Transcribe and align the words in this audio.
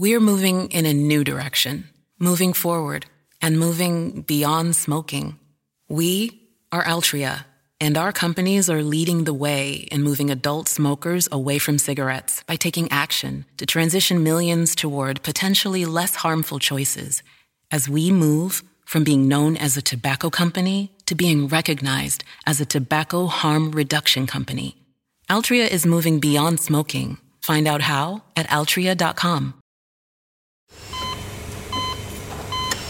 We're 0.00 0.18
moving 0.18 0.70
in 0.70 0.86
a 0.86 0.94
new 0.94 1.24
direction, 1.24 1.90
moving 2.18 2.54
forward, 2.54 3.04
and 3.42 3.58
moving 3.58 4.22
beyond 4.22 4.74
smoking. 4.74 5.38
We 5.90 6.40
are 6.72 6.82
Altria, 6.82 7.44
and 7.82 7.98
our 7.98 8.10
companies 8.10 8.70
are 8.70 8.82
leading 8.82 9.24
the 9.24 9.34
way 9.34 9.72
in 9.92 10.02
moving 10.02 10.30
adult 10.30 10.68
smokers 10.68 11.28
away 11.30 11.58
from 11.58 11.76
cigarettes 11.76 12.42
by 12.44 12.56
taking 12.56 12.90
action 12.90 13.44
to 13.58 13.66
transition 13.66 14.24
millions 14.24 14.74
toward 14.74 15.22
potentially 15.22 15.84
less 15.84 16.14
harmful 16.14 16.58
choices 16.58 17.22
as 17.70 17.86
we 17.86 18.10
move 18.10 18.62
from 18.86 19.04
being 19.04 19.28
known 19.28 19.54
as 19.58 19.76
a 19.76 19.82
tobacco 19.82 20.30
company 20.30 20.90
to 21.04 21.14
being 21.14 21.46
recognized 21.46 22.24
as 22.46 22.58
a 22.58 22.64
tobacco 22.64 23.26
harm 23.26 23.70
reduction 23.70 24.26
company. 24.26 24.76
Altria 25.28 25.68
is 25.68 25.84
moving 25.84 26.20
beyond 26.20 26.58
smoking. 26.58 27.18
Find 27.42 27.68
out 27.68 27.82
how 27.82 28.22
at 28.34 28.48
altria.com. 28.48 29.59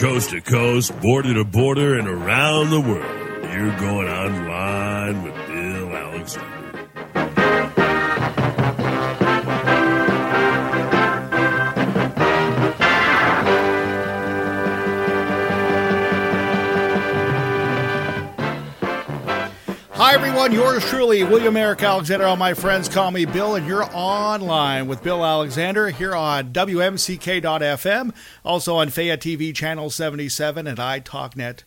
Coast 0.00 0.30
to 0.30 0.40
coast, 0.40 0.98
border 1.02 1.34
to 1.34 1.44
border, 1.44 1.98
and 1.98 2.08
around 2.08 2.70
the 2.70 2.80
world. 2.80 3.52
You're 3.52 3.76
going 3.78 4.08
online 4.08 5.22
with 5.22 5.34
Bill 5.46 5.94
Alexander. 5.94 6.59
Hi, 20.02 20.14
everyone. 20.14 20.50
Yours 20.50 20.82
truly, 20.86 21.24
William 21.24 21.58
Eric 21.58 21.82
Alexander. 21.82 22.24
All 22.24 22.34
my 22.34 22.54
friends 22.54 22.88
call 22.88 23.10
me 23.10 23.26
Bill, 23.26 23.56
and 23.56 23.66
you're 23.66 23.84
online 23.92 24.86
with 24.86 25.02
Bill 25.02 25.22
Alexander 25.22 25.90
here 25.90 26.14
on 26.14 26.54
WMCK.FM, 26.54 28.14
also 28.42 28.76
on 28.76 28.88
Fayette 28.88 29.20
TV 29.20 29.54
Channel 29.54 29.90
77 29.90 30.66
and 30.66 30.78
iTalkNet.com. 30.78 31.66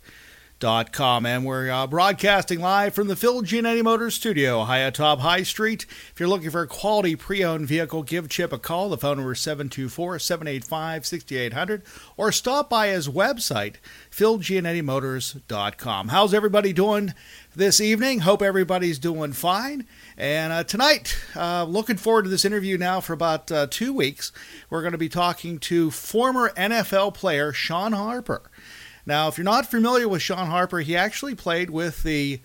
And 0.64 1.46
we're 1.46 1.70
uh, 1.70 1.88
broadcasting 1.88 2.62
live 2.62 2.94
from 2.94 3.10
the 3.10 3.18
Phil 3.18 3.42
Giannetti 3.42 3.84
Motors 3.84 4.16
studio, 4.16 4.64
high 4.64 4.78
atop 4.78 5.20
High 5.20 5.44
Street. 5.44 5.86
If 6.14 6.22
you're 6.22 6.30
looking 6.30 6.52
for 6.52 6.62
a 6.62 6.68
quality 6.68 7.18
pre 7.18 7.44
owned 7.44 7.68
vehicle, 7.68 8.02
give 8.02 8.30
Chip 8.30 8.54
a 8.54 8.58
call. 8.58 8.88
The 8.88 8.98
phone 8.98 9.18
number 9.18 9.34
is 9.34 9.42
724 9.42 10.20
785 10.20 11.06
6800, 11.06 11.82
or 12.16 12.32
stop 12.32 12.70
by 12.70 12.88
his 12.88 13.10
website, 13.10 13.76
PhilGiannettiMotors.com. 14.10 16.08
How's 16.08 16.34
everybody 16.34 16.72
doing? 16.72 17.14
this 17.56 17.80
evening. 17.80 18.20
Hope 18.20 18.42
everybody's 18.42 19.00
doing 19.00 19.34
fine. 19.34 19.86
And 20.18 20.52
uh, 20.52 20.64
tonight, 20.64 21.18
uh, 21.36 21.66
looking 21.66 21.98
forward 21.98 22.24
to 22.24 22.30
this 22.30 22.46
interview 22.46 22.78
now 22.78 23.00
for 23.00 23.14
about 23.14 23.52
uh, 23.52 23.68
two 23.70 23.94
weeks. 23.94 24.32
We're 24.70 24.82
going 24.82 24.94
to 24.94 24.98
be 24.98 25.10
talking 25.10 25.60
to 25.60 25.92
former 25.92 26.50
NFL 26.52 27.14
player 27.14 27.54
Sean 27.54 27.94
Harper. 27.94 28.50
Now, 29.06 29.28
if 29.28 29.38
you're 29.38 29.46
not 29.46 29.70
familiar 29.70 30.08
with 30.08 30.22
Sean 30.22 30.48
Harper, 30.48 30.80
he 30.80 30.96
actually 30.96 31.36
played 31.36 31.70
with 31.70 32.04
the 32.04 32.40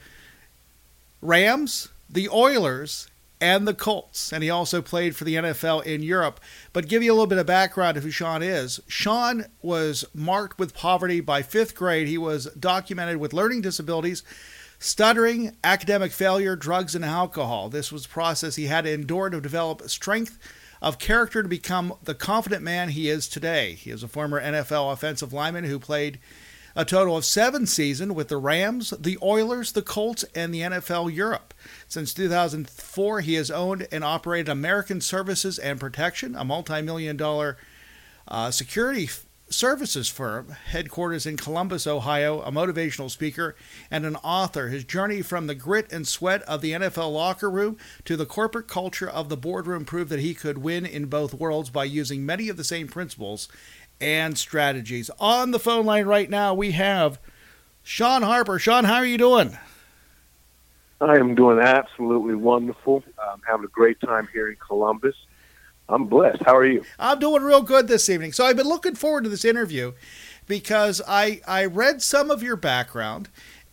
Rams, 1.22 1.88
the 2.10 2.28
Oilers, 2.28 3.08
and 3.41 3.69
the 3.69 3.74
Colts. 3.74 4.32
And 4.32 4.42
he 4.42 4.50
also 4.50 4.82
played 4.82 5.14
for 5.14 5.24
the 5.24 5.36
NFL 5.36 5.84
in 5.84 6.02
Europe. 6.02 6.41
But 6.72 6.88
give 6.88 7.02
you 7.02 7.12
a 7.12 7.14
little 7.14 7.26
bit 7.26 7.38
of 7.38 7.46
background 7.46 7.96
of 7.96 8.02
who 8.02 8.10
Sean 8.10 8.42
is. 8.42 8.80
Sean 8.88 9.46
was 9.62 10.04
marked 10.12 10.58
with 10.58 10.74
poverty 10.74 11.20
by 11.20 11.42
fifth 11.42 11.74
grade. 11.76 12.08
He 12.08 12.19
was 12.19 12.46
documented 12.46 13.19
with 13.19 13.32
learning 13.32 13.60
disabilities 13.60 14.25
Stuttering, 14.80 15.56
academic 15.64 16.12
failure, 16.12 16.54
drugs, 16.54 16.94
and 16.94 17.04
alcohol. 17.04 17.69
This 17.69 17.90
was 17.90 18.06
a 18.06 18.08
process 18.08 18.54
he 18.54 18.66
had 18.66 18.84
to 18.84 18.92
endure 18.92 19.28
to 19.28 19.40
develop 19.40 19.88
strength 19.90 20.38
of 20.80 21.00
character 21.00 21.42
to 21.42 21.48
become 21.48 21.94
the 22.04 22.14
confident 22.14 22.62
man 22.62 22.90
he 22.90 23.08
is 23.08 23.26
today. 23.26 23.72
He 23.72 23.90
is 23.90 24.04
a 24.04 24.08
former 24.08 24.40
NFL 24.40 24.92
offensive 24.92 25.32
lineman 25.32 25.64
who 25.64 25.80
played 25.80 26.20
a 26.78 26.84
total 26.84 27.16
of 27.16 27.24
seven 27.24 27.66
seasons 27.66 28.12
with 28.12 28.28
the 28.28 28.36
Rams, 28.36 28.90
the 28.90 29.18
Oilers, 29.20 29.72
the 29.72 29.82
Colts, 29.82 30.24
and 30.32 30.54
the 30.54 30.60
NFL 30.60 31.12
Europe. 31.12 31.52
Since 31.88 32.14
2004, 32.14 33.20
he 33.20 33.34
has 33.34 33.50
owned 33.50 33.88
and 33.90 34.04
operated 34.04 34.48
American 34.48 35.00
Services 35.00 35.58
and 35.58 35.80
Protection, 35.80 36.36
a 36.36 36.44
multi 36.44 36.80
million 36.80 37.16
dollar 37.16 37.58
uh, 38.28 38.52
security 38.52 39.08
services 39.50 40.08
firm, 40.08 40.50
headquarters 40.50 41.26
in 41.26 41.36
Columbus, 41.36 41.86
Ohio, 41.86 42.42
a 42.42 42.52
motivational 42.52 43.10
speaker 43.10 43.56
and 43.90 44.04
an 44.04 44.14
author. 44.16 44.68
His 44.68 44.84
journey 44.84 45.22
from 45.22 45.46
the 45.46 45.54
grit 45.56 45.92
and 45.92 46.06
sweat 46.06 46.42
of 46.42 46.60
the 46.60 46.72
NFL 46.72 47.12
locker 47.12 47.50
room 47.50 47.76
to 48.04 48.16
the 48.16 48.26
corporate 48.26 48.68
culture 48.68 49.08
of 49.08 49.28
the 49.28 49.36
boardroom 49.36 49.84
proved 49.84 50.10
that 50.10 50.20
he 50.20 50.34
could 50.34 50.58
win 50.58 50.86
in 50.86 51.06
both 51.06 51.34
worlds 51.34 51.70
by 51.70 51.84
using 51.84 52.24
many 52.24 52.48
of 52.48 52.56
the 52.56 52.64
same 52.64 52.86
principles 52.88 53.48
and 54.00 54.36
strategies. 54.38 55.10
On 55.19 55.50
the 55.50 55.59
phone 55.59 55.86
line 55.86 56.06
right 56.06 56.28
now, 56.28 56.54
we 56.54 56.72
have 56.72 57.19
Sean 57.82 58.22
Harper. 58.22 58.59
Sean, 58.59 58.84
how 58.84 58.97
are 58.97 59.06
you 59.06 59.19
doing? 59.19 59.56
I 61.00 61.16
am 61.16 61.34
doing 61.34 61.60
absolutely 61.60 62.34
wonderful. 62.34 63.04
I'm 63.19 63.41
having 63.47 63.64
a 63.64 63.69
great 63.69 64.00
time 64.00 64.28
here 64.32 64.48
in 64.48 64.56
Columbus. 64.56 65.14
I'm 65.88 66.06
blessed. 66.06 66.42
How 66.44 66.56
are 66.56 66.66
you? 66.66 66.84
I'm 66.98 67.19
doing 67.19 67.42
real 67.42 67.62
good 67.62 67.88
this 67.88 68.10
evening. 68.10 68.32
So 68.32 68.44
I've 68.44 68.56
been 68.56 68.69
looking 68.69 68.94
forward 68.94 69.25
to 69.25 69.31
this 69.31 69.44
interview 69.44 69.92
because 70.47 71.00
I 71.06 71.41
I 71.47 71.64
read 71.66 72.03
some 72.03 72.31
of 72.31 72.42
your 72.42 72.56
background, 72.56 73.28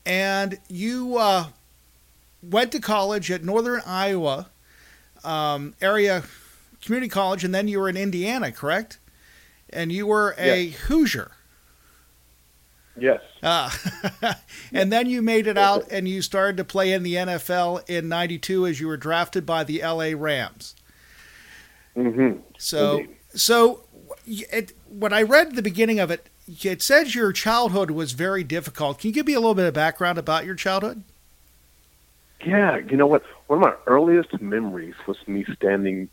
and 0.06 0.60
you 0.70 1.18
uh, 1.18 1.48
went 2.42 2.72
to 2.74 2.80
college 2.80 3.32
at 3.32 3.44
Northern 3.44 3.82
Iowa 3.86 4.48
um, 5.24 5.74
area 5.82 6.24
community 6.82 7.10
college, 7.10 7.44
and 7.44 7.54
then 7.54 7.68
you 7.68 7.80
were 7.80 7.90
in 7.90 7.98
Indiana, 7.98 8.52
correct? 8.52 9.00
And 9.72 9.92
you 9.92 10.08
were 10.08 10.36
a 10.38 10.64
Yes. 10.64 10.80
Hoosier. 10.82 11.32
Yes. 12.98 13.22
Uh, 13.44 13.70
and 14.74 14.92
then 14.92 15.10
you 15.10 15.22
made 15.22 15.48
it 15.48 15.58
out 15.58 15.86
and 15.92 16.08
you 16.08 16.22
started 16.22 16.56
to 16.58 16.64
play 16.64 16.94
in 16.94 17.04
the 17.04 17.16
NFL 17.16 17.88
in 17.90 18.08
92 18.08 18.68
as 18.68 18.80
you 18.80 18.88
were 18.88 18.98
drafted 18.98 19.46
by 19.46 19.64
the 19.64 19.82
LA 19.84 20.12
Rams. 20.16 20.76
Mm-hmm. 21.96 22.40
So, 22.58 23.00
Indeed. 23.00 23.16
so 23.34 23.84
it, 24.26 24.74
when 24.88 25.12
I 25.14 25.24
read 25.24 25.56
the 25.56 25.62
beginning 25.62 26.00
of 26.00 26.10
it, 26.10 26.30
it 26.64 26.82
says 26.82 27.16
your 27.16 27.32
childhood 27.34 27.92
was 27.92 28.14
very 28.14 28.44
difficult. 28.44 29.00
Can 29.00 29.10
you 29.10 29.14
give 29.14 29.28
me 29.28 29.34
a 29.34 29.40
little 29.40 29.56
bit 29.56 29.66
of 29.68 29.74
background 29.74 30.18
about 30.18 30.46
your 30.46 30.56
childhood? 30.56 31.04
Yeah, 32.46 32.78
you 32.78 32.96
know 32.96 33.08
what? 33.08 33.24
One 33.48 33.60
of 33.60 33.64
my 33.64 33.74
earliest 33.88 34.40
memories 34.40 34.94
was 35.08 35.18
me 35.28 35.46
standing 35.56 36.10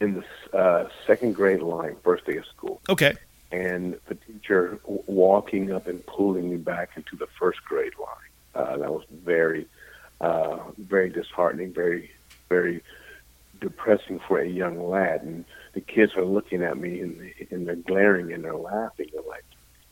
in 0.00 0.22
the 0.52 0.56
uh, 0.58 0.88
second 1.06 1.34
grade 1.34 1.62
line, 1.62 1.96
first 2.02 2.24
day 2.24 2.36
of 2.36 2.46
school, 2.46 2.80
Okay. 2.88 3.14
and 3.50 3.98
the 4.06 4.14
teacher 4.14 4.78
w- 4.84 5.02
walking 5.06 5.72
up 5.72 5.86
and 5.86 6.04
pulling 6.06 6.50
me 6.50 6.56
back 6.56 6.90
into 6.96 7.16
the 7.16 7.26
first 7.38 7.62
grade 7.64 7.92
line. 7.98 8.30
Uh, 8.54 8.76
that 8.76 8.92
was 8.92 9.04
very, 9.10 9.66
uh, 10.20 10.58
very 10.78 11.10
disheartening, 11.10 11.72
very, 11.72 12.10
very 12.48 12.82
depressing 13.60 14.20
for 14.26 14.38
a 14.38 14.48
young 14.48 14.88
lad. 14.88 15.22
And 15.22 15.44
the 15.74 15.80
kids 15.80 16.16
are 16.16 16.24
looking 16.24 16.62
at 16.62 16.76
me 16.78 17.00
and, 17.00 17.32
and 17.50 17.66
they're 17.66 17.76
glaring 17.76 18.32
and 18.32 18.44
they're 18.44 18.54
laughing. 18.56 19.08
They're 19.12 19.22
like, 19.28 19.44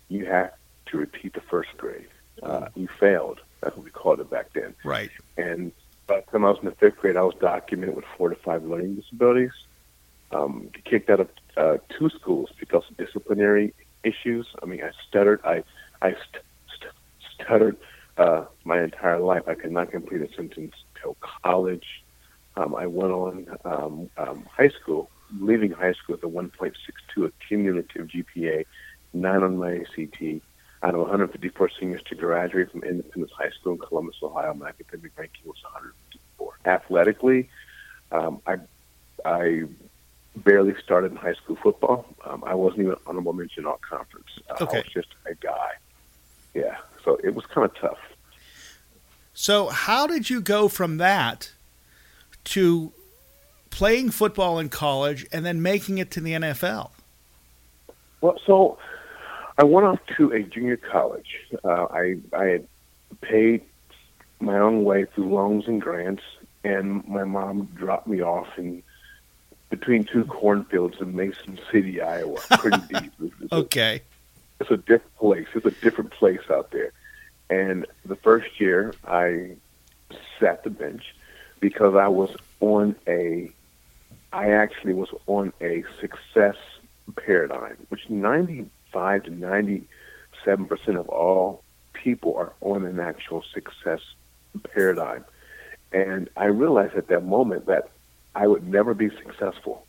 "You 0.08 0.26
have 0.26 0.52
to 0.86 0.98
repeat 0.98 1.34
the 1.34 1.40
first 1.40 1.76
grade. 1.76 2.08
Uh, 2.42 2.68
you 2.74 2.88
failed." 3.00 3.40
That's 3.60 3.76
what 3.76 3.84
we 3.84 3.90
called 3.90 4.20
it 4.20 4.30
back 4.30 4.52
then. 4.52 4.74
Right. 4.84 5.10
And 5.36 5.72
by 6.06 6.20
the 6.20 6.30
time 6.30 6.44
I 6.44 6.50
was 6.50 6.58
in 6.60 6.66
the 6.66 6.74
fifth 6.76 6.98
grade, 6.98 7.16
I 7.16 7.22
was 7.22 7.34
documented 7.40 7.96
with 7.96 8.04
four 8.16 8.28
to 8.28 8.36
five 8.36 8.64
learning 8.64 8.94
disabilities. 8.96 9.52
Um, 10.32 10.70
kicked 10.84 11.08
out 11.08 11.20
of 11.20 11.28
uh, 11.56 11.76
two 11.96 12.10
schools 12.10 12.50
because 12.58 12.82
of 12.90 12.96
disciplinary 12.96 13.74
issues. 14.02 14.46
I 14.62 14.66
mean, 14.66 14.82
I 14.82 14.90
stuttered. 15.08 15.40
I 15.44 15.62
I 16.02 16.12
st- 16.12 16.42
stuttered 17.34 17.76
uh, 18.18 18.44
my 18.64 18.82
entire 18.82 19.20
life. 19.20 19.42
I 19.46 19.54
could 19.54 19.72
not 19.72 19.90
complete 19.90 20.22
a 20.22 20.32
sentence 20.34 20.74
till 21.00 21.16
college. 21.42 21.86
Um, 22.56 22.74
I 22.74 22.86
went 22.86 23.12
on 23.12 23.46
um, 23.64 24.10
um, 24.16 24.46
high 24.50 24.70
school, 24.70 25.10
leaving 25.38 25.70
high 25.72 25.92
school 25.92 26.16
with 26.16 26.24
a 26.24 26.26
1.62 26.26 27.32
cumulative 27.46 28.08
GPA, 28.08 28.64
nine 29.12 29.42
on 29.42 29.58
my 29.58 29.76
ACT. 29.76 30.42
Out 30.82 30.94
of 30.94 31.00
154 31.00 31.70
seniors 31.80 32.02
to 32.04 32.14
graduate 32.14 32.70
from 32.70 32.84
Independence 32.84 33.32
High 33.36 33.50
School 33.50 33.72
in 33.72 33.78
Columbus, 33.78 34.16
Ohio, 34.22 34.54
my 34.54 34.68
academic 34.68 35.12
ranking 35.16 35.42
was 35.46 35.56
154. 35.72 36.58
Athletically, 36.66 37.48
um, 38.12 38.40
I 38.46 38.56
I 39.24 39.64
barely 40.36 40.74
started 40.82 41.12
in 41.12 41.16
high 41.16 41.34
school 41.34 41.56
football. 41.56 42.06
Um, 42.24 42.44
I 42.46 42.54
wasn't 42.54 42.82
even 42.82 42.96
honorable 43.06 43.32
mention 43.32 43.66
all 43.66 43.80
conference. 43.88 44.28
Uh, 44.50 44.56
Okay. 44.64 44.78
I 44.78 44.80
was 44.80 44.92
just 44.92 45.08
a 45.26 45.34
guy. 45.34 45.72
Yeah, 46.54 46.76
so 47.04 47.18
it 47.22 47.34
was 47.34 47.44
kind 47.46 47.64
of 47.66 47.74
tough. 47.76 47.98
So, 49.34 49.68
how 49.68 50.06
did 50.06 50.30
you 50.30 50.40
go 50.40 50.68
from 50.68 50.96
that 50.96 51.52
to 52.44 52.92
playing 53.70 54.10
football 54.10 54.58
in 54.58 54.70
college 54.70 55.26
and 55.30 55.44
then 55.44 55.60
making 55.60 55.98
it 55.98 56.10
to 56.12 56.20
the 56.20 56.32
NFL? 56.32 56.90
Well, 58.22 58.40
so 58.46 58.78
I 59.58 59.64
went 59.64 59.86
off 59.86 59.98
to 60.16 60.32
a 60.32 60.42
junior 60.42 60.78
college. 60.78 61.36
Uh, 61.62 61.86
I 61.90 62.16
I 62.32 62.44
had 62.44 62.68
paid 63.20 63.62
my 64.40 64.58
own 64.58 64.84
way 64.84 65.04
through 65.04 65.32
loans 65.34 65.66
and 65.66 65.80
grants, 65.80 66.22
and 66.64 67.06
my 67.06 67.24
mom 67.24 67.68
dropped 67.74 68.06
me 68.06 68.22
off 68.22 68.48
in 68.56 68.82
between 69.70 70.04
two 70.04 70.24
cornfields 70.24 71.00
in 71.00 71.14
Mason 71.16 71.58
City, 71.70 72.00
Iowa. 72.00 72.38
Pretty 72.58 72.78
deep. 73.00 73.12
It's 73.20 73.52
a- 73.52 73.54
Okay. 73.56 74.02
it's 74.60 74.70
a 74.70 74.76
different 74.76 75.16
place. 75.16 75.46
It's 75.54 75.66
a 75.66 75.70
different 75.70 76.10
place 76.12 76.40
out 76.50 76.70
there. 76.70 76.92
And 77.50 77.86
the 78.04 78.16
first 78.16 78.60
year, 78.60 78.94
I 79.06 79.56
sat 80.40 80.64
the 80.64 80.70
bench 80.70 81.14
because 81.60 81.94
I 81.94 82.08
was 82.08 82.34
on 82.60 82.96
a, 83.06 83.50
I 84.32 84.50
actually 84.50 84.94
was 84.94 85.08
on 85.26 85.52
a 85.60 85.84
success 86.00 86.56
paradigm, 87.24 87.76
which 87.88 88.08
95 88.10 89.24
to 89.24 89.30
97 89.30 90.66
percent 90.66 90.96
of 90.96 91.08
all 91.08 91.62
people 91.92 92.36
are 92.36 92.52
on 92.60 92.84
an 92.84 92.98
actual 93.00 93.42
success 93.54 94.00
paradigm. 94.72 95.24
And 95.92 96.28
I 96.36 96.46
realized 96.46 96.94
at 96.94 97.08
that 97.08 97.24
moment 97.24 97.66
that 97.66 97.90
I 98.36 98.46
would 98.46 98.68
never 98.68 98.92
be 98.92 99.08
successful, 99.08 99.86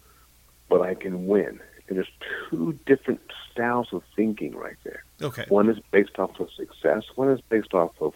but 0.69 0.81
I 0.81 0.95
can 0.95 1.27
win. 1.27 1.59
And 1.88 1.97
there's 1.97 2.11
two 2.49 2.79
different 2.85 3.19
styles 3.51 3.89
of 3.91 4.03
thinking 4.15 4.55
right 4.55 4.77
there. 4.83 5.03
Okay. 5.21 5.45
One 5.49 5.69
is 5.69 5.77
based 5.91 6.17
off 6.17 6.39
of 6.39 6.49
success. 6.53 7.03
One 7.15 7.29
is 7.29 7.41
based 7.49 7.73
off 7.73 7.91
of 7.99 8.13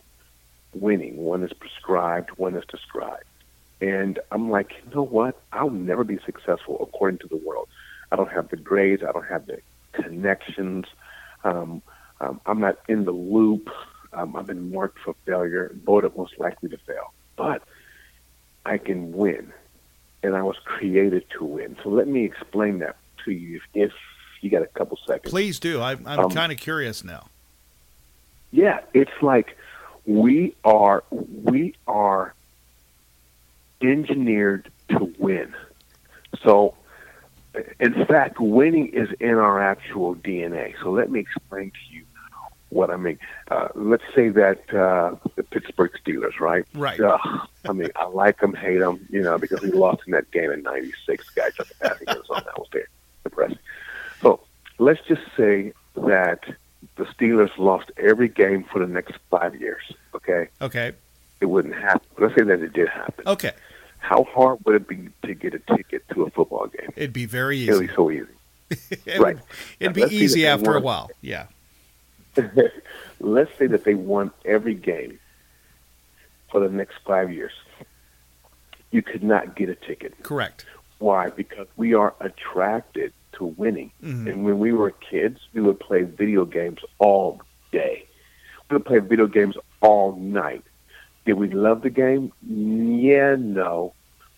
winning. 0.74 1.18
One 1.18 1.44
is 1.44 1.52
prescribed. 1.52 2.30
One 2.38 2.56
is 2.56 2.64
described. 2.66 3.26
And 3.82 4.20
I'm 4.32 4.50
like, 4.50 4.72
you 4.86 4.96
know 4.96 5.04
what? 5.04 5.38
I'll 5.52 5.70
never 5.70 6.06
be 6.06 6.18
successful 6.26 6.78
according 6.82 7.20
to 7.20 7.28
the 7.28 7.38
world. 7.38 7.68
I 8.12 8.16
don't 8.16 8.32
have 8.32 8.50
the 8.50 8.58
grades. 8.58 9.04
I 9.04 9.12
don't 9.12 9.28
have 9.28 9.48
the 9.48 9.60
connections. 9.92 10.86
Um, 11.44 11.82
um, 12.22 12.40
I'm 12.46 12.62
not 12.62 12.78
in 12.88 13.04
the 13.04 13.12
loop. 13.12 13.70
Um, 14.14 14.36
I've 14.38 14.48
been 14.48 14.72
marked 14.72 15.00
for 15.00 15.14
failure, 15.26 15.76
voted 15.86 16.16
most 16.16 16.40
likely 16.40 16.70
to 16.70 16.78
fail. 16.78 17.14
But 17.36 17.64
I 18.66 18.78
can 18.78 19.12
win, 19.12 19.52
and 20.24 20.36
I 20.36 20.44
was 20.44 20.58
created 20.64 21.26
to 21.38 21.44
win. 21.46 21.78
So 21.84 21.90
let 21.90 22.08
me 22.08 22.24
explain 22.26 22.80
that 22.80 22.98
to 23.26 23.32
you 23.32 23.62
if, 23.74 23.90
if 23.90 23.94
you 24.42 24.50
got 24.50 24.62
a 24.62 24.68
couple 24.68 24.98
seconds. 25.06 25.32
Please 25.32 25.60
do. 25.60 25.82
I, 25.82 25.92
I'm 25.92 26.08
Um, 26.08 26.32
kind 26.32 26.52
of 26.52 26.58
curious 26.58 27.04
now. 27.04 27.28
Yeah, 28.52 28.82
it's 28.94 29.12
like 29.22 29.58
we 30.06 30.56
are 30.66 31.04
we 31.12 31.76
are 31.88 32.34
engineered 33.82 34.70
to 34.90 35.14
win. 35.18 35.54
So, 36.44 36.76
in 37.80 38.06
fact, 38.06 38.40
winning 38.40 38.88
is 38.90 39.10
in 39.20 39.36
our 39.36 39.62
actual 39.62 40.16
DNA. 40.16 40.74
So 40.82 40.92
let 40.92 41.10
me 41.10 41.20
explain 41.20 41.72
to 41.72 41.96
you 41.96 42.04
what 42.72 42.90
I 42.90 42.98
mean. 42.98 43.20
Uh, 43.50 43.68
let's 43.76 44.04
say 44.16 44.30
that 44.30 44.60
uh, 44.74 45.16
the 45.36 45.44
Pittsburgh 45.44 45.92
Steelers, 46.04 46.40
right? 46.40 46.66
Right. 46.74 47.00
Ugh, 47.00 47.48
I 47.68 47.72
mean, 47.74 47.90
I 47.96 48.06
like 48.06 48.40
them, 48.40 48.54
hate 48.56 48.80
them, 48.80 49.06
you 49.12 49.22
know, 49.22 49.38
because 49.38 49.62
we 49.62 49.72
lost 49.72 50.02
in 50.08 50.12
that 50.14 50.32
game 50.32 50.52
in 50.52 50.64
'96. 50.64 51.30
Guys 51.32 51.54
took 51.56 51.68
the 51.68 51.76
passing 51.76 52.10
end 52.10 52.20
zone. 52.26 52.42
That 52.46 52.58
was 52.58 52.68
there, 52.74 52.88
depressing. 53.24 53.60
So 54.22 54.40
let's 54.80 55.02
just 55.08 55.22
say 55.38 55.74
that 55.96 56.44
the 56.96 57.04
Steelers 57.06 57.56
lost 57.58 57.92
every 57.98 58.28
game 58.30 58.64
for 58.72 58.80
the 58.80 58.88
next 58.92 59.14
five 59.30 59.56
years. 59.60 59.84
Okay, 60.16 60.48
Okay. 60.62 60.94
it 61.42 61.46
wouldn't 61.46 61.76
happen. 61.76 62.02
Let's 62.18 62.36
say 62.36 62.44
that 62.44 62.62
it 62.62 62.74
did 62.74 62.88
happen. 62.90 63.24
Okay. 63.28 63.52
How 64.00 64.24
hard 64.24 64.60
would 64.66 64.76
it 64.76 64.88
be 64.88 65.10
to 65.26 65.34
get 65.36 65.54
a 65.54 65.60
ticket 65.76 66.04
to 66.14 66.24
a 66.24 66.30
football 66.32 66.68
game? 66.68 66.90
It'd 66.96 67.14
be 67.14 67.26
very 67.28 67.60
easy. 67.60 67.70
It'd 67.70 67.88
be 67.90 67.94
so 67.94 68.10
easy. 68.10 68.26
It 69.06 69.20
right. 69.20 69.36
Would, 69.36 69.44
it'd 69.80 69.94
be 69.94 70.02
see 70.02 70.08
that 70.08 70.14
easy 70.14 70.48
after 70.48 70.76
a 70.76 70.80
while. 70.82 71.12
Yeah. 71.22 71.48
Let's 73.20 73.56
say 73.58 73.68
that 73.68 73.84
they 73.84 73.96
won 73.96 74.32
every 74.46 74.76
game 74.76 75.20
for 76.52 76.60
the 76.60 76.70
next 76.70 76.96
five 77.06 77.32
years. 77.32 77.54
You 78.92 79.02
could 79.02 79.24
not 79.24 79.56
get 79.56 79.70
a 79.70 79.76
ticket. 79.76 80.22
Correct. 80.24 80.66
Why? 81.00 81.30
Because 81.30 81.68
we 81.78 81.94
are 81.94 82.14
attracted 82.20 83.14
to 83.34 83.46
winning. 83.46 83.92
Mhm. 84.04 84.30
And 84.30 84.46
when 84.46 84.60
we 84.60 84.74
were 84.74 84.92
kids, 84.92 85.40
we 85.54 85.62
would 85.62 85.80
play 85.80 86.04
video 86.04 86.46
games 86.46 86.80
all 87.00 87.42
day. 87.72 88.06
We 88.70 88.76
would 88.78 88.86
play 88.86 89.00
video 89.00 89.28
games 89.28 89.56
all 89.82 90.16
night. 90.16 90.64
Did 91.26 91.34
we 91.34 91.50
love 91.50 91.82
the 91.82 91.90
game? 91.90 92.32
Yeah, 92.48 93.36
no. 93.40 93.94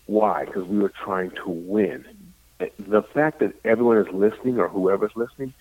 Why? 0.06 0.44
Because 0.44 0.64
we 0.64 0.78
were 0.78 0.92
trying 1.04 1.30
to 1.32 1.48
win. 1.48 2.04
The 2.78 3.02
fact 3.02 3.40
that 3.40 3.54
everyone 3.64 3.98
is 3.98 4.08
listening 4.12 4.58
or 4.58 4.68
whoever's 4.68 5.14
listening, 5.16 5.52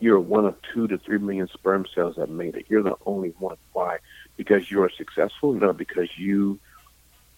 you're 0.00 0.20
one 0.20 0.44
of 0.44 0.56
two 0.72 0.86
to 0.88 0.98
three 0.98 1.18
million 1.18 1.48
sperm 1.48 1.86
cells 1.94 2.16
that 2.16 2.30
made 2.30 2.56
it. 2.56 2.66
You're 2.68 2.82
the 2.82 2.96
only 3.06 3.34
one. 3.38 3.56
Why? 3.72 3.98
Because 4.36 4.70
you're 4.70 4.90
successful? 4.90 5.52
No, 5.52 5.72
because 5.72 6.08
you 6.16 6.58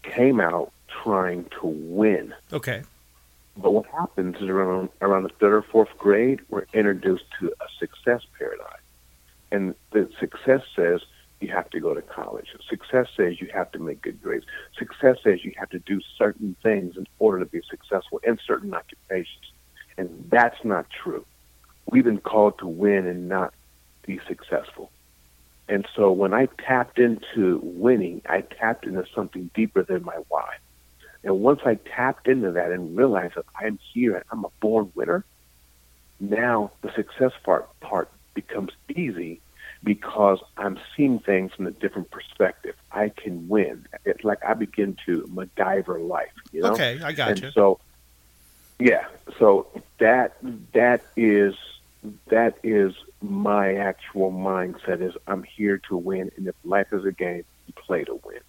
came 0.03 0.41
out 0.41 0.73
trying 1.03 1.45
to 1.61 1.67
win. 1.67 2.35
Okay. 2.53 2.83
But 3.57 3.73
what 3.73 3.87
happens 3.87 4.37
is 4.37 4.49
around 4.49 4.91
around 5.01 5.25
the 5.25 5.31
third 5.41 5.55
or 5.55 5.63
fourth 5.63 5.91
grade, 5.99 6.41
we're 6.49 6.67
introduced 6.73 7.25
to 7.41 7.53
a 7.61 7.67
success 7.79 8.23
paradigm, 8.39 8.81
and 9.51 9.75
the 9.91 10.09
success 10.19 10.63
says 10.75 11.01
you 11.41 11.49
have 11.49 11.69
to 11.71 11.81
go 11.81 11.95
to 11.95 12.03
college. 12.03 12.49
Success 12.69 13.09
says 13.17 13.41
you 13.41 13.49
have 13.53 13.73
to 13.73 13.79
make 13.79 14.03
good 14.03 14.23
grades. 14.23 14.47
Success 14.79 15.17
says 15.25 15.45
you 15.45 15.53
have 15.57 15.71
to 15.71 15.79
do 15.81 16.01
certain 16.17 16.55
things 16.63 16.97
in 16.97 17.07
order 17.19 17.41
to 17.41 17.47
be 17.47 17.61
successful 17.69 18.21
in 18.23 18.39
certain 18.47 18.73
occupations, 18.73 19.53
and 19.99 20.27
that's 20.31 20.65
not 20.65 20.87
true. 20.91 21.25
We've 21.91 22.05
been 22.05 22.21
called 22.21 22.59
to 22.61 22.67
win 22.67 23.07
and 23.07 23.29
not 23.29 23.53
be 24.07 24.21
successful. 24.27 24.91
And 25.69 25.87
so 25.95 26.11
when 26.11 26.33
I 26.33 26.47
tapped 26.47 26.99
into 26.99 27.61
winning, 27.63 28.23
I 28.29 28.41
tapped 28.41 28.87
into 28.87 29.05
something 29.15 29.51
deeper 29.55 29.83
than 29.83 30.05
my 30.05 30.19
why. 30.29 30.57
And 31.23 31.41
once 31.41 31.61
I 31.65 31.75
tapped 31.75 32.29
into 32.29 32.53
that 32.53 32.73
and 32.73 32.97
realized 32.97 33.35
that 33.35 33.45
I'm 33.59 33.79
here 33.93 34.17
and 34.17 34.25
I'm 34.33 34.45
a 34.45 34.51
born 34.61 34.91
winner, 34.95 35.25
now 36.19 36.71
the 36.83 36.93
success 36.93 37.33
part 37.45 37.69
part 37.81 38.11
becomes 38.35 38.73
easy 38.89 39.41
because 39.83 40.41
I'm 40.57 40.79
seeing 40.97 41.19
things 41.19 41.53
from 41.53 41.67
a 41.67 41.71
different 41.71 42.11
perspective. 42.11 42.75
I 42.93 43.09
can 43.09 43.49
win. 43.49 43.87
It's 44.05 44.25
like 44.25 44.45
I 44.45 44.55
begin 44.55 44.97
to 45.07 45.23
MacGyver 45.33 46.07
life. 46.07 46.33
You 46.53 46.63
know? 46.63 46.73
Okay, 46.73 47.01
I 47.03 47.13
got 47.13 47.31
and 47.31 47.43
you. 47.43 47.51
so, 47.53 47.81
yeah. 48.79 49.07
So 49.39 49.69
that 49.99 50.37
that 50.73 51.03
is 51.17 51.55
that 52.29 52.59
is 52.63 52.95
my 53.21 53.75
actual 53.75 54.33
mindset. 54.33 55.01
Is 55.03 55.15
I'm 55.27 55.43
here 55.43 55.79
to 55.89 55.97
win, 55.97 56.31
and 56.37 56.47
if 56.47 56.55
life 56.65 56.93
is 56.93 57.05
a 57.05 57.13
game, 57.13 57.45
you 57.67 57.75
play 57.75 58.05
to 58.05 58.21
win. 58.25 58.41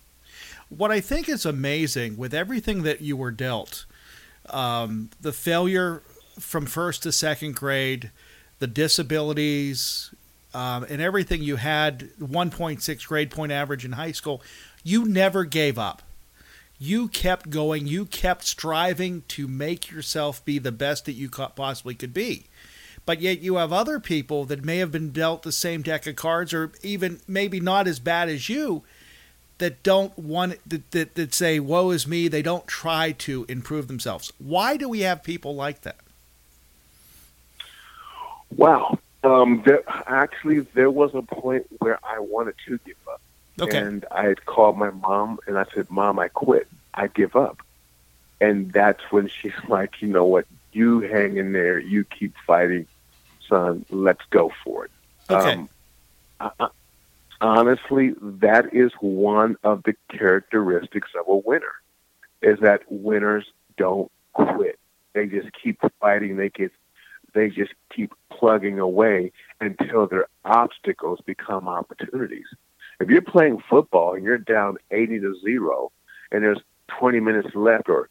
What 0.69 0.91
I 0.91 1.01
think 1.01 1.27
is 1.27 1.45
amazing 1.45 2.17
with 2.17 2.33
everything 2.33 2.83
that 2.83 3.01
you 3.01 3.17
were 3.17 3.31
dealt, 3.31 3.85
um, 4.49 5.09
the 5.19 5.33
failure 5.33 6.01
from 6.39 6.65
first 6.65 7.03
to 7.03 7.11
second 7.11 7.55
grade, 7.55 8.11
the 8.59 8.67
disabilities, 8.67 10.13
um, 10.53 10.85
and 10.89 11.01
everything 11.01 11.43
you 11.43 11.57
had 11.57 12.09
1.6 12.19 13.07
grade 13.07 13.31
point 13.31 13.51
average 13.51 13.85
in 13.85 13.93
high 13.93 14.11
school, 14.11 14.41
you 14.83 15.05
never 15.05 15.43
gave 15.43 15.77
up. 15.77 16.01
You 16.79 17.09
kept 17.09 17.49
going. 17.49 17.85
You 17.85 18.05
kept 18.05 18.43
striving 18.43 19.23
to 19.29 19.47
make 19.47 19.91
yourself 19.91 20.43
be 20.43 20.57
the 20.57 20.71
best 20.71 21.05
that 21.05 21.13
you 21.13 21.29
possibly 21.29 21.93
could 21.93 22.13
be. 22.13 22.45
But 23.05 23.21
yet 23.21 23.39
you 23.39 23.55
have 23.55 23.73
other 23.73 23.99
people 23.99 24.45
that 24.45 24.63
may 24.63 24.77
have 24.77 24.91
been 24.91 25.11
dealt 25.11 25.43
the 25.43 25.51
same 25.51 25.81
deck 25.81 26.05
of 26.07 26.15
cards, 26.15 26.53
or 26.53 26.71
even 26.83 27.19
maybe 27.27 27.59
not 27.59 27.87
as 27.87 27.99
bad 27.99 28.29
as 28.29 28.47
you, 28.47 28.83
that 29.57 29.83
don't 29.83 30.17
want 30.17 30.57
that, 30.67 30.91
that, 30.91 31.15
that 31.15 31.33
say 31.33 31.59
woe 31.59 31.91
is 31.91 32.07
me 32.07 32.27
they 32.27 32.41
don't 32.41 32.65
try 32.65 33.11
to 33.11 33.45
improve 33.47 33.87
themselves 33.87 34.33
why 34.39 34.75
do 34.75 34.89
we 34.89 35.01
have 35.01 35.21
people 35.21 35.53
like 35.53 35.81
that 35.81 35.97
Wow. 38.55 38.99
Um, 39.23 39.61
there, 39.65 39.83
actually, 40.09 40.61
there 40.73 40.91
was 40.91 41.13
a 41.13 41.21
point 41.21 41.67
where 41.79 41.99
I 42.03 42.19
wanted 42.19 42.55
to 42.67 42.79
give 42.85 42.95
up. 43.11 43.21
Okay. 43.59 43.77
And 43.77 44.05
I 44.11 44.23
had 44.23 44.45
called 44.45 44.77
my 44.77 44.89
mom 44.89 45.39
and 45.47 45.57
I 45.57 45.65
said, 45.73 45.89
Mom, 45.89 46.19
I 46.19 46.27
quit. 46.29 46.67
I 46.93 47.07
give 47.07 47.35
up. 47.35 47.61
And 48.39 48.71
that's 48.71 49.01
when 49.11 49.27
she's 49.27 49.53
like, 49.67 50.01
you 50.01 50.07
know 50.07 50.25
what? 50.25 50.45
You 50.73 51.01
hang 51.01 51.37
in 51.37 51.53
there. 51.53 51.79
You 51.79 52.05
keep 52.05 52.33
fighting, 52.47 52.87
son. 53.51 53.85
Let's 53.91 54.23
go 54.31 54.51
for 54.63 54.85
it. 54.85 54.91
Okay. 55.29 55.51
Um, 55.51 55.69
I, 56.39 56.69
honestly, 57.41 58.13
that 58.19 58.73
is 58.73 58.91
one 58.99 59.57
of 59.63 59.83
the 59.83 59.93
characteristics 60.09 61.09
of 61.19 61.27
a 61.27 61.35
winner, 61.35 61.73
is 62.41 62.59
that 62.61 62.81
winners 62.89 63.45
don't 63.77 64.11
quit. 64.33 64.79
They 65.13 65.27
just 65.27 65.49
keep 65.61 65.79
fighting. 65.99 66.37
They 66.37 66.49
get, 66.49 66.71
they 67.33 67.49
just 67.49 67.73
keep 67.95 68.13
plugging 68.31 68.79
away 68.79 69.31
until 69.59 70.07
their 70.07 70.27
obstacles 70.45 71.19
become 71.25 71.67
opportunities. 71.67 72.47
If 72.99 73.09
you're 73.09 73.21
playing 73.21 73.61
football 73.69 74.13
and 74.13 74.23
you're 74.23 74.37
down 74.37 74.77
80 74.89 75.19
to 75.19 75.35
zero, 75.43 75.91
and 76.31 76.43
there's 76.43 76.61
20 76.99 77.19
minutes 77.19 77.49
left, 77.55 77.89
or 77.89 78.09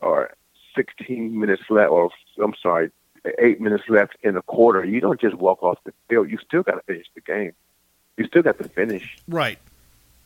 or 0.00 0.34
16 0.74 1.38
minutes 1.38 1.62
left, 1.70 1.90
or 1.90 2.10
I'm 2.42 2.54
sorry, 2.60 2.90
eight 3.38 3.60
minutes 3.60 3.84
left 3.88 4.16
in 4.22 4.34
the 4.34 4.42
quarter, 4.42 4.84
you 4.84 5.00
don't 5.00 5.20
just 5.20 5.34
walk 5.34 5.62
off 5.62 5.78
the 5.84 5.92
field. 6.08 6.30
You 6.30 6.38
still 6.38 6.62
got 6.62 6.72
to 6.72 6.82
finish 6.82 7.06
the 7.14 7.20
game. 7.20 7.52
You 8.16 8.26
still 8.26 8.42
got 8.42 8.58
to 8.58 8.68
finish. 8.68 9.16
Right. 9.28 9.58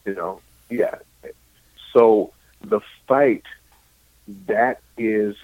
You 0.05 0.15
know, 0.15 0.41
yeah. 0.71 0.97
So 1.93 2.33
the 2.62 2.81
fight, 3.07 3.45
that 4.47 4.81
is, 4.97 5.37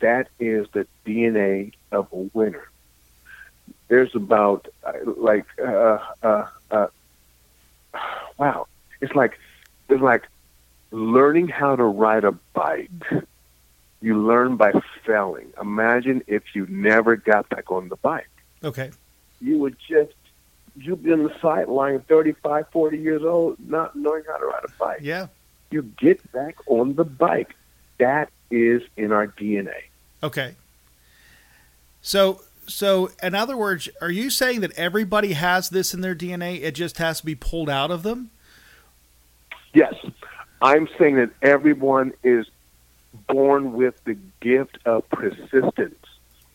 that 0.00 0.28
is 0.38 0.66
the 0.72 0.86
DNA 1.06 1.72
of 1.92 2.08
a 2.12 2.16
winner. 2.32 2.68
There's 3.88 4.14
about 4.14 4.68
uh, 4.84 4.92
like, 5.04 5.46
uh, 5.58 5.98
uh, 6.22 6.46
uh, 6.70 6.86
wow, 8.38 8.66
it's 9.00 9.14
like, 9.14 9.38
it's 9.88 10.00
like 10.00 10.28
learning 10.92 11.48
how 11.48 11.76
to 11.76 11.84
ride 11.84 12.24
a 12.24 12.32
bike. 12.32 12.90
You 14.02 14.18
learn 14.18 14.56
by 14.56 14.72
failing. 15.04 15.52
Imagine 15.60 16.22
if 16.26 16.54
you 16.54 16.66
never 16.68 17.16
got 17.16 17.48
back 17.48 17.70
on 17.70 17.88
the 17.88 17.96
bike. 17.96 18.28
Okay. 18.64 18.90
You 19.40 19.58
would 19.58 19.76
just 19.88 20.14
you'd 20.76 21.02
be 21.02 21.12
on 21.12 21.24
the 21.24 21.34
sideline 21.40 22.00
35, 22.00 22.66
40 22.70 22.98
years 22.98 23.22
old, 23.22 23.56
not 23.68 23.96
knowing 23.96 24.22
how 24.26 24.38
to 24.38 24.46
ride 24.46 24.64
a 24.64 24.70
bike. 24.78 24.98
Yeah. 25.02 25.26
You 25.70 25.82
get 25.82 26.30
back 26.32 26.56
on 26.66 26.94
the 26.94 27.04
bike. 27.04 27.54
That 27.98 28.30
is 28.50 28.82
in 28.96 29.12
our 29.12 29.26
DNA. 29.26 29.82
Okay. 30.22 30.54
So, 32.02 32.42
so 32.66 33.10
in 33.22 33.34
other 33.34 33.56
words, 33.56 33.88
are 34.00 34.10
you 34.10 34.30
saying 34.30 34.60
that 34.60 34.72
everybody 34.72 35.34
has 35.34 35.70
this 35.70 35.92
in 35.92 36.00
their 36.00 36.14
DNA? 36.14 36.62
It 36.62 36.74
just 36.74 36.98
has 36.98 37.20
to 37.20 37.26
be 37.26 37.34
pulled 37.34 37.68
out 37.68 37.90
of 37.90 38.02
them? 38.02 38.30
Yes. 39.72 39.94
I'm 40.62 40.88
saying 40.98 41.16
that 41.16 41.30
everyone 41.42 42.12
is 42.22 42.46
born 43.28 43.72
with 43.72 44.02
the 44.04 44.16
gift 44.40 44.78
of 44.84 45.08
persistence. 45.10 45.94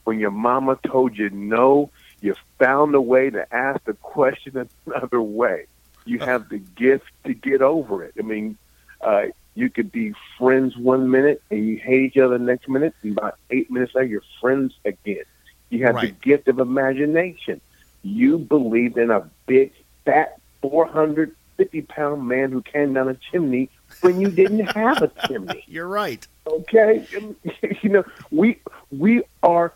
When 0.04 0.20
your 0.20 0.32
mama 0.32 0.78
told 0.86 1.18
you 1.18 1.30
no, 1.32 1.90
you 2.22 2.36
found 2.60 2.94
a 2.96 3.02
way 3.02 3.30
to 3.30 3.54
ask 3.54 3.84
the 3.86 3.94
question 3.94 4.70
another 4.86 5.22
way. 5.22 5.66
You 6.06 6.20
have 6.20 6.50
the 6.50 6.60
gift 6.60 7.06
to 7.26 7.34
get 7.34 7.62
over 7.62 8.04
it. 8.04 8.14
I 8.20 8.22
mean, 8.22 8.58
uh, 9.02 9.24
you 9.56 9.70
could 9.70 9.92
be 9.92 10.14
friends 10.38 10.78
one 10.78 11.10
minute 11.10 11.42
and 11.50 11.66
you 11.68 11.78
hate 11.78 12.02
each 12.04 12.18
other 12.18 12.38
the 12.38 12.44
next 12.44 12.68
minute, 12.70 12.94
and 13.02 13.18
about 13.18 13.38
eight 13.50 13.72
minutes 13.72 13.96
later, 13.96 14.08
you're 14.08 14.22
friends 14.40 14.74
again. 14.86 15.24
You 15.70 15.86
have 15.86 15.96
Right. 15.96 16.14
the 16.20 16.30
gift 16.30 16.48
of 16.48 16.60
imagination. 16.60 17.60
You 18.04 18.38
believed 18.38 18.98
in 19.00 19.10
a 19.10 19.28
big, 19.48 19.72
fat, 20.06 20.38
450 20.62 21.82
pound 21.84 22.28
man 22.28 22.52
who 22.52 22.62
came 22.62 22.94
down 22.94 23.10
a 23.10 23.16
chimney 23.32 23.70
when 24.02 24.22
you 24.22 24.30
didn't 24.30 24.66
have 24.68 25.02
a 25.02 25.12
chimney. 25.28 25.64
You're 25.68 25.88
right. 25.88 26.28
Okay, 26.48 27.06
you 27.82 27.90
know 27.90 28.04
we 28.32 28.60
we 28.92 29.24
are 29.42 29.74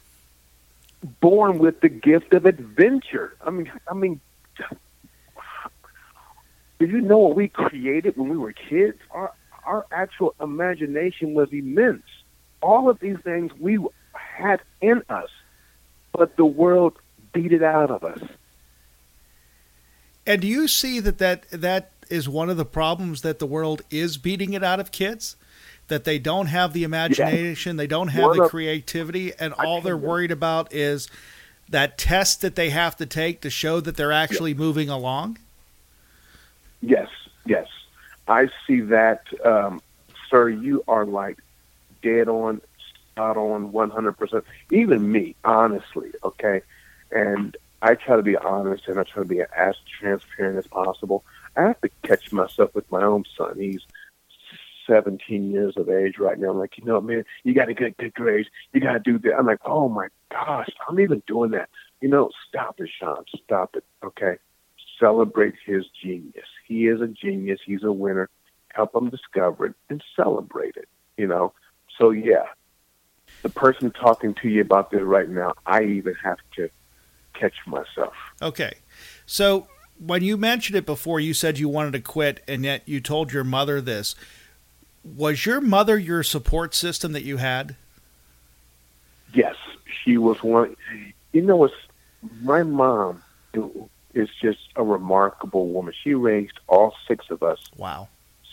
born 1.22 1.58
with 1.60 1.82
the 1.82 1.90
gift 1.90 2.34
of 2.34 2.46
adventure. 2.46 3.36
I 3.42 3.50
mean, 3.50 3.72
I 3.90 3.94
mean, 3.94 4.20
did 6.80 6.92
you 6.92 7.02
know 7.02 7.18
what 7.18 7.36
we 7.36 7.48
created 7.48 8.18
when 8.18 8.30
we 8.30 8.38
were 8.38 8.54
kids? 8.54 8.98
Our 9.12 9.34
our 9.64 9.86
actual 9.92 10.36
imagination 10.42 11.34
was 11.34 11.52
immense. 11.52 12.04
All 12.62 12.90
of 12.90 13.00
these 13.00 13.18
things 13.24 13.52
we 13.60 13.80
had 14.14 14.62
in 14.82 15.04
us, 15.10 15.30
but 16.12 16.36
the 16.38 16.46
world 16.46 16.98
beat 17.34 17.54
it 17.54 17.64
out 17.64 17.92
of 17.92 18.04
us. 18.04 18.22
And 20.26 20.42
do 20.42 20.48
you 20.48 20.68
see 20.68 21.00
that 21.00 21.18
that, 21.18 21.50
that 21.50 21.92
is 22.10 22.28
one 22.28 22.50
of 22.50 22.58
the 22.58 22.66
problems 22.66 23.22
that 23.22 23.40
the 23.40 23.46
world 23.46 23.82
is 23.90 24.18
beating 24.18 24.54
it 24.54 24.64
out 24.64 24.80
of 24.80 24.92
kids? 24.92 25.36
That 25.90 26.06
they 26.06 26.20
don't 26.20 26.48
have 26.48 26.74
the 26.74 26.84
imagination, 26.84 27.76
they 27.78 27.88
don't 27.88 28.08
have 28.08 28.24
One 28.24 28.38
the 28.38 28.44
of- 28.44 28.52
creativity, 28.52 29.34
and 29.40 29.54
I 29.58 29.66
all 29.66 29.82
they're 29.82 29.98
worried 29.98 30.32
about 30.32 30.74
is 30.74 31.10
that 31.68 31.98
test 31.98 32.42
that 32.42 32.56
they 32.56 32.70
have 32.70 32.96
to 32.98 33.06
take 33.06 33.42
to 33.42 33.50
show 33.50 33.80
that 33.82 33.98
they're 33.98 34.12
actually 34.12 34.54
moving 34.54 34.90
along? 34.90 35.38
Yes, 36.82 37.10
yes. 37.46 37.68
I 38.28 38.50
see 38.66 38.82
that, 38.82 39.24
um, 39.44 39.82
sir. 40.30 40.50
You 40.50 40.84
are 40.88 41.06
like 41.06 41.40
dead 42.02 42.30
on, 42.30 42.62
spot 43.12 43.38
on, 43.38 43.72
one 43.72 43.90
hundred 43.90 44.14
percent. 44.14 44.46
Even 44.72 45.12
me, 45.12 45.36
honestly, 45.44 46.12
okay. 46.24 46.62
And 47.12 47.58
I 47.82 47.96
try 47.96 48.16
to 48.16 48.22
be 48.24 48.38
honest, 48.38 48.88
and 48.88 49.00
I 49.00 49.04
try 49.04 49.24
to 49.24 49.28
be 49.28 49.42
as 49.42 49.76
transparent 50.00 50.58
as 50.60 50.68
possible. 50.68 51.24
I 51.58 51.64
have 51.64 51.82
to 51.82 51.90
catch 52.04 52.32
myself 52.32 52.74
with 52.76 52.90
my 52.92 53.02
own 53.02 53.26
son. 53.36 53.58
He's 53.58 53.82
seventeen 54.90 55.52
years 55.52 55.76
of 55.78 55.90
age 55.90 56.16
right 56.18 56.40
now. 56.40 56.50
I'm 56.50 56.58
like, 56.58 56.78
you 56.78 56.86
know, 56.86 57.00
man, 57.00 57.24
you 57.44 57.54
got 57.54 57.66
to 57.66 57.74
get 57.74 57.98
good 57.98 58.14
grades. 58.14 58.50
You 58.74 58.82
got 58.82 58.94
to 58.94 59.00
do 59.00 59.20
that. 59.20 59.36
I'm 59.38 59.46
like, 59.46 59.60
oh 59.66 59.88
my 59.88 60.08
gosh, 60.32 60.70
I'm 60.88 61.00
even 61.00 61.22
doing 61.28 61.52
that. 61.52 61.70
You 62.02 62.10
know, 62.10 62.32
stop 62.48 62.80
it, 62.80 62.90
Sean. 63.00 63.26
Stop 63.46 63.76
it. 63.76 63.84
Okay 64.04 64.38
celebrate 65.00 65.56
his 65.66 65.86
genius. 66.04 66.46
He 66.68 66.88
is 66.88 67.02
a 67.02 67.08
genius. 67.08 67.60
He's 67.66 67.84
a 67.84 67.92
winner. 67.92 68.30
Help 68.70 68.94
him 68.94 69.10
discover 69.10 69.68
it 69.68 69.76
and 69.90 70.04
celebrate 70.16 70.76
it. 70.76 70.88
You 71.18 71.28
know. 71.28 71.54
So 71.98 72.12
yeah, 72.12 72.46
the 73.42 73.50
person 73.50 73.92
talking 73.92 74.36
to 74.42 74.50
you 74.50 74.62
about 74.62 74.92
this 74.92 75.02
right 75.02 75.30
now, 75.30 75.54
I 75.66 75.84
even 75.84 76.16
have 76.24 76.38
to 76.58 76.70
catch 77.34 77.56
myself. 77.66 78.14
Okay. 78.42 78.74
So 79.26 79.68
when 79.98 80.24
you 80.24 80.38
mentioned 80.38 80.78
it 80.78 80.86
before, 80.86 81.20
you 81.20 81.34
said 81.34 81.58
you 81.60 81.68
wanted 81.68 81.94
to 81.94 82.02
quit, 82.02 82.42
and 82.48 82.64
yet 82.64 82.88
you 82.88 83.02
told 83.02 83.34
your 83.34 83.44
mother 83.44 83.82
this. 83.82 84.16
Was 85.16 85.46
your 85.46 85.62
mother 85.62 85.98
your 85.98 86.24
support 86.24 86.76
system 86.76 87.14
that 87.14 87.24
you 87.24 87.38
had? 87.38 87.76
Yes, 89.34 89.56
she 90.04 90.18
was 90.18 90.42
one. 90.44 90.76
You 91.34 91.42
know, 91.42 91.66
it's 91.66 91.74
my 92.42 92.64
mom 92.64 93.22
is 94.14 94.30
just 94.42 94.60
a 94.76 94.84
remarkable 94.84 95.68
woman. 95.70 95.94
She 96.04 96.14
raised 96.14 96.60
all 96.68 96.96
six 97.08 97.30
of 97.30 97.44
us 97.44 97.60
Wow. 97.78 98.10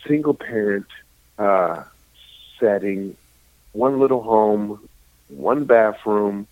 single 0.06 0.34
parent 0.34 0.86
uh, 1.38 1.84
setting, 2.60 3.16
one 3.72 3.98
little 3.98 4.22
home, 4.22 4.88
one 5.28 5.64
bathroom, 5.64 6.46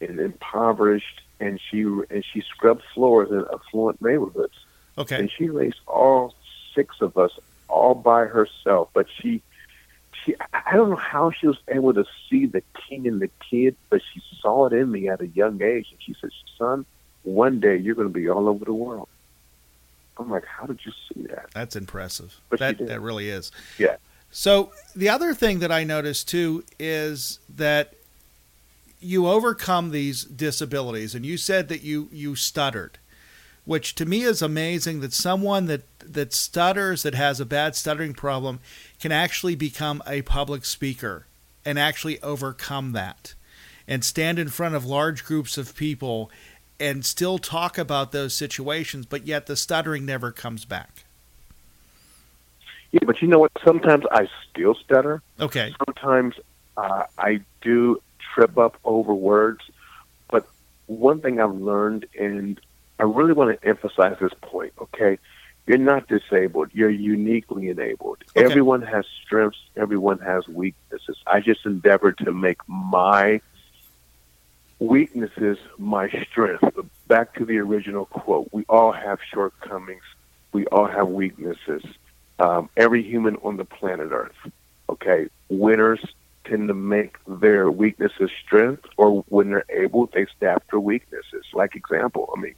and 0.00 0.20
impoverished, 0.20 1.20
and 1.40 1.60
she 1.70 1.82
and 1.82 2.24
she 2.32 2.40
scrubbed 2.42 2.82
floors 2.94 3.30
in 3.30 3.44
affluent 3.52 4.00
neighborhoods. 4.00 4.54
Okay. 4.96 5.16
And 5.16 5.30
she 5.30 5.48
raised 5.48 5.80
all 5.86 6.34
six 6.74 6.96
of 7.00 7.16
us 7.18 7.32
all 7.68 7.94
by 7.94 8.24
herself. 8.24 8.88
But 8.92 9.06
she, 9.20 9.42
she, 10.24 10.34
I 10.52 10.76
don't 10.76 10.90
know 10.90 10.96
how 10.96 11.30
she 11.30 11.46
was 11.46 11.58
able 11.68 11.94
to 11.94 12.04
see 12.28 12.46
the 12.46 12.62
king 12.88 13.06
in 13.06 13.18
the 13.18 13.30
kid, 13.50 13.76
but 13.90 14.00
she 14.12 14.22
saw 14.40 14.66
it 14.66 14.72
in 14.72 14.90
me 14.90 15.08
at 15.08 15.20
a 15.20 15.26
young 15.28 15.62
age, 15.62 15.88
and 15.90 16.00
she 16.00 16.14
said, 16.20 16.30
"Son, 16.58 16.86
one 17.22 17.60
day 17.60 17.76
you're 17.76 17.94
going 17.94 18.08
to 18.08 18.14
be 18.14 18.28
all 18.28 18.48
over 18.48 18.64
the 18.64 18.74
world." 18.74 19.08
I'm 20.18 20.30
like, 20.30 20.44
"How 20.46 20.66
did 20.66 20.80
you 20.84 20.92
see 21.08 21.26
that?" 21.28 21.50
That's 21.52 21.76
impressive. 21.76 22.40
But 22.48 22.58
that 22.60 22.86
that 22.86 23.00
really 23.00 23.28
is. 23.28 23.50
Yeah. 23.78 23.96
So 24.30 24.72
the 24.96 25.08
other 25.08 25.32
thing 25.32 25.60
that 25.60 25.70
I 25.70 25.84
noticed 25.84 26.28
too 26.28 26.64
is 26.78 27.38
that 27.48 27.94
you 29.00 29.28
overcome 29.28 29.90
these 29.90 30.24
disabilities, 30.24 31.14
and 31.14 31.26
you 31.26 31.36
said 31.36 31.68
that 31.68 31.82
you 31.82 32.08
you 32.10 32.34
stuttered, 32.34 32.98
which 33.64 33.94
to 33.96 34.04
me 34.04 34.22
is 34.22 34.42
amazing. 34.42 35.00
That 35.00 35.12
someone 35.12 35.66
that 35.66 35.82
that 36.00 36.32
stutters, 36.32 37.02
that 37.02 37.14
has 37.14 37.40
a 37.40 37.46
bad 37.46 37.74
stuttering 37.74 38.14
problem, 38.14 38.60
can 39.00 39.12
actually 39.12 39.54
become 39.54 40.02
a 40.06 40.22
public 40.22 40.64
speaker 40.64 41.26
and 41.64 41.78
actually 41.78 42.20
overcome 42.22 42.92
that, 42.92 43.34
and 43.88 44.04
stand 44.04 44.38
in 44.38 44.48
front 44.48 44.74
of 44.74 44.84
large 44.84 45.24
groups 45.24 45.56
of 45.56 45.74
people, 45.74 46.30
and 46.78 47.04
still 47.06 47.38
talk 47.38 47.78
about 47.78 48.12
those 48.12 48.34
situations, 48.34 49.06
but 49.06 49.26
yet 49.26 49.46
the 49.46 49.56
stuttering 49.56 50.04
never 50.04 50.30
comes 50.30 50.64
back. 50.64 51.04
Yeah, 52.92 53.00
but 53.06 53.20
you 53.22 53.28
know 53.28 53.38
what? 53.38 53.52
Sometimes 53.64 54.04
I 54.12 54.28
still 54.50 54.74
stutter. 54.74 55.22
Okay. 55.40 55.74
Sometimes 55.86 56.34
uh, 56.76 57.04
I 57.18 57.40
do 57.60 58.00
trip 58.34 58.56
up 58.58 58.76
over 58.84 59.14
words, 59.14 59.62
but 60.30 60.46
one 60.86 61.20
thing 61.20 61.40
I've 61.40 61.54
learned, 61.54 62.06
and 62.18 62.60
I 62.98 63.04
really 63.04 63.32
want 63.32 63.60
to 63.60 63.68
emphasize 63.68 64.16
this 64.20 64.32
point. 64.40 64.72
Okay, 64.80 65.18
you're 65.66 65.78
not 65.78 66.08
disabled. 66.08 66.70
You're 66.72 66.90
uniquely 66.90 67.68
enabled. 67.68 68.18
Okay. 68.36 68.44
Everyone 68.44 68.82
has 68.82 69.04
strengths. 69.24 69.58
Everyone 69.76 70.18
has 70.18 70.46
weaknesses. 70.46 71.16
I 71.26 71.40
just 71.40 71.64
endeavored 71.64 72.18
to 72.18 72.32
make 72.32 72.58
my 72.68 73.40
weaknesses 74.78 75.58
my 75.78 76.08
strength. 76.30 76.64
Back 77.08 77.34
to 77.34 77.44
the 77.44 77.58
original 77.58 78.06
quote: 78.06 78.48
We 78.52 78.64
all 78.68 78.92
have 78.92 79.18
shortcomings. 79.32 80.04
We 80.52 80.66
all 80.66 80.86
have 80.86 81.08
weaknesses. 81.08 81.82
Um, 82.38 82.68
every 82.76 83.02
human 83.02 83.36
on 83.36 83.56
the 83.56 83.64
planet 83.64 84.10
Earth. 84.12 84.52
Okay, 84.88 85.28
winners 85.48 86.04
tend 86.44 86.68
to 86.68 86.74
make 86.74 87.16
their 87.26 87.70
weaknesses 87.70 88.30
strength, 88.44 88.84
or 88.96 89.24
when 89.28 89.50
they're 89.50 89.64
able, 89.70 90.06
they 90.12 90.26
staff 90.36 90.62
their 90.70 90.80
weaknesses. 90.80 91.44
Like 91.54 91.74
example, 91.74 92.32
I 92.36 92.40
mean, 92.40 92.54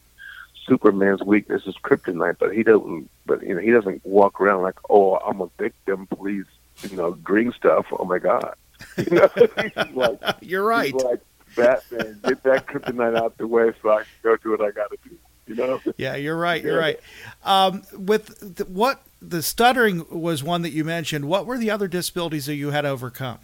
Superman's 0.67 1.23
weakness 1.23 1.63
is 1.67 1.75
kryptonite, 1.83 2.39
but 2.39 2.55
he 2.55 2.63
doesn't. 2.63 3.09
But 3.25 3.43
you 3.43 3.55
know, 3.55 3.61
he 3.61 3.71
doesn't 3.71 4.05
walk 4.05 4.41
around 4.41 4.63
like, 4.63 4.79
"Oh, 4.91 5.17
I'm 5.17 5.41
a 5.41 5.49
victim. 5.59 6.07
Please, 6.07 6.47
you 6.83 6.97
know, 6.97 7.13
green 7.13 7.53
stuff. 7.53 7.87
Oh 7.93 8.05
my 8.05 8.19
God." 8.19 8.55
You 8.99 9.17
know, 9.17 9.31
like, 9.95 10.21
You're 10.43 10.65
right. 10.65 10.93
Like 10.93 11.21
Batman, 11.57 12.21
get 12.25 12.43
that 12.43 12.67
kryptonite 12.67 13.17
out 13.17 13.39
the 13.39 13.47
way 13.47 13.73
so 13.83 13.91
I 13.91 13.99
can 13.99 14.07
go 14.23 14.37
do 14.37 14.51
what 14.51 14.61
I 14.61 14.71
got 14.71 14.91
to 14.91 14.99
do. 15.09 15.17
You 15.47 15.55
know? 15.55 15.81
Yeah, 15.97 16.17
you're 16.17 16.37
right. 16.37 16.63
You're 16.63 16.79
right. 16.79 17.01
Um, 17.45 17.85
with 17.97 18.57
the, 18.57 18.65
what 18.65 19.01
the 19.23 19.43
stuttering 19.43 20.05
was 20.11 20.43
one 20.43 20.63
that 20.63 20.71
you 20.71 20.85
mentioned. 20.85 21.27
What 21.27 21.47
were 21.47 21.57
the 21.57 21.71
other 21.71 21.89
disabilities 21.89 22.47
that 22.47 22.57
you 22.57 22.71
had 22.71 22.83
to 22.83 22.89
overcome? 22.89 23.39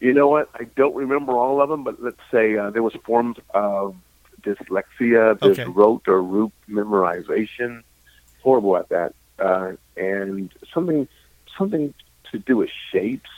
You 0.00 0.12
know 0.12 0.26
what? 0.26 0.48
I 0.54 0.64
don't 0.64 0.96
remember 0.96 1.32
all 1.32 1.62
of 1.62 1.68
them, 1.68 1.84
but 1.84 2.02
let's 2.02 2.18
say 2.30 2.56
uh, 2.56 2.70
there 2.70 2.82
was 2.82 2.94
forms 3.04 3.36
of 3.54 3.94
dyslexia. 4.42 5.38
There's 5.40 5.58
Okay. 5.58 5.70
rote 5.70 6.06
or 6.08 6.22
root 6.22 6.52
memorization. 6.68 7.82
Horrible 8.42 8.76
at 8.76 8.88
that. 8.90 9.14
Uh, 9.38 9.72
and 9.96 10.52
something 10.72 11.08
something 11.56 11.92
to 12.30 12.38
do 12.38 12.56
with 12.58 12.70
shapes. 12.90 13.30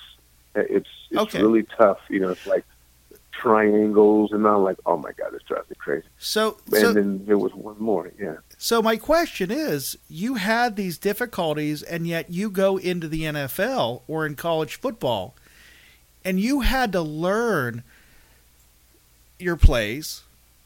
Uh, 0.57 0.61
It's 0.61 0.89
it's 1.11 1.21
Okay. 1.21 1.43
really 1.43 1.65
tough. 1.65 1.99
You 2.09 2.21
know, 2.21 2.31
it's 2.31 2.47
like 2.47 2.65
triangles, 3.33 4.31
and 4.33 4.47
I'm 4.47 4.63
like, 4.63 4.79
oh 4.87 4.97
my 4.97 5.11
god, 5.13 5.33
this 5.33 5.43
drives 5.43 5.69
me 5.69 5.77
crazy. 5.77 6.07
So, 6.19 6.57
And 6.67 6.77
so, 6.77 6.93
then 6.93 7.27
there 7.27 7.37
was 7.39 7.53
one 7.53 7.77
more. 7.81 8.11
Yeah. 8.19 8.37
so 8.59 8.81
my 8.81 8.97
question 8.97 9.51
is: 9.51 9.99
You 10.09 10.37
had 10.37 10.77
these 10.77 10.99
difficulties, 10.99 11.83
and 11.83 12.07
yet 12.07 12.31
you 12.31 12.49
go 12.51 12.77
into 12.77 13.09
the 13.09 13.23
NFL 13.25 14.03
or 14.07 14.25
in 14.27 14.35
college 14.37 14.77
football, 14.77 15.35
and 16.25 16.39
you 16.41 16.61
had 16.61 16.93
to 16.93 17.03
learn 17.03 17.83
your 19.39 19.57
plays. 19.57 20.23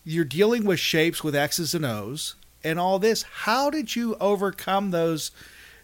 You're 0.09 0.25
dealing 0.25 0.65
with 0.65 0.81
shapes 0.81 1.23
with 1.23 1.35
X's 1.35 1.75
and 1.75 1.85
O's 1.85 2.35
and 2.65 2.79
all 2.81 2.99
this. 2.99 3.25
How 3.25 3.69
did 3.69 3.95
you 3.95 4.17
overcome 4.19 4.91
those 4.91 5.33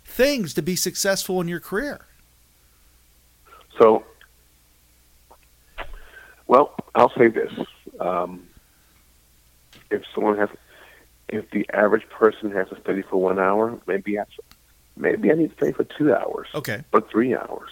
things 0.03 0.55
to 0.55 0.63
be 0.63 0.77
successful 0.77 1.43
in 1.43 1.49
your 1.49 1.61
career? 1.61 2.07
So, 3.79 4.03
well, 6.47 6.75
I'll 6.95 7.13
say 7.19 7.29
this: 7.29 7.53
um, 8.01 8.49
if 9.91 10.03
someone 10.15 10.39
has, 10.39 10.49
if 11.29 11.51
the 11.51 11.69
average 11.75 12.09
person 12.09 12.51
has 12.53 12.71
to 12.71 12.81
study 12.81 13.03
for 13.03 13.21
one 13.21 13.39
hour, 13.39 13.79
maybe 13.87 14.19
I, 14.19 14.25
maybe 14.97 15.33
I 15.33 15.35
need 15.35 15.51
to 15.51 15.57
study 15.57 15.73
for 15.73 15.85
two 15.85 16.15
hours 16.15 16.49
Okay. 16.55 16.83
or 16.95 17.03
three 17.03 17.37
hours. 17.37 17.69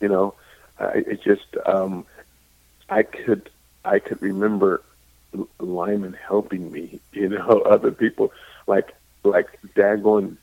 You 0.00 0.08
know, 0.08 0.34
uh, 0.80 0.92
it 0.94 1.22
just 1.22 1.58
um, 1.66 2.06
I 2.88 3.02
could 3.02 3.50
I 3.84 3.98
could 3.98 4.22
remember 4.22 4.80
linemen 5.58 6.14
helping 6.14 6.70
me. 6.70 7.00
You 7.12 7.30
know, 7.30 7.60
other 7.66 7.90
people 7.90 8.32
like 8.66 8.94
like 9.22 9.58
daggone 9.74 10.36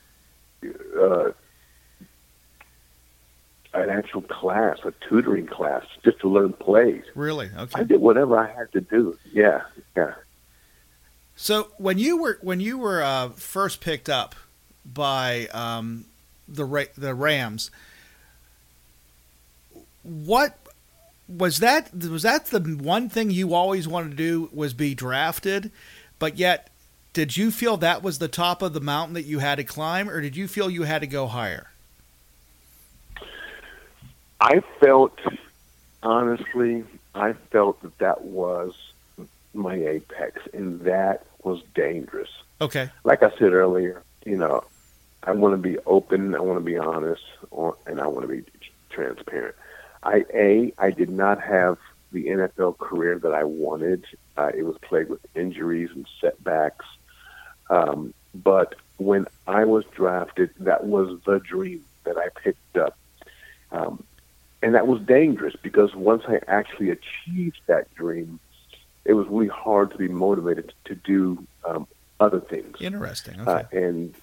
uh, 0.98 1.30
an 3.74 3.90
actual 3.90 4.22
class, 4.22 4.78
a 4.84 4.92
tutoring 5.08 5.46
class, 5.46 5.84
just 6.04 6.20
to 6.20 6.28
learn 6.28 6.52
plays. 6.52 7.04
Really? 7.14 7.50
Okay. 7.56 7.80
I 7.80 7.84
did 7.84 8.00
whatever 8.00 8.38
I 8.38 8.52
had 8.52 8.70
to 8.72 8.80
do. 8.80 9.18
Yeah, 9.32 9.62
yeah. 9.96 10.14
So 11.36 11.68
when 11.78 11.98
you 11.98 12.18
were 12.18 12.38
when 12.42 12.60
you 12.60 12.78
were 12.78 13.02
uh, 13.02 13.30
first 13.30 13.80
picked 13.80 14.08
up 14.08 14.34
by 14.84 15.48
um, 15.48 16.04
the 16.46 16.64
Ra- 16.64 16.84
the 16.96 17.14
Rams, 17.14 17.70
what 20.02 20.58
was 21.28 21.58
that? 21.58 21.92
Was 21.94 22.22
that 22.22 22.46
the 22.46 22.60
one 22.60 23.08
thing 23.08 23.30
you 23.30 23.54
always 23.54 23.86
wanted 23.88 24.10
to 24.10 24.16
do? 24.16 24.50
Was 24.52 24.74
be 24.74 24.94
drafted, 24.94 25.70
but 26.18 26.36
yet 26.38 26.70
did 27.12 27.36
you 27.36 27.50
feel 27.50 27.76
that 27.78 28.02
was 28.02 28.18
the 28.18 28.28
top 28.28 28.62
of 28.62 28.72
the 28.72 28.80
mountain 28.80 29.14
that 29.14 29.24
you 29.24 29.38
had 29.38 29.56
to 29.56 29.64
climb, 29.64 30.08
or 30.08 30.20
did 30.20 30.36
you 30.36 30.48
feel 30.48 30.70
you 30.70 30.84
had 30.84 31.00
to 31.00 31.06
go 31.06 31.26
higher? 31.26 31.68
I 34.40 34.60
felt, 34.80 35.18
honestly, 36.02 36.84
I 37.14 37.34
felt 37.50 37.80
that 37.82 37.98
that 37.98 38.22
was 38.24 38.74
my 39.54 39.74
apex, 39.74 40.40
and 40.54 40.80
that 40.80 41.26
was 41.42 41.62
dangerous. 41.74 42.30
Okay. 42.60 42.90
Like 43.04 43.22
I 43.22 43.30
said 43.38 43.52
earlier, 43.52 44.02
you 44.24 44.36
know, 44.36 44.64
I 45.22 45.32
want 45.32 45.52
to 45.52 45.58
be 45.58 45.78
open, 45.86 46.34
I 46.34 46.40
want 46.40 46.58
to 46.58 46.64
be 46.64 46.78
honest, 46.78 47.22
or, 47.50 47.76
and 47.86 48.00
I 48.00 48.06
want 48.06 48.22
to 48.22 48.34
be 48.34 48.42
transparent. 48.90 49.54
I 50.02 50.24
a 50.34 50.72
I 50.78 50.90
did 50.90 51.10
not 51.10 51.40
have 51.42 51.78
the 52.12 52.26
NFL 52.26 52.78
career 52.78 53.18
that 53.18 53.32
I 53.32 53.44
wanted. 53.44 54.04
Uh, 54.36 54.50
it 54.54 54.64
was 54.64 54.76
plagued 54.78 55.10
with 55.10 55.24
injuries 55.34 55.90
and 55.94 56.06
setbacks. 56.20 56.84
Um, 57.70 58.12
but 58.34 58.74
when 58.98 59.26
I 59.46 59.64
was 59.64 59.84
drafted, 59.94 60.50
that 60.60 60.84
was 60.84 61.20
the 61.24 61.38
dream 61.38 61.82
that 62.04 62.16
I 62.18 62.28
picked 62.28 62.76
up. 62.76 62.96
Um, 63.70 64.04
and 64.62 64.74
that 64.74 64.86
was 64.86 65.00
dangerous 65.00 65.56
because 65.60 65.94
once 65.94 66.22
I 66.28 66.40
actually 66.46 66.90
achieved 66.90 67.60
that 67.66 67.92
dream, 67.94 68.38
it 69.04 69.14
was 69.14 69.26
really 69.28 69.48
hard 69.48 69.90
to 69.90 69.98
be 69.98 70.08
motivated 70.08 70.72
to 70.84 70.94
do 70.94 71.44
um, 71.66 71.86
other 72.20 72.40
things. 72.40 72.76
Interesting. 72.80 73.40
Okay. 73.40 73.50
Uh, 73.50 73.62
and 73.72 74.14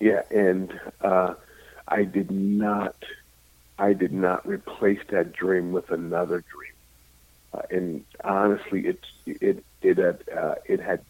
yeah, 0.00 0.22
and 0.30 0.78
uh, 1.02 1.34
I 1.88 2.04
did 2.04 2.30
not, 2.30 2.96
I 3.78 3.92
did 3.92 4.12
not 4.12 4.46
replace 4.46 5.00
that 5.08 5.32
dream 5.32 5.72
with 5.72 5.90
another 5.90 6.42
dream. 6.52 6.72
Uh, 7.52 7.62
and 7.70 8.04
honestly, 8.24 8.86
it 8.86 9.00
it 9.26 9.64
it 9.82 9.98
had 9.98 10.24
uh, 10.36 10.54
it 10.64 10.80
had 10.80 11.02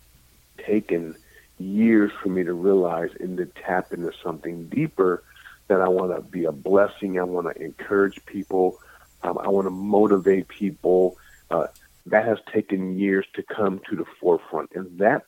taken 0.59 1.17
years 1.59 2.13
for 2.23 2.29
me 2.29 2.45
to 2.45 2.53
realize 2.53 3.11
and 3.19 3.37
to 3.39 3.47
tap 3.47 3.93
into 3.93 4.13
something 4.23 4.69
deeper 4.69 5.23
that 5.69 5.81
I 5.81 5.89
want 5.89 6.15
to 6.15 6.23
be 6.23 6.45
a 6.45 6.53
blessing. 6.53 7.19
I 7.19 7.25
want 7.25 7.55
to 7.55 7.63
encourage 7.63 8.25
people. 8.27 8.79
Um, 9.23 9.39
I 9.39 9.49
want 9.49 9.67
to 9.67 9.71
motivate 9.71 10.49
people. 10.49 11.17
Uh, 11.51 11.67
that 12.07 12.25
has 12.25 12.39
taken 12.53 12.99
years 12.99 13.27
to 13.35 13.43
come 13.43 13.81
to 13.91 13.97
the 13.97 14.05
forefront, 14.21 14.71
and 14.75 14.99
that 14.99 15.25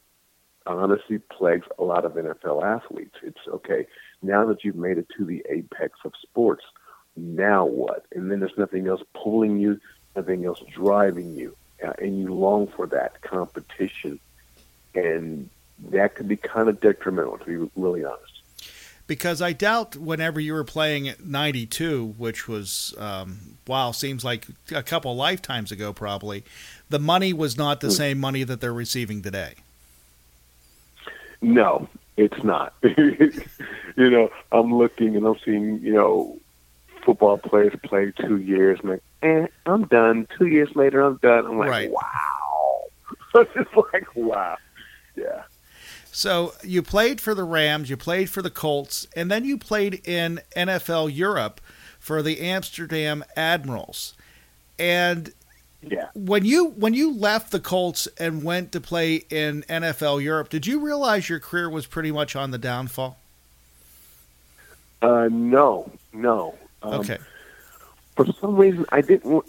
honestly 0.66 1.18
plagues 1.18 1.66
a 1.78 1.82
lot 1.82 2.04
of 2.04 2.12
NFL 2.12 2.62
athletes. 2.62 3.16
It's 3.22 3.40
okay 3.48 3.86
now 4.22 4.44
that 4.46 4.64
you've 4.64 4.76
made 4.76 4.98
it 4.98 5.06
to 5.16 5.24
the 5.24 5.44
apex 5.48 5.98
of 6.04 6.12
sports. 6.22 6.64
Now 7.18 7.64
what? 7.66 8.06
And 8.12 8.30
then 8.30 8.40
there's 8.40 8.56
nothing 8.56 8.86
else 8.86 9.02
pulling 9.14 9.58
you, 9.58 9.80
nothing 10.14 10.44
else 10.44 10.62
driving 10.72 11.34
you, 11.34 11.56
uh, 11.84 11.92
and 11.98 12.18
you 12.18 12.32
long 12.32 12.66
for 12.68 12.86
that 12.86 13.20
competition, 13.22 14.20
and 14.94 15.48
that 15.90 16.14
could 16.14 16.28
be 16.28 16.36
kind 16.36 16.68
of 16.68 16.80
detrimental, 16.80 17.38
to 17.38 17.44
be 17.44 17.70
really 17.80 18.04
honest. 18.04 18.42
because 19.06 19.40
I 19.40 19.52
doubt 19.54 19.96
whenever 19.96 20.38
you 20.38 20.52
were 20.52 20.64
playing 20.64 21.08
at 21.08 21.24
92, 21.24 22.14
which 22.18 22.46
was, 22.46 22.94
um, 22.98 23.56
wow, 23.66 23.90
seems 23.90 24.22
like 24.22 24.46
a 24.70 24.82
couple 24.82 25.16
lifetimes 25.16 25.72
ago, 25.72 25.92
probably, 25.92 26.44
the 26.90 26.98
money 26.98 27.32
was 27.32 27.56
not 27.56 27.80
the 27.80 27.90
same 27.90 28.18
money 28.18 28.44
that 28.44 28.60
they're 28.60 28.72
receiving 28.72 29.22
today. 29.22 29.54
No, 31.40 31.88
it's 32.16 32.44
not. 32.44 32.74
you 32.82 33.30
know, 33.96 34.30
I'm 34.52 34.74
looking 34.74 35.16
and 35.16 35.26
I'm 35.26 35.38
seeing, 35.44 35.80
you 35.80 35.94
know, 35.94 36.38
football 37.08 37.38
players 37.38 37.72
play 37.84 38.12
two 38.20 38.36
years. 38.36 38.78
I'm 38.82 38.90
like, 38.90 39.02
eh, 39.22 39.46
I'm 39.64 39.86
done. 39.86 40.28
Two 40.36 40.46
years 40.46 40.68
later, 40.76 41.00
I'm 41.00 41.16
done. 41.22 41.46
I'm 41.46 41.56
like, 41.56 41.70
Right. 41.70 41.90
wow. 41.90 42.82
it's 43.36 43.54
just 43.54 43.70
like, 43.94 44.14
wow. 44.14 44.58
Yeah. 45.16 45.44
So 46.12 46.52
you 46.62 46.82
played 46.82 47.18
for 47.18 47.32
the 47.34 47.44
Rams, 47.44 47.88
you 47.88 47.96
played 47.96 48.28
for 48.28 48.42
the 48.42 48.50
Colts, 48.50 49.06
and 49.16 49.30
then 49.30 49.46
you 49.46 49.56
played 49.56 50.06
in 50.06 50.40
NFL 50.54 51.16
Europe 51.16 51.62
for 51.98 52.20
the 52.20 52.40
Amsterdam 52.42 53.24
Admirals. 53.38 54.12
And 54.78 55.32
Yeah. 55.80 56.08
when 56.14 56.44
you 56.44 56.66
when 56.66 56.92
you 56.92 57.10
left 57.10 57.52
the 57.52 57.60
Colts 57.60 58.06
and 58.18 58.42
went 58.44 58.70
to 58.72 58.82
play 58.82 59.24
in 59.30 59.62
NFL 59.62 60.22
Europe, 60.22 60.50
did 60.50 60.66
you 60.66 60.78
realize 60.78 61.30
your 61.30 61.40
career 61.40 61.70
was 61.70 61.86
pretty 61.86 62.12
much 62.12 62.36
on 62.36 62.50
the 62.50 62.58
downfall? 62.58 63.16
Uh, 65.00 65.28
no, 65.30 65.90
no. 66.12 66.54
Um, 66.82 66.94
Okay. 67.00 67.18
For 68.16 68.26
some 68.40 68.56
reason, 68.56 68.84
I 68.90 69.00
didn't. 69.00 69.44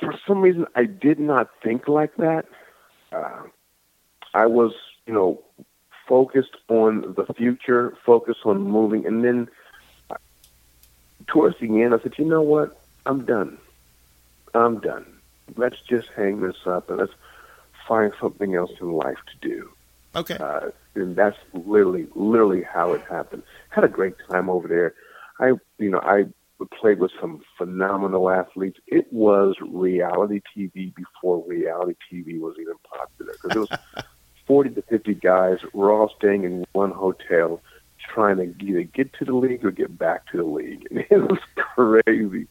For 0.00 0.14
some 0.26 0.40
reason, 0.40 0.66
I 0.74 0.84
did 0.84 1.18
not 1.18 1.50
think 1.62 1.86
like 1.88 2.16
that. 2.16 2.46
uh, 3.12 3.42
I 4.32 4.46
was, 4.46 4.72
you 5.06 5.12
know, 5.12 5.42
focused 6.08 6.56
on 6.68 7.14
the 7.14 7.32
future, 7.34 7.96
focused 8.04 8.40
on 8.44 8.62
moving, 8.62 9.06
and 9.06 9.22
then 9.24 9.48
uh, 10.10 10.16
towards 11.26 11.58
the 11.60 11.82
end, 11.82 11.94
I 11.94 11.98
said, 12.00 12.14
you 12.18 12.24
know 12.24 12.42
what? 12.42 12.80
I'm 13.06 13.24
done. 13.24 13.58
I'm 14.54 14.80
done. 14.80 15.06
Let's 15.56 15.76
just 15.88 16.08
hang 16.16 16.40
this 16.40 16.56
up 16.66 16.88
and 16.90 16.98
let's 16.98 17.12
find 17.86 18.12
something 18.20 18.54
else 18.54 18.72
in 18.80 18.92
life 18.92 19.18
to 19.30 19.48
do. 19.48 19.70
Okay. 20.16 20.36
Uh, 20.40 20.70
and 20.94 21.14
that's 21.16 21.36
literally, 21.52 22.06
literally 22.14 22.62
how 22.62 22.92
it 22.92 23.02
happened. 23.02 23.42
Had 23.68 23.84
a 23.84 23.88
great 23.88 24.14
time 24.30 24.48
over 24.48 24.66
there. 24.68 24.94
I, 25.40 25.52
you 25.78 25.90
know, 25.90 26.00
I 26.00 26.24
played 26.80 27.00
with 27.00 27.10
some 27.20 27.42
phenomenal 27.58 28.30
athletes. 28.30 28.78
It 28.86 29.12
was 29.12 29.56
reality 29.60 30.40
TV 30.56 30.94
before 30.94 31.44
reality 31.46 31.94
TV 32.12 32.38
was 32.38 32.54
even 32.60 32.74
popular 32.82 33.34
because 33.42 33.56
it 33.56 33.58
was 33.58 34.04
40 34.46 34.70
to 34.70 34.82
50 34.82 35.14
guys. 35.14 35.58
We're 35.72 35.92
all 35.92 36.12
staying 36.16 36.44
in 36.44 36.64
one 36.72 36.92
hotel 36.92 37.60
trying 38.12 38.36
to 38.36 38.64
either 38.64 38.82
get 38.82 39.12
to 39.14 39.24
the 39.24 39.34
league 39.34 39.64
or 39.64 39.70
get 39.70 39.98
back 39.98 40.30
to 40.30 40.36
the 40.36 40.44
league. 40.44 40.86
And 40.90 40.98
it 41.10 41.18
was 41.18 41.38
crazy. 41.56 42.46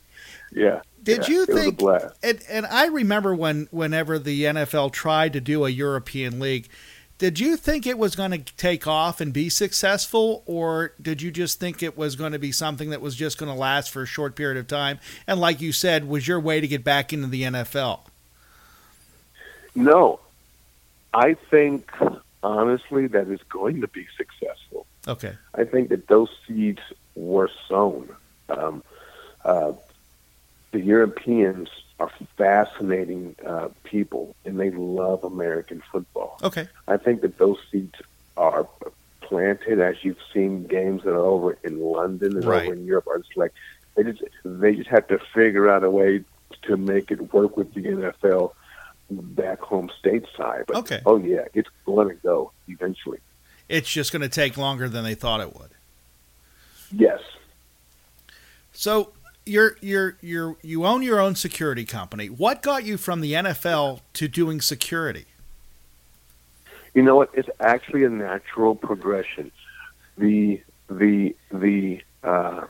Yeah. 0.52 0.82
Did 1.02 1.28
yeah, 1.28 1.34
you 1.34 1.44
it 1.44 1.50
was 1.50 1.58
a 1.58 1.62
think? 1.62 1.78
blast. 1.78 2.16
And, 2.24 2.42
and 2.50 2.66
I 2.66 2.88
remember 2.88 3.36
when 3.36 3.68
whenever 3.72 4.20
the 4.20 4.44
NFL 4.44 4.92
tried 4.94 5.34
to 5.34 5.42
do 5.42 5.66
a 5.66 5.70
European 5.70 6.40
league, 6.40 6.70
did 7.18 7.40
you 7.40 7.56
think 7.56 7.86
it 7.86 7.98
was 7.98 8.16
going 8.16 8.32
to 8.32 8.40
take 8.56 8.88
off 8.88 9.22
and 9.22 9.32
be 9.32 9.50
successful, 9.50 10.44
or 10.46 10.94
did 11.02 11.22
you 11.22 11.32
just 11.32 11.60
think 11.60 11.84
it 11.84 11.98
was 11.98 12.16
going 12.16 12.34
to 12.34 12.40
be 12.40 12.52
something 12.52 12.90
that 12.90 13.02
was 13.02 13.16
just 13.16 13.38
going 13.38 13.52
to 13.52 13.58
last 13.58 13.92
for 13.92 14.02
a 14.02 14.06
short 14.06 14.36
period 14.36 14.58
of 14.58 14.68
time? 14.68 15.00
And 15.28 15.40
like 15.40 15.62
you 15.62 15.72
said, 15.72 16.08
was 16.08 16.28
your 16.28 16.40
way 16.40 16.60
to 16.60 16.68
get 16.68 16.84
back 16.84 17.14
into 17.14 17.28
the 17.28 17.44
NFL? 17.44 18.02
No, 19.76 20.20
I 21.14 21.36
think 21.36 21.92
honestly 22.42 23.08
that 23.08 23.28
is 23.30 23.40
going 23.50 23.82
to 23.82 23.88
be 23.88 24.06
successful. 24.18 24.86
Okay. 25.08 25.34
I 25.56 25.64
think 25.64 25.90
that 25.90 26.08
those 26.08 26.30
seeds 26.48 26.82
were 27.16 27.50
sown. 27.68 28.10
Um, 28.50 28.84
uh, 29.46 29.74
the 30.72 30.80
Europeans 30.80 31.70
are 32.00 32.12
fascinating 32.38 33.36
uh, 33.46 33.70
people, 33.84 34.36
and 34.46 34.60
they 34.60 34.72
love 34.72 35.24
American 35.24 35.82
football. 35.92 36.38
Okay. 36.44 36.68
I 36.88 36.98
think 36.98 37.22
that 37.22 37.38
those 37.38 37.58
seeds 37.72 37.96
are 38.36 38.68
planted 39.22 39.80
as 39.80 40.04
you've 40.04 40.18
seen 40.34 40.66
games 40.66 41.04
that 41.04 41.12
are 41.14 41.26
over 41.26 41.58
in 41.64 41.80
London 41.80 42.36
and 42.36 42.46
Right. 42.46 42.64
over 42.64 42.74
in 42.74 42.86
Europe 42.86 43.08
are 43.08 43.20
just 43.20 43.38
like 43.38 43.54
they 43.96 44.04
just 44.04 44.24
they 44.44 44.76
just 44.76 44.90
have 44.90 45.08
to 45.08 45.20
figure 45.34 45.70
out 45.70 45.84
a 45.84 45.90
way 45.90 46.24
to 46.64 46.78
make 46.78 47.12
it 47.12 47.34
work 47.34 47.56
with 47.56 47.74
the 47.74 47.82
NFL 47.82 48.54
back 49.10 49.60
home 49.60 49.92
stateside. 50.04 50.66
But 50.68 50.78
Okay. 50.78 51.02
oh 51.06 51.18
yeah, 51.18 51.46
it's 51.54 51.70
going 51.86 52.10
to 52.10 52.16
go 52.16 52.52
eventually. 52.68 53.20
It's 53.70 53.90
just 53.92 54.12
going 54.12 54.24
to 54.24 54.30
take 54.30 54.58
longer 54.58 54.90
than 54.90 55.04
they 55.04 55.16
thought 55.16 55.42
it 55.42 55.56
would. 55.56 55.70
Yes. 56.92 57.22
So 58.74 59.14
you're 59.46 59.78
you're 59.82 60.18
you're 60.22 60.58
you 60.62 60.86
own 60.86 61.02
your 61.02 61.20
own 61.20 61.36
security 61.36 61.86
company. 61.86 62.28
What 62.28 62.62
got 62.62 62.86
you 62.86 62.98
from 62.98 63.22
the 63.22 63.34
NFL 63.34 64.02
to 64.14 64.28
doing 64.28 64.62
security? 64.62 65.26
You 66.94 67.02
know 67.02 67.16
what? 67.16 67.30
It's 67.34 67.50
actually 67.60 68.04
a 68.04 68.10
natural 68.10 68.76
progression. 68.76 69.52
The 70.18 70.62
the 70.90 71.36
the 71.52 72.02
uh, 72.24 72.66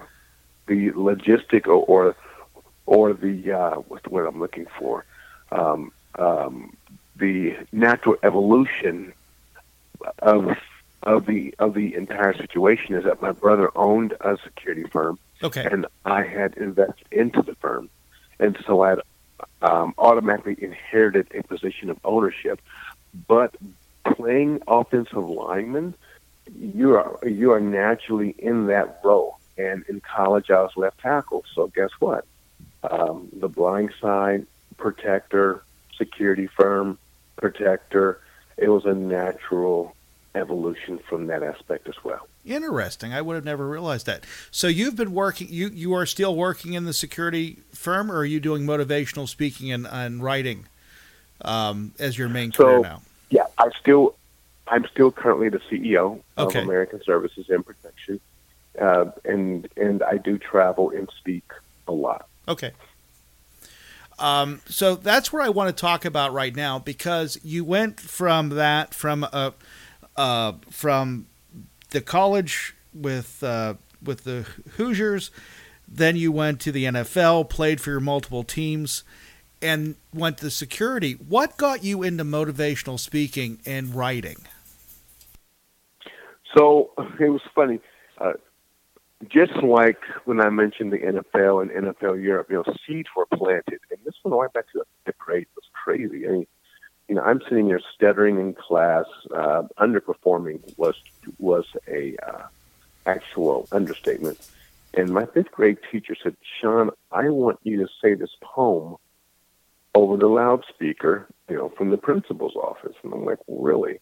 the 0.68 0.92
logistic 0.92 1.68
or 1.68 1.84
or, 1.86 2.16
or 2.86 3.14
the 3.14 3.52
uh, 3.52 3.76
what's 3.88 4.04
the 4.04 4.10
word 4.10 4.28
I'm 4.28 4.40
looking 4.40 4.68
for? 4.80 5.06
Um, 5.52 5.92
um, 6.18 6.76
the 7.16 7.58
natural 7.72 8.16
evolution 8.24 9.14
of 10.20 10.58
of 11.04 11.26
the 11.26 11.54
of 11.60 11.74
the 11.74 11.96
entire 11.96 12.36
situation 12.36 12.96
is 12.96 13.04
that 13.04 13.22
my 13.22 13.32
brother 13.32 13.70
owned 13.76 14.14
a 14.22 14.38
security 14.44 14.86
firm 14.86 15.20
Okay. 15.44 15.68
and 15.70 15.86
I 16.06 16.24
had 16.24 16.56
invested 16.56 17.08
into 17.12 17.42
the 17.42 17.56
firm, 17.56 17.90
and 18.40 18.58
so 18.66 18.82
I 18.82 18.90
had 18.92 19.02
um, 19.62 19.94
automatically 19.98 20.58
inherited 20.60 21.28
a 21.34 21.44
position 21.44 21.90
of 21.90 21.98
ownership. 22.04 22.62
But 23.28 23.56
playing 24.16 24.62
offensive 24.68 25.28
lineman, 25.28 25.96
you 26.56 26.96
are 26.96 27.20
you 27.28 27.52
are 27.52 27.60
naturally 27.60 28.36
in 28.38 28.68
that 28.68 29.00
role. 29.04 29.40
And 29.58 29.84
in 29.88 30.02
college, 30.02 30.50
I 30.50 30.62
was 30.62 30.72
left 30.76 31.00
tackle. 31.00 31.46
So 31.54 31.68
guess 31.68 31.92
what? 32.00 32.26
Um, 32.90 33.30
the 33.34 33.48
blind 33.48 33.94
side 34.02 34.48
protector, 34.78 35.64
security 35.98 36.48
firm 36.48 36.98
protector. 37.36 38.20
It 38.58 38.70
was 38.70 38.86
a 38.86 38.94
natural 38.94 39.96
evolution 40.36 41.00
from 41.08 41.28
that 41.28 41.44
aspect 41.44 41.88
as 41.88 42.04
well. 42.04 42.28
Interesting. 42.46 43.14
I 43.14 43.22
would 43.22 43.36
have 43.36 43.46
never 43.46 43.68
realized 43.68 44.06
that. 44.08 44.26
So 44.52 44.68
you've 44.68 44.96
been 44.98 45.14
working. 45.14 45.48
You 45.50 45.70
you 45.70 45.94
are 45.94 46.06
still 46.06 46.36
working 46.36 46.74
in 46.74 46.84
the 46.84 46.94
security 46.94 47.60
firm, 47.74 48.12
or 48.12 48.18
are 48.18 48.26
you 48.26 48.40
doing 48.42 48.64
motivational 48.64 49.30
speaking 49.30 49.72
and, 49.72 49.88
and 49.88 50.22
writing 50.22 50.66
um, 51.42 51.94
as 52.00 52.18
your 52.18 52.28
main 52.30 52.52
So- 52.52 52.64
career 52.64 52.80
now? 52.82 53.02
Yeah, 53.30 53.46
I 53.58 53.70
still, 53.80 54.16
I'm 54.68 54.86
still 54.88 55.12
currently 55.12 55.50
the 55.50 55.60
CEO 55.72 56.20
Okay. 56.38 56.60
of 56.60 56.66
American 56.66 57.02
Services 57.04 57.50
and 57.50 57.66
Protection, 57.66 58.20
uh, 58.80 59.06
and 59.26 59.68
and 59.78 60.04
I 60.04 60.18
do 60.18 60.38
travel 60.38 60.92
and 60.92 61.10
speak 61.18 61.46
a 61.88 61.94
lot. 61.94 62.28
Okay. 62.48 62.72
Um, 64.20 64.62
so 64.68 64.96
that's 64.96 65.34
where 65.34 65.42
I 65.42 65.50
want 65.50 65.76
to 65.76 65.82
talk 65.82 66.06
about 66.06 66.34
right 66.34 66.56
now 66.56 66.78
because 66.78 67.40
you 67.44 67.66
went 67.66 68.00
from 68.00 68.50
that 68.50 68.94
from 68.94 69.24
a 69.24 69.54
uh, 70.16 70.54
from 70.70 71.26
the 71.94 72.02
college 72.02 72.76
with 72.94 73.42
uh, 73.44 73.76
with 74.04 74.26
the 74.26 74.46
Hoosiers, 74.76 75.32
then 75.88 76.16
you 76.16 76.32
went 76.32 76.60
to 76.62 76.72
the 76.72 76.86
NFL, 76.86 77.50
played 77.50 77.80
for 77.80 77.92
your 77.92 78.00
multiple 78.02 78.44
teams, 78.44 79.04
and 79.62 79.96
went 80.14 80.40
to 80.40 80.50
security. 80.50 81.14
What 81.14 81.56
got 81.58 81.84
you 81.84 82.04
into 82.04 82.26
motivational 82.26 83.00
speaking 83.00 83.60
and 83.66 83.96
writing? 83.96 84.38
So 86.56 86.92
it 87.20 87.30
was 87.30 87.42
funny. 87.56 87.80
Uh, 88.20 88.34
just 89.30 89.56
like 89.64 90.00
when 90.26 90.42
I 90.42 90.50
mentioned 90.50 90.92
the 90.92 90.98
NFL 90.98 91.62
and 91.62 91.72
NFL 91.72 92.22
Europe, 92.22 92.48
you 92.50 92.58
know, 92.58 92.76
seeds 92.86 93.08
were 93.16 93.26
planted, 93.26 93.80
and 93.90 94.00
this 94.06 94.16
went 94.24 94.34
all 94.34 94.42
the 94.42 94.48
way 94.48 94.48
back 94.54 94.66
to 94.74 94.80
the 94.80 94.86
fifth 95.06 95.18
grade. 95.18 95.44
It 95.44 95.48
was 95.56 95.66
crazy. 95.72 96.28
I 96.28 96.32
mean, 96.32 96.48
you 97.08 97.16
know, 97.16 97.22
I'm 97.22 97.42
sitting 97.48 97.68
there 97.68 97.82
stuttering 97.94 98.40
in 98.40 98.54
class, 98.54 99.06
uh, 99.34 99.64
underperforming 99.80 100.78
was 100.78 100.96
was 101.44 101.66
a 101.88 102.16
uh, 102.26 102.48
actual 103.06 103.68
understatement. 103.72 104.40
And 104.96 105.10
my 105.12 105.26
fifth 105.26 105.52
grade 105.52 105.78
teacher 105.92 106.16
said, 106.22 106.36
"Sean, 106.60 106.92
I 107.12 107.30
want 107.30 107.60
you 107.64 107.78
to 107.78 107.88
say 108.02 108.14
this 108.14 108.36
poem 108.42 108.96
over 109.96 110.18
the 110.18 110.28
loudspeaker, 110.28 111.28
you 111.50 111.58
know, 111.58 111.70
from 111.70 111.90
the 111.92 111.98
principal's 111.98 112.56
office." 112.56 112.96
And 113.04 113.14
I'm 113.14 113.26
like, 113.26 113.40
"Really?" 113.48 114.00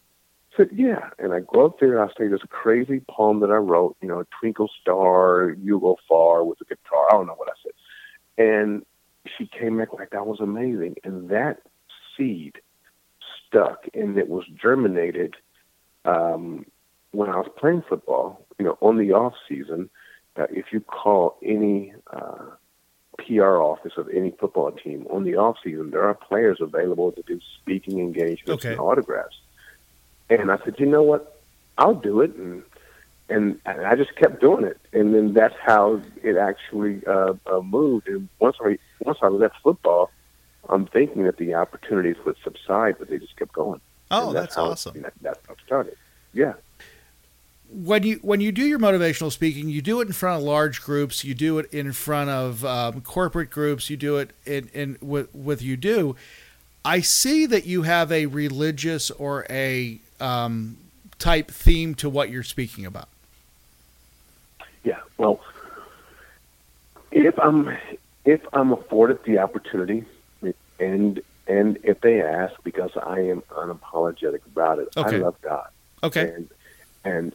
I 0.52 0.56
said, 0.56 0.70
yeah. 0.72 1.10
And 1.18 1.32
I 1.32 1.40
go 1.40 1.66
up 1.66 1.80
there 1.80 1.98
and 1.98 2.10
I 2.10 2.12
say 2.18 2.28
this 2.28 2.42
crazy 2.48 3.00
poem 3.08 3.40
that 3.40 3.50
I 3.50 3.56
wrote, 3.56 3.96
you 4.02 4.08
know, 4.08 4.24
Twinkle 4.38 4.70
Star, 4.80 5.56
You 5.62 5.80
Go 5.80 5.98
Far 6.08 6.44
with 6.44 6.60
a 6.60 6.64
guitar. 6.64 7.06
I 7.08 7.12
don't 7.12 7.26
know 7.26 7.34
what 7.34 7.48
I 7.48 7.56
said. 7.62 7.72
And 8.44 8.86
she 9.36 9.46
came 9.46 9.78
back 9.78 9.94
like, 9.94 10.10
that 10.10 10.26
was 10.26 10.40
amazing. 10.40 10.96
And 11.04 11.30
that 11.30 11.62
seed 12.16 12.56
stuck 13.46 13.86
and 13.94 14.18
it 14.18 14.28
was 14.28 14.44
germinated 14.46 15.36
um, 16.04 16.66
when 17.12 17.28
I 17.30 17.36
was 17.36 17.48
playing 17.56 17.82
football, 17.88 18.44
you 18.58 18.64
know, 18.64 18.76
on 18.80 18.98
the 18.98 19.12
off 19.12 19.34
season. 19.48 19.88
Uh, 20.34 20.46
if 20.50 20.72
you 20.72 20.80
call 20.80 21.36
any 21.42 21.92
uh, 22.10 22.46
PR 23.18 23.58
office 23.58 23.92
of 23.98 24.08
any 24.08 24.30
football 24.40 24.72
team 24.72 25.06
on 25.10 25.24
the 25.24 25.36
off 25.36 25.56
season, 25.62 25.90
there 25.90 26.02
are 26.04 26.14
players 26.14 26.58
available 26.60 27.12
to 27.12 27.22
do 27.22 27.38
speaking 27.60 27.98
engagements 27.98 28.64
Okay. 28.64 28.72
and 28.72 28.80
autographs. 28.80 29.36
And 30.30 30.50
I 30.50 30.56
said, 30.64 30.76
you 30.78 30.86
know 30.86 31.02
what? 31.02 31.38
I'll 31.76 31.94
do 31.94 32.22
it. 32.22 32.34
And 32.34 32.62
and, 33.28 33.58
and 33.64 33.86
I 33.86 33.94
just 33.94 34.14
kept 34.16 34.40
doing 34.40 34.64
it. 34.64 34.78
And 34.92 35.14
then 35.14 35.32
that's 35.32 35.54
how 35.64 36.00
it 36.22 36.36
actually 36.36 37.02
uh, 37.06 37.34
uh, 37.46 37.60
moved. 37.60 38.08
And 38.08 38.28
once 38.40 38.56
I 38.60 38.78
once 39.00 39.18
I 39.22 39.28
left 39.28 39.56
football, 39.62 40.10
I'm 40.70 40.86
thinking 40.86 41.24
that 41.24 41.36
the 41.36 41.54
opportunities 41.54 42.16
would 42.24 42.36
subside, 42.42 42.96
but 42.98 43.08
they 43.10 43.18
just 43.18 43.36
kept 43.36 43.52
going. 43.52 43.80
Oh, 44.10 44.28
And 44.28 44.36
that's 44.36 44.54
how, 44.54 44.64
awesome. 44.70 45.00
That, 45.02 45.12
that's 45.20 45.40
how 45.46 45.52
it 45.54 45.58
started. 45.66 45.96
Yeah. 46.34 46.54
When 47.72 48.02
you 48.02 48.18
when 48.22 48.40
you 48.40 48.52
do 48.52 48.62
your 48.62 48.78
motivational 48.78 49.32
speaking, 49.32 49.68
you 49.68 49.80
do 49.80 50.00
it 50.00 50.06
in 50.06 50.12
front 50.12 50.38
of 50.38 50.44
large 50.44 50.82
groups. 50.82 51.24
You 51.24 51.34
do 51.34 51.58
it 51.58 51.72
in 51.72 51.92
front 51.92 52.30
of 52.30 52.64
um, 52.64 53.00
corporate 53.00 53.50
groups. 53.50 53.88
You 53.88 53.96
do 53.96 54.18
it 54.18 54.30
in, 54.44 54.68
in 54.74 54.98
with 55.00 55.34
with 55.34 55.62
you 55.62 55.76
do. 55.76 56.16
I 56.84 57.00
see 57.00 57.46
that 57.46 57.64
you 57.64 57.82
have 57.82 58.10
a 58.12 58.26
religious 58.26 59.10
or 59.10 59.46
a 59.48 59.98
um, 60.20 60.76
type 61.18 61.50
theme 61.50 61.94
to 61.96 62.10
what 62.10 62.28
you're 62.30 62.42
speaking 62.42 62.84
about. 62.84 63.08
Yeah. 64.84 65.00
Well, 65.16 65.40
if 67.10 67.38
I'm 67.38 67.76
if 68.24 68.40
I'm 68.52 68.72
afforded 68.72 69.24
the 69.24 69.38
opportunity, 69.38 70.04
and 70.78 71.22
and 71.46 71.78
if 71.82 72.00
they 72.00 72.20
ask, 72.20 72.54
because 72.64 72.90
I 72.96 73.20
am 73.20 73.42
unapologetic 73.50 74.44
about 74.46 74.78
it, 74.78 74.88
Okay. 74.96 75.16
I 75.16 75.20
love 75.20 75.40
God. 75.40 75.68
Okay. 76.02 76.32
And 76.34 76.48
and 77.04 77.34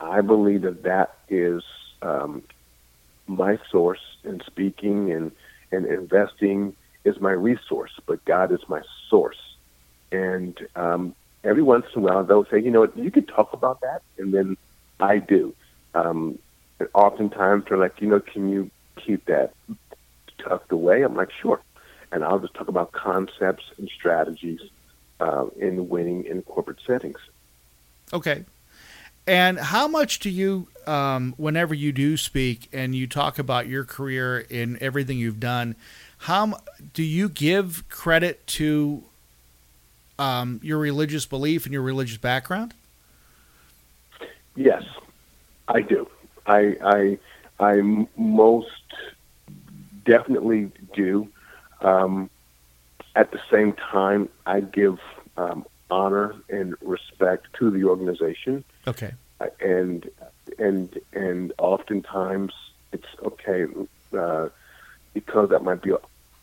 I 0.00 0.20
believe 0.20 0.62
that 0.62 0.82
that 0.84 1.16
is 1.28 1.62
um, 2.02 2.42
my 3.26 3.58
source 3.70 4.00
in 4.24 4.40
speaking 4.46 5.12
and 5.12 5.32
and 5.72 5.86
investing 5.86 6.74
is 7.04 7.20
my 7.20 7.30
resource, 7.30 7.92
but 8.06 8.24
God 8.24 8.52
is 8.52 8.60
my 8.68 8.82
source. 9.08 9.38
And 10.12 10.58
um, 10.74 11.14
every 11.44 11.62
once 11.62 11.86
in 11.94 12.02
a 12.02 12.04
while, 12.04 12.24
they'll 12.24 12.44
say, 12.46 12.60
you 12.60 12.70
know, 12.70 12.80
what, 12.80 12.96
you 12.96 13.10
could 13.10 13.28
talk 13.28 13.52
about 13.52 13.80
that, 13.82 14.02
and 14.18 14.34
then 14.34 14.56
I 14.98 15.18
do. 15.18 15.54
Um, 15.94 16.38
and 16.78 16.88
oftentimes, 16.94 17.66
they're 17.68 17.78
like, 17.78 18.00
you 18.00 18.08
know, 18.08 18.20
can 18.20 18.50
you 18.50 18.70
keep 18.96 19.26
that 19.26 19.54
tucked 20.38 20.72
away? 20.72 21.02
I'm 21.02 21.14
like, 21.14 21.30
sure. 21.30 21.60
And 22.12 22.24
I'll 22.24 22.40
just 22.40 22.54
talk 22.54 22.68
about 22.68 22.92
concepts 22.92 23.64
and 23.78 23.88
strategies 23.88 24.60
uh, 25.20 25.46
in 25.56 25.88
winning 25.88 26.24
in 26.24 26.42
corporate 26.42 26.78
settings. 26.84 27.18
Okay. 28.12 28.44
And 29.30 29.60
how 29.60 29.86
much 29.86 30.18
do 30.18 30.28
you, 30.28 30.66
um, 30.88 31.34
whenever 31.36 31.72
you 31.72 31.92
do 31.92 32.16
speak 32.16 32.68
and 32.72 32.96
you 32.96 33.06
talk 33.06 33.38
about 33.38 33.68
your 33.68 33.84
career 33.84 34.44
and 34.50 34.76
everything 34.78 35.18
you've 35.18 35.38
done, 35.38 35.76
how 36.18 36.58
do 36.94 37.04
you 37.04 37.28
give 37.28 37.88
credit 37.88 38.44
to 38.48 39.04
um, 40.18 40.58
your 40.64 40.78
religious 40.78 41.26
belief 41.26 41.64
and 41.64 41.72
your 41.72 41.82
religious 41.82 42.16
background? 42.16 42.74
Yes, 44.56 44.82
I 45.68 45.82
do. 45.82 46.08
I 46.46 46.76
I, 46.82 47.18
I 47.60 48.06
most 48.16 48.82
definitely 50.04 50.72
do. 50.92 51.28
Um, 51.82 52.30
at 53.14 53.30
the 53.30 53.40
same 53.48 53.74
time, 53.74 54.28
I 54.44 54.58
give 54.58 54.98
um, 55.36 55.64
honor 55.90 56.34
and 56.48 56.74
respect 56.82 57.46
to 57.58 57.70
the 57.70 57.84
organization, 57.84 58.64
Okay. 58.86 59.12
uh, 59.40 59.46
and 59.60 60.08
and 60.58 60.98
and 61.12 61.52
oftentimes 61.58 62.52
it's 62.92 63.06
okay 63.24 63.66
uh, 64.16 64.48
because 65.14 65.50
that 65.50 65.62
might 65.62 65.82
be 65.82 65.92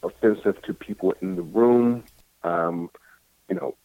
offensive 0.04 0.62
to 0.64 0.74
people 0.74 1.14
in 1.22 1.36
the 1.36 1.42
room. 1.42 2.04
Um, 2.44 2.90
you 3.50 3.56
know, 3.56 3.76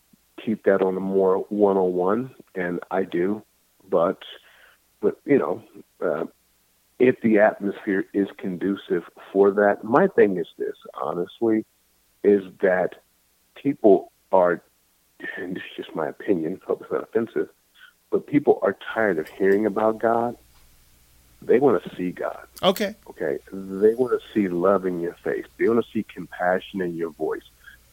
keep 0.44 0.64
that 0.64 0.83
on 0.83 0.96
a 0.96 1.01
more 1.01 1.38
one-on-one, 1.48 2.35
and 2.55 2.81
I 2.90 3.05
do. 3.05 3.42
But 3.88 4.22
but 5.01 5.18
you 5.25 5.38
know, 5.38 5.62
uh, 6.05 6.27
if 6.98 7.20
the 7.22 7.38
atmosphere 7.38 8.05
is 8.12 8.29
conducive 8.38 9.05
for 9.33 9.51
that, 9.53 9.85
my 9.85 10.07
thing 10.09 10.37
is 10.37 10.46
this: 10.59 10.77
honestly, 10.94 11.64
is 12.22 12.42
that 12.61 12.94
people 13.55 14.12
are, 14.31 14.62
and 15.37 15.57
this 15.57 15.63
is 15.63 15.85
just 15.85 15.97
my 15.97 16.09
opinion. 16.09 16.61
Hope 16.67 16.83
it's 16.83 16.93
not 16.93 17.03
offensive, 17.03 17.49
but 18.11 18.27
people 18.27 18.59
are 18.63 18.77
tired 18.95 19.19
of 19.19 19.29
hearing 19.29 19.67
about 19.67 19.99
God. 19.99 20.37
They 21.41 21.59
want 21.59 21.83
to 21.83 21.97
see 21.97 22.13
God. 22.13 22.47
Okay. 22.63 22.95
Okay, 23.11 23.39
they 23.53 23.95
want 23.95 24.13
to 24.13 24.21
see 24.33 24.49
love 24.49 24.87
in 24.87 25.01
your 25.01 25.15
face. 25.25 25.47
They 25.59 25.69
want 25.69 25.85
to 25.85 25.93
see 25.93 26.05
compassion 26.05 26.81
in 26.81 26.97
your 26.97 27.11
voice. 27.11 27.43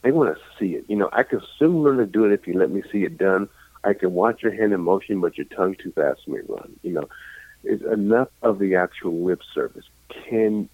They 0.01 0.11
want 0.11 0.35
to 0.35 0.41
see 0.57 0.75
it. 0.75 0.85
You 0.87 0.95
know, 0.95 1.09
I 1.11 1.23
can 1.23 1.41
soon 1.57 1.83
learn 1.83 1.97
to 1.97 2.05
do 2.05 2.25
it 2.25 2.31
if 2.31 2.47
you 2.47 2.53
let 2.53 2.69
me 2.69 2.83
see 2.91 3.03
it 3.03 3.17
done. 3.17 3.49
I 3.83 3.93
can 3.93 4.13
watch 4.13 4.43
your 4.43 4.53
hand 4.53 4.73
in 4.73 4.81
motion, 4.81 5.19
but 5.19 5.37
your 5.37 5.45
tongue 5.45 5.75
too 5.75 5.91
fast 5.91 6.21
for 6.25 6.31
me 6.31 6.41
to 6.41 6.53
run. 6.53 6.79
You 6.83 6.93
know, 6.93 7.09
it's 7.63 7.83
enough 7.83 8.29
of 8.41 8.59
the 8.59 8.75
actual 8.75 9.23
lip 9.23 9.41
service. 9.53 9.85
Can 10.09 10.69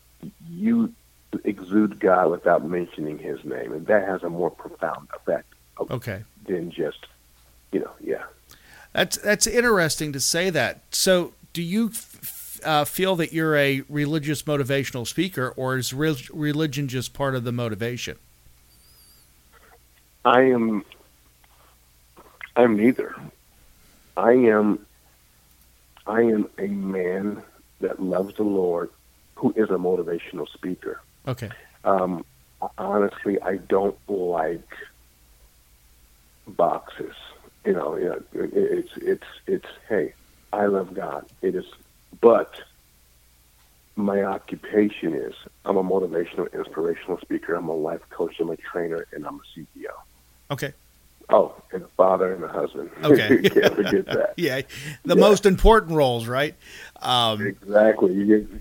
you 0.49 0.93
exude 1.43 1.99
God 1.99 2.29
without 2.29 2.67
mentioning 2.67 3.19
His 3.19 3.43
name, 3.45 3.71
and 3.71 3.87
that 3.87 4.07
has 4.07 4.23
a 4.23 4.29
more 4.29 4.51
profound 4.51 5.07
effect 5.15 5.55
Okay. 5.79 6.23
Than 6.45 6.71
just, 6.71 7.05
you 7.71 7.79
know, 7.79 7.91
yeah. 8.01 8.23
That's 8.93 9.17
that's 9.17 9.45
interesting 9.45 10.13
to 10.13 10.19
say 10.19 10.49
that. 10.51 10.83
So, 10.91 11.33
do 11.51 11.61
you 11.61 11.89
f- 11.89 12.59
uh, 12.63 12.85
feel 12.85 13.15
that 13.17 13.33
you're 13.33 13.55
a 13.55 13.83
religious 13.89 14.43
motivational 14.43 15.05
speaker, 15.05 15.53
or 15.57 15.77
is 15.77 15.93
re- 15.93 16.15
religion 16.33 16.87
just 16.87 17.13
part 17.13 17.35
of 17.35 17.43
the 17.43 17.51
motivation? 17.51 18.17
I 20.23 20.41
am. 20.43 20.85
I'm 22.55 22.77
neither. 22.77 23.15
I 24.15 24.31
am. 24.31 24.85
I 26.07 26.21
am 26.21 26.49
a 26.57 26.67
man 26.67 27.43
that 27.81 28.01
loves 28.01 28.35
the 28.35 28.43
Lord, 28.43 28.89
who 29.35 29.53
is 29.57 29.69
a 29.69 29.73
motivational 29.77 30.47
speaker. 30.47 31.01
Okay. 31.27 31.49
Um, 31.83 32.23
honestly, 32.77 33.41
I 33.41 33.57
don't 33.57 33.97
like 34.07 34.69
boxes. 36.47 37.13
You 37.65 37.73
know, 37.73 37.95
you 37.95 38.05
know, 38.05 38.21
it's 38.33 38.91
it's 38.97 39.23
it's. 39.47 39.67
Hey, 39.89 40.13
I 40.53 40.65
love 40.67 40.93
God. 40.93 41.25
It 41.41 41.55
is, 41.55 41.65
but 42.21 42.61
my 43.95 44.23
occupation 44.23 45.13
is 45.15 45.33
I'm 45.65 45.77
a 45.77 45.83
motivational, 45.83 46.51
inspirational 46.53 47.19
speaker. 47.19 47.55
I'm 47.55 47.69
a 47.69 47.73
life 47.75 48.01
coach. 48.09 48.35
I'm 48.39 48.49
a 48.49 48.57
trainer, 48.57 49.07
and 49.13 49.25
I'm 49.25 49.35
a 49.35 49.59
CEO. 49.59 49.91
Okay. 50.51 50.73
Oh, 51.29 51.55
and 51.71 51.81
a 51.81 51.87
father 51.97 52.33
and 52.33 52.43
a 52.43 52.47
husband. 52.47 52.91
Okay. 53.03 53.41
Can't 53.49 53.73
forget 53.75 54.05
that. 54.05 54.33
Yeah, 54.37 54.61
the 55.05 55.15
Yeah. 55.15 55.21
most 55.21 55.47
important 55.47 55.93
roles, 55.93 56.27
right? 56.27 56.55
Um, 57.01 57.47
Exactly. 57.47 58.45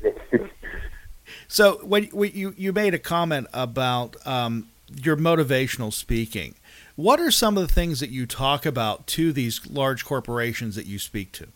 So 1.48 1.78
when, 1.84 2.04
when 2.06 2.32
you 2.34 2.54
you 2.56 2.72
made 2.72 2.94
a 2.94 2.98
comment 2.98 3.46
about 3.52 4.16
um, 4.26 4.68
your 5.02 5.16
motivational 5.16 5.92
speaking, 5.92 6.54
what 6.96 7.20
are 7.20 7.30
some 7.30 7.56
of 7.56 7.66
the 7.66 7.72
things 7.72 8.00
that 8.00 8.10
you 8.10 8.26
talk 8.26 8.64
about 8.64 9.06
to 9.08 9.32
these 9.32 9.66
large 9.68 10.04
corporations 10.04 10.76
that 10.76 10.86
you 10.86 10.98
speak 10.98 11.32
to? 11.32 11.48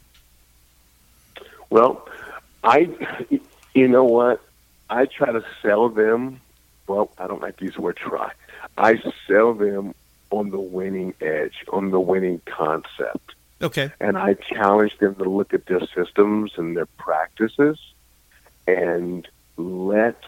well, 1.70 2.08
I, 2.64 2.88
you 3.74 3.88
know 3.88 4.04
what? 4.04 4.40
I 4.90 5.06
try 5.06 5.32
to 5.32 5.44
sell 5.62 5.88
them. 5.88 6.40
Well, 6.86 7.10
I 7.18 7.26
don't 7.26 7.42
like 7.42 7.58
to 7.58 7.64
use 7.64 7.74
the 7.74 7.82
word 7.82 7.96
try. 7.96 8.32
I 8.76 9.02
sell 9.26 9.54
them 9.54 9.94
on 10.30 10.50
the 10.50 10.60
winning 10.60 11.14
edge, 11.20 11.64
on 11.72 11.90
the 11.90 12.00
winning 12.00 12.40
concept. 12.46 13.34
Okay. 13.60 13.90
and 13.98 14.16
I 14.16 14.34
challenge 14.34 14.96
them 14.98 15.16
to 15.16 15.24
look 15.24 15.52
at 15.52 15.66
their 15.66 15.84
systems 15.88 16.52
and 16.56 16.76
their 16.76 16.86
practices 16.86 17.76
and 18.68 19.26
let's 19.56 20.24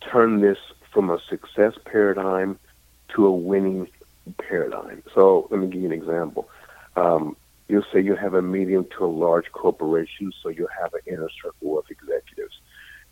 turn 0.00 0.40
this 0.40 0.56
from 0.90 1.10
a 1.10 1.20
success 1.28 1.74
paradigm 1.84 2.58
to 3.10 3.26
a 3.26 3.30
winning 3.30 3.86
paradigm. 4.32 5.02
So 5.14 5.46
let 5.50 5.60
me 5.60 5.66
give 5.68 5.80
you 5.82 5.86
an 5.86 5.92
example. 5.92 6.48
Um, 6.96 7.36
you'll 7.68 7.84
say 7.92 8.00
you 8.00 8.14
have 8.14 8.34
a 8.34 8.42
medium 8.42 8.86
to 8.98 9.04
a 9.04 9.06
large 9.06 9.50
corporation, 9.52 10.32
so 10.42 10.48
you 10.48 10.68
have 10.80 10.94
an 10.94 11.00
inner 11.06 11.28
circle 11.42 11.78
of 11.78 11.84
executives. 11.90 12.58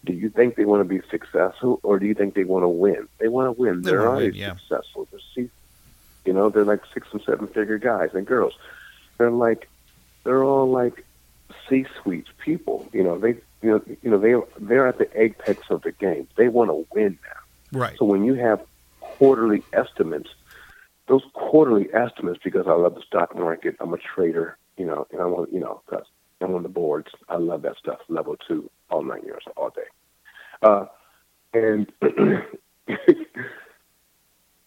Do 0.04 0.12
you 0.12 0.30
think 0.30 0.56
they 0.56 0.64
want 0.64 0.80
to 0.80 0.84
be 0.84 1.00
successful, 1.10 1.78
or 1.82 1.98
do 1.98 2.06
you 2.06 2.14
think 2.14 2.34
they 2.34 2.44
want 2.44 2.64
to 2.64 2.68
win? 2.68 3.08
They 3.18 3.28
want 3.28 3.48
to 3.48 3.60
win. 3.60 3.82
They 3.82 3.90
They're 3.90 4.00
wanna 4.00 4.10
already 4.10 4.26
win, 4.30 4.34
yeah. 4.34 4.56
successful. 4.56 5.06
They're 5.10 5.20
see- 5.34 5.50
you 6.24 6.32
know, 6.32 6.50
they're 6.50 6.64
like 6.64 6.80
six 6.94 7.08
and 7.12 7.20
seven 7.22 7.48
figure 7.48 7.78
guys 7.78 8.10
and 8.14 8.24
girls. 8.24 8.54
They're 9.18 9.30
like, 9.30 9.68
they're 10.24 10.44
all 10.44 10.70
like 10.70 11.04
C-suite 11.68 12.28
people. 12.38 12.88
You 12.92 13.02
know, 13.02 13.18
they, 13.18 13.30
you 13.60 13.70
know, 13.70 13.82
you 14.02 14.10
know, 14.10 14.18
they 14.18 14.34
they're 14.64 14.86
at 14.86 14.98
the 14.98 15.08
apex 15.20 15.68
of 15.70 15.82
the 15.82 15.90
game. 15.92 16.28
They 16.36 16.48
want 16.48 16.70
to 16.70 16.86
win 16.94 17.18
now. 17.24 17.78
Right. 17.78 17.96
So 17.98 18.04
when 18.04 18.24
you 18.24 18.34
have 18.34 18.60
quarterly 19.00 19.62
estimates, 19.72 20.30
those 21.12 21.22
quarterly 21.34 21.88
estimates, 21.92 22.40
because 22.42 22.64
I 22.66 22.72
love 22.72 22.94
the 22.94 23.02
stock 23.06 23.36
market, 23.36 23.76
I'm 23.80 23.92
a 23.92 23.98
trader, 23.98 24.56
you 24.78 24.86
know, 24.86 25.06
and 25.12 25.20
I 25.20 25.26
want, 25.26 25.52
you 25.52 25.60
know, 25.60 25.82
because 25.84 26.06
I'm 26.40 26.54
on 26.54 26.62
the 26.62 26.70
boards. 26.70 27.08
I 27.28 27.36
love 27.36 27.60
that 27.62 27.76
stuff. 27.76 27.98
Level 28.08 28.34
two, 28.48 28.70
all 28.90 29.04
nine 29.04 29.20
years, 29.22 29.42
all 29.54 29.68
day. 29.68 29.82
Uh, 30.62 30.86
and 31.52 31.92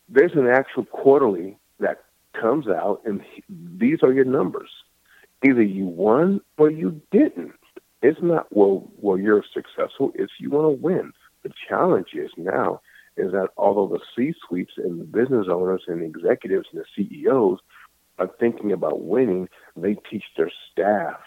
there's 0.08 0.34
an 0.36 0.46
actual 0.46 0.86
quarterly 0.86 1.58
that 1.80 2.04
comes 2.40 2.68
out, 2.68 3.02
and 3.06 3.22
these 3.50 4.04
are 4.04 4.14
your 4.14 4.26
numbers. 4.26 4.70
Either 5.44 5.64
you 5.64 5.86
won 5.86 6.42
or 6.60 6.70
you 6.70 7.02
didn't. 7.12 7.54
It's 8.04 8.22
not 8.22 8.56
well, 8.56 8.88
well, 8.98 9.18
you're 9.18 9.44
successful. 9.52 10.12
It's 10.14 10.34
you 10.38 10.52
want 10.52 10.66
to 10.66 10.84
win. 10.84 11.12
The 11.42 11.50
challenge 11.68 12.10
is 12.14 12.30
now 12.38 12.82
is 13.18 13.32
that 13.32 13.50
although 13.58 13.88
the 13.88 14.00
C-suites 14.16 14.74
and 14.78 15.00
the 15.00 15.06
business 15.06 15.48
owners 15.50 15.84
and 15.88 16.02
the 16.02 16.06
executives 16.06 16.68
and 16.72 16.82
the 16.82 16.86
CEOs 16.96 17.60
are 18.18 18.30
thinking 18.40 18.72
about 18.72 19.02
winning, 19.02 19.50
they 19.76 19.96
teach 20.10 20.24
their 20.38 20.52
staff, 20.72 21.20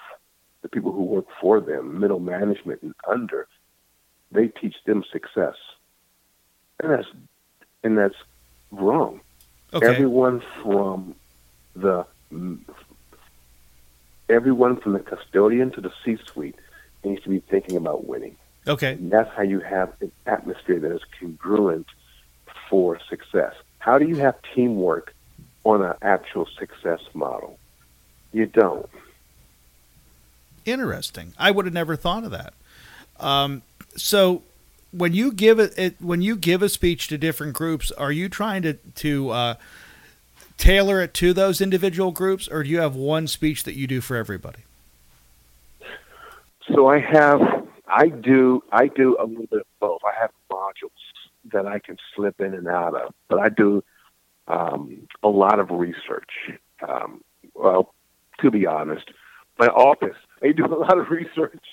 the 0.62 0.68
people 0.68 0.92
who 0.92 1.04
work 1.04 1.26
for 1.40 1.60
them, 1.60 2.00
middle 2.00 2.20
management 2.20 2.82
and 2.82 2.94
under, 3.08 3.46
they 4.32 4.48
teach 4.48 4.76
them 4.84 5.04
success, 5.10 5.54
and 6.80 6.92
that's 6.92 7.08
and 7.82 7.96
that's 7.96 8.16
wrong. 8.70 9.20
Okay. 9.72 9.86
Everyone 9.86 10.42
from 10.62 11.14
the 11.74 12.04
everyone 14.28 14.76
from 14.76 14.92
the 14.92 15.00
custodian 15.00 15.70
to 15.72 15.80
the 15.80 15.92
C-suite 16.04 16.56
needs 17.04 17.22
to 17.22 17.28
be 17.30 17.40
thinking 17.40 17.76
about 17.76 18.06
winning. 18.06 18.36
Okay. 18.68 18.92
And 18.92 19.10
that's 19.10 19.30
how 19.34 19.42
you 19.42 19.60
have 19.60 19.92
an 20.00 20.12
atmosphere 20.26 20.78
that 20.80 20.92
is 20.92 21.00
congruent 21.18 21.86
for 22.68 22.98
success. 23.08 23.54
How 23.78 23.98
do 23.98 24.06
you 24.06 24.16
have 24.16 24.36
teamwork 24.54 25.14
on 25.64 25.82
an 25.82 25.94
actual 26.02 26.46
success 26.58 27.00
model? 27.14 27.58
You 28.32 28.46
don't. 28.46 28.88
Interesting. 30.64 31.32
I 31.38 31.50
would 31.50 31.64
have 31.64 31.74
never 31.74 31.96
thought 31.96 32.24
of 32.24 32.30
that. 32.32 32.52
Um, 33.18 33.62
so 33.96 34.42
when 34.92 35.14
you 35.14 35.32
give 35.32 35.58
it, 35.58 35.72
it, 35.78 35.94
when 36.00 36.20
you 36.20 36.36
give 36.36 36.62
a 36.62 36.68
speech 36.68 37.08
to 37.08 37.18
different 37.18 37.54
groups, 37.54 37.90
are 37.92 38.12
you 38.12 38.28
trying 38.28 38.62
to 38.62 38.74
to 38.74 39.30
uh, 39.30 39.54
tailor 40.58 41.00
it 41.00 41.14
to 41.14 41.32
those 41.32 41.60
individual 41.60 42.10
groups, 42.10 42.48
or 42.48 42.62
do 42.62 42.68
you 42.68 42.80
have 42.80 42.94
one 42.94 43.26
speech 43.26 43.64
that 43.64 43.74
you 43.74 43.86
do 43.86 44.00
for 44.00 44.16
everybody? 44.16 44.60
So 46.74 46.88
I 46.88 46.98
have, 46.98 47.57
I 47.88 48.08
do, 48.08 48.62
I 48.70 48.88
do 48.88 49.16
a 49.18 49.24
little 49.24 49.46
bit 49.46 49.60
of 49.60 49.66
both. 49.80 50.00
I 50.04 50.18
have 50.20 50.30
modules 50.50 50.90
that 51.52 51.66
I 51.66 51.78
can 51.78 51.96
slip 52.14 52.40
in 52.40 52.54
and 52.54 52.68
out 52.68 52.94
of, 52.94 53.14
but 53.28 53.38
I 53.38 53.48
do 53.48 53.82
um, 54.46 55.08
a 55.22 55.28
lot 55.28 55.58
of 55.58 55.70
research. 55.70 56.30
Um, 56.86 57.22
well, 57.54 57.94
to 58.40 58.50
be 58.50 58.66
honest, 58.66 59.10
my 59.58 59.68
office, 59.68 60.16
I 60.42 60.52
do 60.52 60.66
a 60.66 60.76
lot 60.76 60.98
of 60.98 61.10
research, 61.10 61.64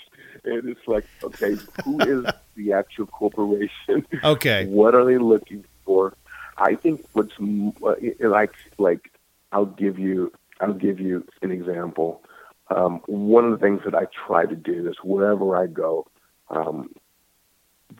and 0.43 0.69
it's 0.69 0.87
like, 0.87 1.05
okay, 1.23 1.57
who 1.83 2.01
is 2.01 2.33
the 2.55 2.73
actual 2.73 3.07
corporation? 3.07 4.05
Okay. 4.23 4.65
what 4.65 4.95
are 4.95 5.05
they 5.05 5.17
looking 5.17 5.65
for? 5.85 6.13
I 6.57 6.75
think 6.75 7.05
what's 7.13 7.33
uh, 7.39 7.95
like, 8.27 8.53
like, 8.77 9.11
I'll 9.51 9.65
give 9.65 9.99
you, 9.99 10.31
I'll 10.61 10.73
give 10.73 10.99
you 10.99 11.27
an 11.41 11.51
example 11.51 12.21
um, 12.69 13.01
one 13.05 13.45
of 13.45 13.51
the 13.51 13.57
things 13.57 13.81
that 13.85 13.95
I 13.95 14.05
try 14.27 14.45
to 14.45 14.55
do 14.55 14.89
is 14.89 14.95
wherever 15.03 15.55
I 15.55 15.67
go, 15.67 16.07
um, 16.49 16.89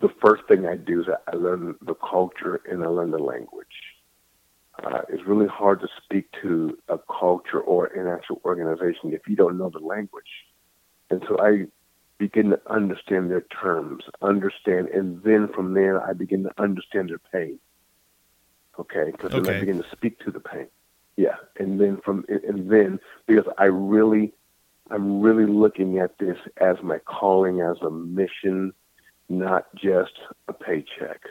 the 0.02 0.10
first 0.22 0.44
thing 0.48 0.66
I 0.66 0.76
do 0.76 1.02
is 1.02 1.08
I 1.28 1.36
learn 1.36 1.76
the 1.82 1.94
culture 1.94 2.62
and 2.70 2.84
I 2.84 2.88
learn 2.88 3.12
the 3.12 3.20
language. 3.20 3.68
Uh, 4.84 5.02
it's 5.10 5.26
really 5.26 5.48
hard 5.48 5.80
to 5.82 5.88
speak 6.04 6.26
to 6.42 6.78
a 6.90 6.98
culture 6.98 7.62
or 7.62 7.86
an 7.88 8.08
actual 8.08 8.42
organization 8.44 9.14
if 9.14 9.22
you 9.28 9.36
don't 9.36 9.58
know 9.58 9.70
the 9.70 9.80
language. 9.80 10.24
And 11.10 11.24
so 11.28 11.40
I 11.40 11.68
begin 12.18 12.50
to 12.50 12.60
understand 12.70 13.30
their 13.30 13.46
terms, 13.62 14.04
understand, 14.22 14.90
and 14.90 15.22
then 15.24 15.48
from 15.54 15.74
there 15.74 16.02
I 16.02 16.14
begin 16.14 16.44
to 16.44 16.52
understand 16.58 17.10
their 17.10 17.22
pain. 17.32 17.60
Okay, 18.80 19.12
because 19.12 19.32
then 19.32 19.42
Okay. 19.42 19.58
I 19.58 19.60
begin 19.62 19.82
to 19.82 19.90
speak 19.92 20.20
to 20.20 20.32
the 20.32 20.40
pain. 20.40 20.68
Yeah, 21.16 21.38
and 21.58 21.80
then 21.80 21.98
from 22.04 22.26
and 22.28 22.70
then 22.70 23.00
because 23.26 23.46
I 23.58 23.66
really 23.66 24.34
I'm 24.92 25.22
really 25.22 25.52
looking 25.52 26.00
at 26.00 26.18
this 26.20 26.38
as 26.58 26.78
my 26.84 27.00
calling, 27.00 27.62
as 27.62 27.78
a 27.82 27.90
mission, 27.90 28.74
not 29.30 29.74
just 29.76 30.14
a 30.48 30.54
paycheck. 30.54 31.22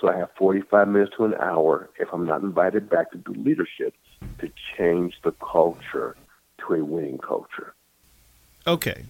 So 0.00 0.08
I 0.08 0.16
have 0.16 0.30
45 0.38 0.88
minutes 0.88 1.12
to 1.18 1.24
an 1.24 1.34
hour, 1.34 1.90
if 1.98 2.08
I'm 2.12 2.26
not 2.26 2.42
invited 2.42 2.88
back 2.88 3.10
to 3.12 3.18
do 3.18 3.32
leadership, 3.32 3.94
to 4.38 4.50
change 4.76 5.14
the 5.24 5.32
culture 5.32 6.16
to 6.66 6.74
a 6.74 6.84
winning 6.84 7.18
culture. 7.18 7.74
Okay. 8.66 9.04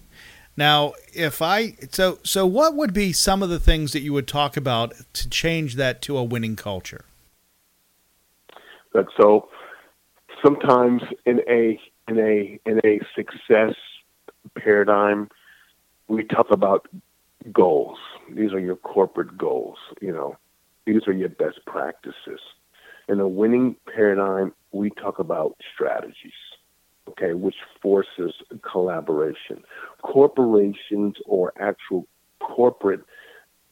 Now, 0.57 0.95
if 1.15 1.41
I 1.41 1.77
so 1.91 2.19
so, 2.23 2.45
what 2.47 2.75
would 2.75 2.93
be 2.93 3.13
some 3.13 3.43
of 3.43 3.49
the 3.49 3.61
things 3.61 3.93
that 3.93 4.01
you 4.01 4.13
would 4.13 4.27
talk 4.27 4.57
about 4.57 4.95
to 5.15 5.29
change 5.29 5.77
that 5.77 6.03
to 6.03 6.17
a 6.19 6.25
winning 6.25 6.57
culture? 6.57 7.05
But 8.93 9.07
so 9.19 9.49
sometimes 10.45 11.03
in 11.25 11.41
a 11.49 11.81
in 12.11 12.19
a 12.19 12.61
in 12.69 12.81
a 12.85 13.01
success 13.15 13.75
paradigm, 14.57 15.31
we 16.09 16.25
talk 16.25 16.51
about 16.51 16.89
goals. 17.53 17.99
These 18.31 18.53
are 18.53 18.59
your 18.59 18.77
corporate 18.77 19.39
goals. 19.39 19.79
You 20.01 20.13
know, 20.13 20.37
these 20.87 21.07
are 21.07 21.13
your 21.13 21.29
best 21.29 21.61
practices. 21.67 22.41
In 23.09 23.21
a 23.21 23.29
winning 23.29 23.77
paradigm, 23.95 24.53
we 24.73 24.91
talk 24.91 25.19
about 25.19 25.57
strategies. 25.73 26.33
Okay, 27.09 27.33
which 27.33 27.57
forces 27.83 28.35
collaboration. 28.71 29.63
Corporations 30.03 31.17
or 31.27 31.53
actual 31.59 32.07
corporate, 32.41 33.01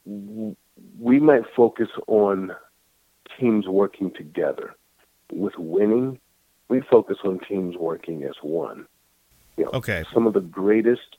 we 0.05 1.19
might 1.19 1.43
focus 1.55 1.87
on 2.07 2.51
teams 3.39 3.67
working 3.67 4.11
together. 4.11 4.75
With 5.31 5.53
winning, 5.57 6.19
we 6.69 6.81
focus 6.81 7.17
on 7.23 7.39
teams 7.39 7.75
working 7.75 8.23
as 8.23 8.35
one. 8.41 8.85
You 9.57 9.65
know, 9.65 9.71
Okay. 9.73 10.05
Some 10.13 10.25
of 10.25 10.33
the 10.33 10.39
greatest, 10.41 11.17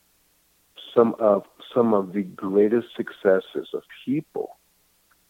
some 0.94 1.14
of 1.18 1.44
some 1.74 1.92
of 1.92 2.12
the 2.12 2.22
greatest 2.22 2.88
successes 2.96 3.68
of 3.74 3.82
people, 4.04 4.56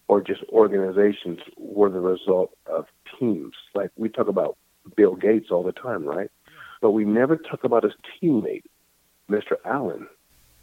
or 0.09 0.21
just 0.21 0.43
organizations, 0.51 1.41
were 1.57 1.91
the 1.91 2.01
result 2.01 2.57
of 2.67 2.87
teams. 3.19 3.55
Like 3.75 3.91
we 3.97 4.09
talk 4.09 4.29
about 4.29 4.57
Bill 4.97 5.17
Gates 5.17 5.51
all 5.51 5.63
the 5.63 5.73
time, 5.73 6.05
right? 6.05 6.31
But 6.81 6.93
we 6.93 7.05
never 7.05 7.37
talk 7.37 7.65
about 7.65 7.83
his 7.83 7.93
teammate, 8.23 8.65
Mr. 9.29 9.57
Allen. 9.65 10.07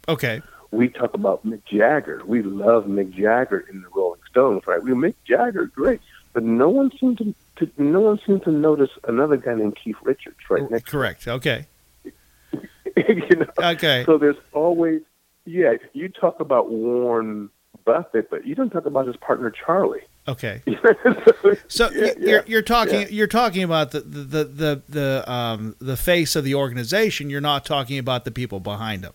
Okay. 0.08 0.42
We 0.70 0.88
talk 0.88 1.14
about 1.14 1.46
Mick 1.46 1.62
Jagger. 1.64 2.22
We 2.26 2.42
love 2.42 2.84
Mick 2.84 3.14
Jagger 3.14 3.60
in 3.70 3.82
the 3.82 3.88
Rolling 3.94 4.20
Stones, 4.30 4.62
right? 4.66 4.82
We 4.82 4.90
Mick 4.92 5.14
Jagger, 5.24 5.66
great, 5.66 6.00
but 6.38 6.44
no 6.44 6.68
one 6.68 6.92
seemed 7.00 7.18
to, 7.18 7.34
to 7.56 7.82
no 7.82 7.98
one 7.98 8.20
seemed 8.24 8.44
to 8.44 8.52
notice 8.52 8.90
another 9.08 9.36
guy 9.36 9.56
named 9.56 9.76
Keith 9.82 9.96
Richards 10.04 10.36
right 10.48 10.70
next. 10.70 10.88
Correct. 10.88 11.26
Okay. 11.26 11.66
you 12.04 13.36
know? 13.36 13.46
Okay. 13.58 14.04
So 14.06 14.18
there's 14.18 14.36
always, 14.52 15.00
yeah. 15.46 15.72
You 15.94 16.08
talk 16.08 16.38
about 16.38 16.70
Warren 16.70 17.50
Buffett, 17.84 18.30
but 18.30 18.46
you 18.46 18.54
don't 18.54 18.70
talk 18.70 18.86
about 18.86 19.08
his 19.08 19.16
partner 19.16 19.50
Charlie. 19.50 20.02
Okay. 20.28 20.62
so, 21.66 21.90
yeah, 21.90 22.12
you're 22.16 22.30
yeah, 22.30 22.40
you're 22.46 22.62
talking 22.62 23.00
yeah. 23.00 23.08
you're 23.08 23.26
talking 23.26 23.64
about 23.64 23.90
the 23.90 24.02
the 24.02 24.22
the 24.22 24.44
the, 24.44 24.82
the 24.88 25.32
um 25.32 25.74
the 25.80 25.96
face 25.96 26.36
of 26.36 26.44
the 26.44 26.54
organization. 26.54 27.30
You're 27.30 27.40
not 27.40 27.64
talking 27.64 27.98
about 27.98 28.24
the 28.24 28.30
people 28.30 28.60
behind 28.60 29.02
them. 29.02 29.14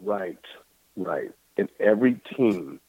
Right, 0.00 0.38
right. 0.96 1.32
And 1.58 1.68
every 1.78 2.18
team 2.34 2.80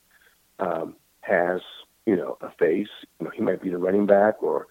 um, 0.59 0.95
has, 1.19 1.59
you 2.07 2.15
know, 2.15 2.37
a 2.41 2.49
face. 2.51 2.87
You 3.19 3.25
know, 3.25 3.31
he 3.35 3.41
might 3.43 3.61
be 3.61 3.69
the 3.69 3.77
running 3.77 4.07
back 4.07 4.41
or 4.41 4.65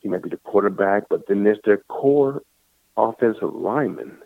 he 0.00 0.08
might 0.08 0.22
be 0.22 0.30
the 0.30 0.36
quarterback, 0.38 1.08
but 1.10 1.26
then 1.26 1.42
there's 1.44 1.58
their 1.64 1.78
core 1.88 2.42
offensive 2.96 3.52
linemen 3.52 4.16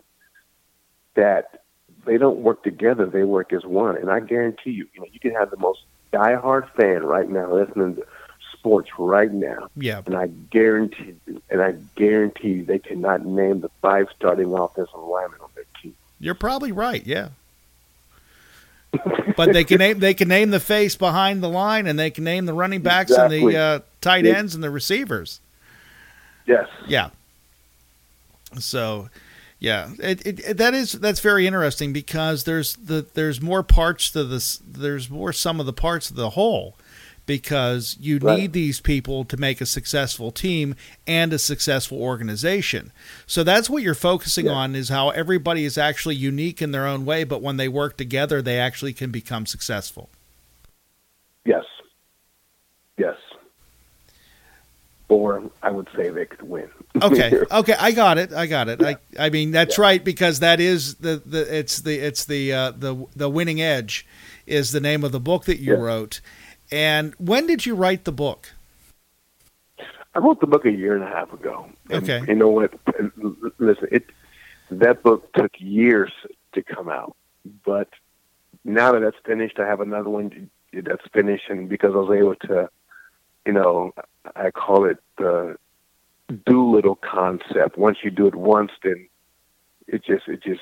that 1.15 1.63
they 2.05 2.17
don't 2.17 2.37
work 2.37 2.63
together; 2.63 3.05
they 3.07 3.23
work 3.23 3.51
as 3.51 3.65
one. 3.65 3.97
And 3.97 4.09
I 4.09 4.19
guarantee 4.21 4.71
you, 4.71 4.87
you 4.93 5.01
know, 5.01 5.07
you 5.11 5.19
can 5.19 5.31
have 5.31 5.49
the 5.49 5.57
most 5.57 5.79
diehard 6.13 6.69
fan 6.75 7.03
right 7.03 7.29
now 7.29 7.51
listening 7.53 7.95
to 7.95 8.05
sports 8.53 8.89
right 8.99 9.31
now, 9.31 9.69
Yeah. 9.75 10.01
and 10.05 10.15
I 10.15 10.27
guarantee, 10.27 11.15
you, 11.25 11.41
and 11.49 11.61
I 11.63 11.71
guarantee 11.95 12.49
you, 12.49 12.65
they 12.65 12.77
cannot 12.77 13.25
name 13.25 13.61
the 13.61 13.69
five 13.81 14.07
starting 14.15 14.53
offensive 14.53 14.93
linemen 14.99 15.39
on 15.41 15.49
their 15.55 15.63
team. 15.81 15.95
You're 16.19 16.35
probably 16.35 16.71
right. 16.71 17.05
Yeah. 17.07 17.29
But 19.37 19.53
they 19.53 19.63
can 19.63 19.77
name 19.79 19.99
they 19.99 20.13
can 20.13 20.27
name 20.27 20.49
the 20.51 20.59
face 20.59 20.95
behind 20.95 21.41
the 21.41 21.49
line, 21.49 21.87
and 21.87 21.97
they 21.97 22.11
can 22.11 22.23
name 22.23 22.45
the 22.45 22.53
running 22.53 22.81
backs 22.81 23.11
and 23.11 23.31
the 23.31 23.57
uh, 23.57 23.79
tight 24.01 24.25
ends 24.25 24.55
and 24.55 24.63
the 24.63 24.69
receivers. 24.69 25.39
Yes. 26.45 26.67
Yeah. 26.87 27.09
So, 28.59 29.09
yeah, 29.59 29.91
it, 29.99 30.25
it, 30.25 30.39
it- 30.41 30.57
that 30.57 30.73
is 30.73 30.91
that's 30.93 31.19
very 31.21 31.47
interesting 31.47 31.93
because 31.93 32.43
there's 32.43 32.75
the 32.75 33.05
there's 33.13 33.39
more 33.41 33.63
parts 33.63 34.09
to 34.11 34.23
this. 34.23 34.61
There's 34.65 35.09
more 35.09 35.31
some 35.31 35.59
of 35.59 35.65
the 35.65 35.73
parts 35.73 36.09
of 36.09 36.15
the 36.15 36.31
whole 36.31 36.75
because 37.25 37.97
you 37.99 38.17
Right. 38.19 38.39
need 38.39 38.53
these 38.53 38.79
people 38.79 39.23
to 39.25 39.37
make 39.37 39.61
a 39.61 39.65
successful 39.65 40.31
team 40.31 40.75
and 41.07 41.31
a 41.33 41.39
successful 41.39 42.01
organization. 42.01 42.91
So 43.27 43.43
that's 43.43 43.69
what 43.69 43.83
you're 43.83 43.93
focusing 43.95 44.45
Yeah. 44.47 44.53
on 44.53 44.75
is 44.75 44.89
how 44.89 45.09
everybody 45.11 45.63
is 45.65 45.77
actually 45.77 46.15
unique 46.15 46.61
in 46.61 46.71
their 46.71 46.85
own 46.85 47.05
way, 47.05 47.23
but 47.23 47.41
when 47.41 47.57
they 47.57 47.67
work 47.67 47.97
together, 47.97 48.41
they 48.41 48.59
actually 48.59 48.93
can 48.93 49.11
become 49.11 49.45
successful. 49.45 50.09
Yes. 51.45 51.63
Yes. 52.97 53.15
Or 55.07 55.43
I 55.61 55.69
would 55.71 55.87
say 55.95 56.09
they 56.09 56.25
could 56.25 56.43
win. 56.43 56.69
Okay, 57.01 57.31
okay, 57.49 57.73
I 57.79 57.91
got 57.93 58.17
it. 58.17 58.33
I 58.33 58.45
got 58.47 58.67
it. 58.67 58.83
I, 58.83 58.97
I 59.17 59.29
mean 59.29 59.51
that's 59.51 59.77
right 59.79 60.03
because 60.03 60.41
that 60.41 60.59
is 60.59 60.95
the, 60.95 61.21
the 61.25 61.57
it's 61.57 61.79
the 61.79 61.95
it's 61.97 62.25
the 62.25 62.51
uh, 62.53 62.71
the 62.71 63.07
the 63.15 63.29
winning 63.29 63.61
edge 63.61 64.05
is 64.45 64.71
the 64.73 64.81
name 64.81 65.05
of 65.05 65.13
the 65.13 65.19
book 65.19 65.45
that 65.45 65.59
you 65.59 65.71
Yeah. 65.73 65.79
wrote. 65.79 66.19
And 66.71 67.13
when 67.17 67.47
did 67.47 67.65
you 67.65 67.75
write 67.75 68.05
the 68.05 68.11
book? 68.11 68.53
I 70.13 70.19
wrote 70.19 70.39
the 70.41 70.47
book 70.47 70.65
a 70.65 70.71
year 70.71 70.95
and 70.95 71.03
a 71.03 71.07
half 71.07 71.31
ago. 71.33 71.67
And 71.89 72.03
Okay. 72.03 72.25
You 72.27 72.35
know 72.35 72.49
what? 72.49 72.73
And 72.99 73.11
l- 73.23 73.35
l- 73.43 73.51
Listen, 73.59 73.87
it 73.91 74.05
that 74.69 75.03
book 75.03 75.31
took 75.33 75.51
years 75.57 76.11
to 76.53 76.61
come 76.63 76.87
out, 76.89 77.15
but 77.65 77.89
now 78.63 78.93
that 78.93 79.01
that's 79.01 79.17
finished, 79.25 79.59
I 79.59 79.67
have 79.67 79.81
another 79.81 80.09
one 80.09 80.49
that's 80.71 81.05
finished, 81.13 81.43
and 81.49 81.67
because 81.67 81.93
I 81.93 81.97
was 81.97 82.17
able 82.17 82.35
to, 82.47 82.69
you 83.45 83.51
know, 83.53 83.93
I 84.35 84.51
call 84.51 84.85
it 84.85 84.97
the 85.17 85.57
Doolittle 86.45 86.95
concept. 86.95 87.77
Once 87.77 87.97
you 88.03 88.11
do 88.11 88.27
it 88.27 88.35
once, 88.35 88.71
then 88.83 89.07
it 89.87 90.05
just 90.05 90.27
it 90.27 90.41
just 90.41 90.61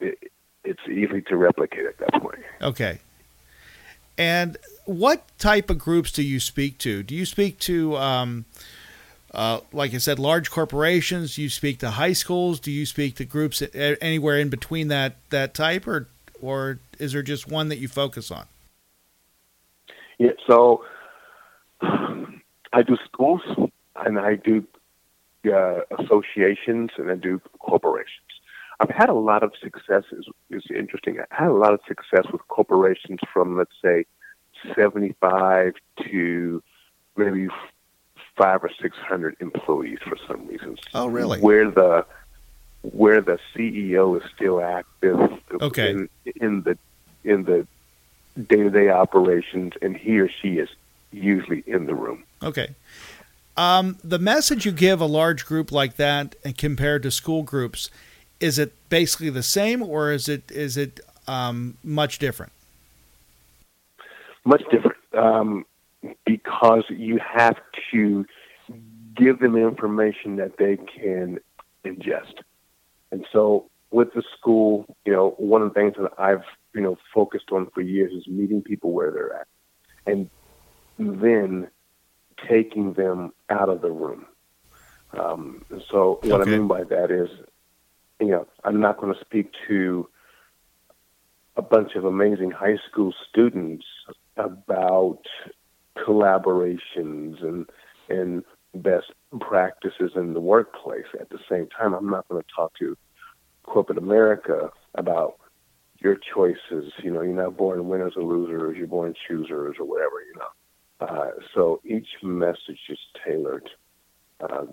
it, 0.00 0.32
it's 0.64 0.82
easy 0.88 1.22
to 1.22 1.36
replicate 1.36 1.86
at 1.86 1.98
that 1.98 2.20
point. 2.20 2.40
Okay. 2.60 2.98
And 4.18 4.56
what 4.86 5.26
type 5.38 5.68
of 5.68 5.78
groups 5.78 6.12
do 6.12 6.22
you 6.22 6.40
speak 6.40 6.78
to? 6.78 7.02
Do 7.02 7.14
you 7.14 7.26
speak 7.26 7.58
to, 7.60 7.96
um, 7.96 8.44
uh, 9.34 9.60
like 9.72 9.92
I 9.92 9.98
said, 9.98 10.18
large 10.18 10.50
corporations? 10.50 11.34
Do 11.34 11.42
you 11.42 11.50
speak 11.50 11.78
to 11.80 11.90
high 11.90 12.12
schools? 12.12 12.60
Do 12.60 12.70
you 12.70 12.86
speak 12.86 13.16
to 13.16 13.24
groups 13.24 13.62
anywhere 13.74 14.38
in 14.38 14.48
between 14.48 14.88
that 14.88 15.16
that 15.30 15.54
type, 15.54 15.86
or 15.86 16.08
or 16.40 16.78
is 16.98 17.12
there 17.12 17.22
just 17.22 17.48
one 17.48 17.68
that 17.68 17.78
you 17.78 17.88
focus 17.88 18.30
on? 18.30 18.46
Yeah, 20.18 20.30
so 20.46 20.84
I 21.82 22.82
do 22.86 22.96
schools 23.04 23.42
and 23.96 24.18
I 24.18 24.36
do 24.36 24.64
uh, 25.52 25.80
associations 25.98 26.90
and 26.96 27.10
I 27.10 27.16
do 27.16 27.40
corporations. 27.58 28.22
I've 28.80 28.90
had 28.90 29.08
a 29.08 29.14
lot 29.14 29.42
of 29.42 29.52
success. 29.62 30.04
Is, 30.12 30.26
is 30.50 30.64
interesting. 30.70 31.18
I 31.18 31.34
had 31.34 31.48
a 31.48 31.54
lot 31.54 31.72
of 31.72 31.80
success 31.88 32.30
with 32.32 32.46
corporations 32.48 33.20
from 33.32 33.56
let's 33.56 33.72
say 33.82 34.06
seventy-five 34.74 35.74
to 36.10 36.62
maybe 37.16 37.48
five 38.36 38.62
or 38.62 38.70
six 38.80 38.96
hundred 38.98 39.36
employees 39.40 39.98
for 40.06 40.16
some 40.26 40.46
reason. 40.46 40.76
Oh, 40.94 41.06
really? 41.06 41.40
Where 41.40 41.70
the 41.70 42.06
where 42.82 43.20
the 43.20 43.38
CEO 43.54 44.16
is 44.16 44.30
still 44.34 44.62
active. 44.62 45.18
Okay. 45.60 45.90
In, 45.90 46.08
in 46.36 46.62
the 46.62 46.78
in 47.24 47.44
the 47.44 47.66
day-to-day 48.48 48.90
operations, 48.90 49.72
and 49.82 49.96
he 49.96 50.20
or 50.20 50.28
she 50.28 50.58
is 50.58 50.68
usually 51.10 51.64
in 51.66 51.86
the 51.86 51.94
room. 51.94 52.22
Okay. 52.42 52.74
Um, 53.56 53.98
the 54.04 54.18
message 54.18 54.66
you 54.66 54.72
give 54.72 55.00
a 55.00 55.06
large 55.06 55.46
group 55.46 55.72
like 55.72 55.96
that, 55.96 56.36
and 56.44 56.56
compared 56.56 57.02
to 57.04 57.10
school 57.10 57.42
groups, 57.42 57.90
is 58.38 58.58
it 58.58 58.74
basically 58.90 59.30
the 59.30 59.42
same, 59.42 59.82
or 59.82 60.12
is 60.12 60.28
it 60.28 60.50
is 60.50 60.76
it 60.76 61.00
um, 61.26 61.78
much 61.82 62.18
different? 62.18 62.52
Much 64.46 64.62
different, 64.70 64.96
um, 65.12 65.66
because 66.24 66.84
you 66.88 67.18
have 67.18 67.56
to 67.92 68.24
give 69.14 69.40
them 69.40 69.56
information 69.56 70.36
that 70.36 70.56
they 70.56 70.76
can 70.76 71.38
ingest, 71.84 72.34
and 73.10 73.26
so 73.32 73.68
with 73.90 74.12
the 74.14 74.22
school, 74.38 74.86
you 75.04 75.12
know, 75.12 75.30
one 75.38 75.62
of 75.62 75.68
the 75.68 75.74
things 75.74 75.94
that 75.98 76.12
I've 76.16 76.44
you 76.74 76.80
know 76.80 76.96
focused 77.12 77.50
on 77.50 77.68
for 77.74 77.80
years 77.80 78.12
is 78.12 78.28
meeting 78.28 78.62
people 78.62 78.92
where 78.92 79.10
they're 79.10 79.34
at, 79.34 79.48
and 80.06 80.30
then 80.98 81.68
taking 82.48 82.92
them 82.92 83.32
out 83.50 83.68
of 83.68 83.80
the 83.80 83.90
room. 83.90 84.26
Um, 85.12 85.64
so 85.90 86.20
what 86.22 86.40
okay. 86.42 86.54
I 86.54 86.56
mean 86.58 86.68
by 86.68 86.84
that 86.84 87.10
is, 87.10 87.30
you 88.20 88.28
know, 88.28 88.46
I'm 88.64 88.80
not 88.80 88.98
going 89.00 89.12
to 89.12 89.20
speak 89.20 89.50
to 89.66 90.08
a 91.56 91.62
bunch 91.62 91.94
of 91.94 92.04
amazing 92.04 92.50
high 92.50 92.76
school 92.88 93.12
students 93.28 93.84
about 94.36 95.22
collaborations 95.96 97.42
and 97.42 97.66
and 98.08 98.44
best 98.74 99.12
practices 99.40 100.12
in 100.14 100.34
the 100.34 100.40
workplace. 100.40 101.06
At 101.18 101.30
the 101.30 101.38
same 101.48 101.68
time, 101.68 101.94
I'm 101.94 102.10
not 102.10 102.28
going 102.28 102.42
to 102.42 102.48
talk 102.54 102.72
to 102.78 102.96
corporate 103.64 103.98
America 103.98 104.70
about 104.94 105.38
your 105.98 106.16
choices. 106.34 106.92
You 107.02 107.10
know, 107.10 107.22
you're 107.22 107.34
not 107.34 107.56
born 107.56 107.88
winners 107.88 108.14
or 108.16 108.22
losers. 108.22 108.76
You're 108.76 108.86
born 108.86 109.14
choosers 109.26 109.76
or 109.78 109.86
whatever. 109.86 110.22
You 110.22 110.38
know, 110.38 111.06
uh, 111.06 111.30
so 111.54 111.80
each 111.84 112.08
message 112.22 112.80
is 112.88 112.98
tailored 113.24 113.68
uh, 114.40 114.66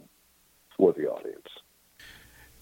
for 0.77 0.93
the 0.93 1.07
audience. 1.07 1.47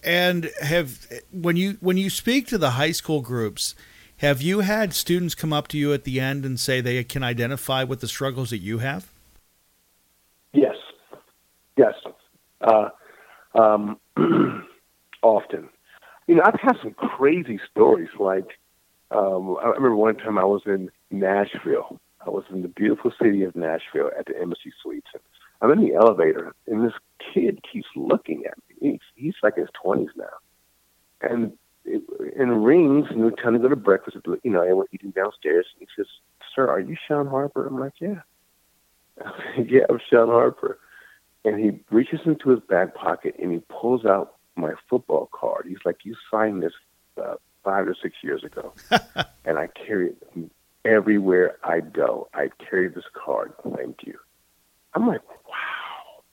And 0.04 0.50
have 0.62 1.06
when 1.32 1.58
you 1.58 1.78
when 1.80 1.98
you 1.98 2.10
speak 2.10 2.48
to 2.48 2.58
the 2.58 2.72
high 2.72 2.92
school 2.92 3.22
groups, 3.22 3.76
have 4.22 4.40
you 4.40 4.60
had 4.60 4.94
students 4.94 5.34
come 5.34 5.52
up 5.52 5.68
to 5.70 5.80
you 5.80 5.94
at 5.94 6.04
the 6.04 6.20
end 6.20 6.46
and 6.46 6.60
say 6.60 6.80
they 6.80 7.04
can 7.04 7.24
identify 7.24 7.84
with 7.84 8.02
the 8.02 8.08
struggles 8.08 8.52
that 8.52 8.60
you 8.60 8.78
have? 8.78 9.12
Yes, 10.54 10.76
yes, 11.76 11.96
uh, 12.62 12.90
um, 13.56 14.00
often. 15.24 15.70
You 16.28 16.36
know, 16.36 16.44
I've 16.46 16.60
had 16.62 16.78
some 16.84 16.94
crazy 16.94 17.60
stories. 17.72 18.10
Like 18.20 18.60
um, 19.10 19.58
I 19.60 19.70
remember 19.70 19.96
one 19.96 20.18
time 20.18 20.38
I 20.38 20.46
was 20.46 20.62
in 20.68 20.92
Nashville, 21.10 22.00
I 22.24 22.30
was 22.30 22.44
in 22.52 22.62
the 22.62 22.68
beautiful 22.68 23.12
city 23.20 23.44
of 23.44 23.56
Nashville 23.56 24.12
at 24.18 24.28
the 24.28 24.40
Embassy 24.40 24.72
Suites. 24.84 25.10
I'm 25.64 25.72
in 25.72 25.82
the 25.82 25.96
elevator, 25.96 26.54
and 26.68 26.86
this 26.86 26.94
kid 27.34 27.60
keeps 27.72 27.88
looking 27.96 28.44
at 28.46 28.54
me. 28.70 28.92
He's, 28.92 29.00
he's 29.16 29.34
like 29.42 29.58
in 29.58 29.64
his 29.64 29.70
20s 29.84 30.10
now. 30.16 30.26
And 31.28 31.54
it, 31.92 32.34
and 32.38 32.66
rings, 32.66 33.08
and 33.10 33.24
we're 33.24 33.32
trying 33.32 33.54
to 33.54 33.60
go 33.60 33.70
to 33.70 33.76
breakfast. 33.76 34.18
You 34.44 34.52
know, 34.52 34.64
I 34.64 34.74
went 34.74 34.90
eating 34.94 35.12
downstairs, 35.12 35.66
and 35.74 35.88
he 35.88 36.02
says, 36.02 36.08
Sir, 36.56 36.68
are 36.68 36.80
you 36.80 36.96
Shawn 37.08 37.28
Harper? 37.28 37.68
I'm 37.68 37.80
like, 37.80 37.94
Yeah. 38.00 38.22
yeah, 39.58 39.84
I'm 39.90 40.00
Shawn 40.10 40.30
Harper. 40.30 40.80
And 41.44 41.60
he 41.60 41.80
reaches 41.90 42.20
into 42.26 42.50
his 42.50 42.60
back 42.60 42.94
pocket 42.94 43.36
and 43.42 43.52
he 43.52 43.60
pulls 43.68 44.06
out 44.06 44.36
my 44.56 44.74
football 44.88 45.28
card. 45.32 45.66
He's 45.68 45.84
like, 45.86 45.98
You 46.04 46.16
signed 46.30 46.62
this 46.62 46.74
uh, 47.18 47.36
five 47.64 47.88
or 47.88 47.96
six 48.02 48.16
years 48.22 48.44
ago. 48.44 48.74
and 49.46 49.58
I 49.58 49.68
carry 49.68 50.10
it 50.10 50.52
everywhere 50.86 51.58
I 51.64 51.80
go, 51.82 52.28
I 52.34 52.50
carry 52.70 52.88
this 52.88 53.04
card. 53.14 53.54
Thank 53.76 54.00
you. 54.06 54.18
I'm 54.94 55.08
like, 55.08 55.22
wow. 55.48 56.24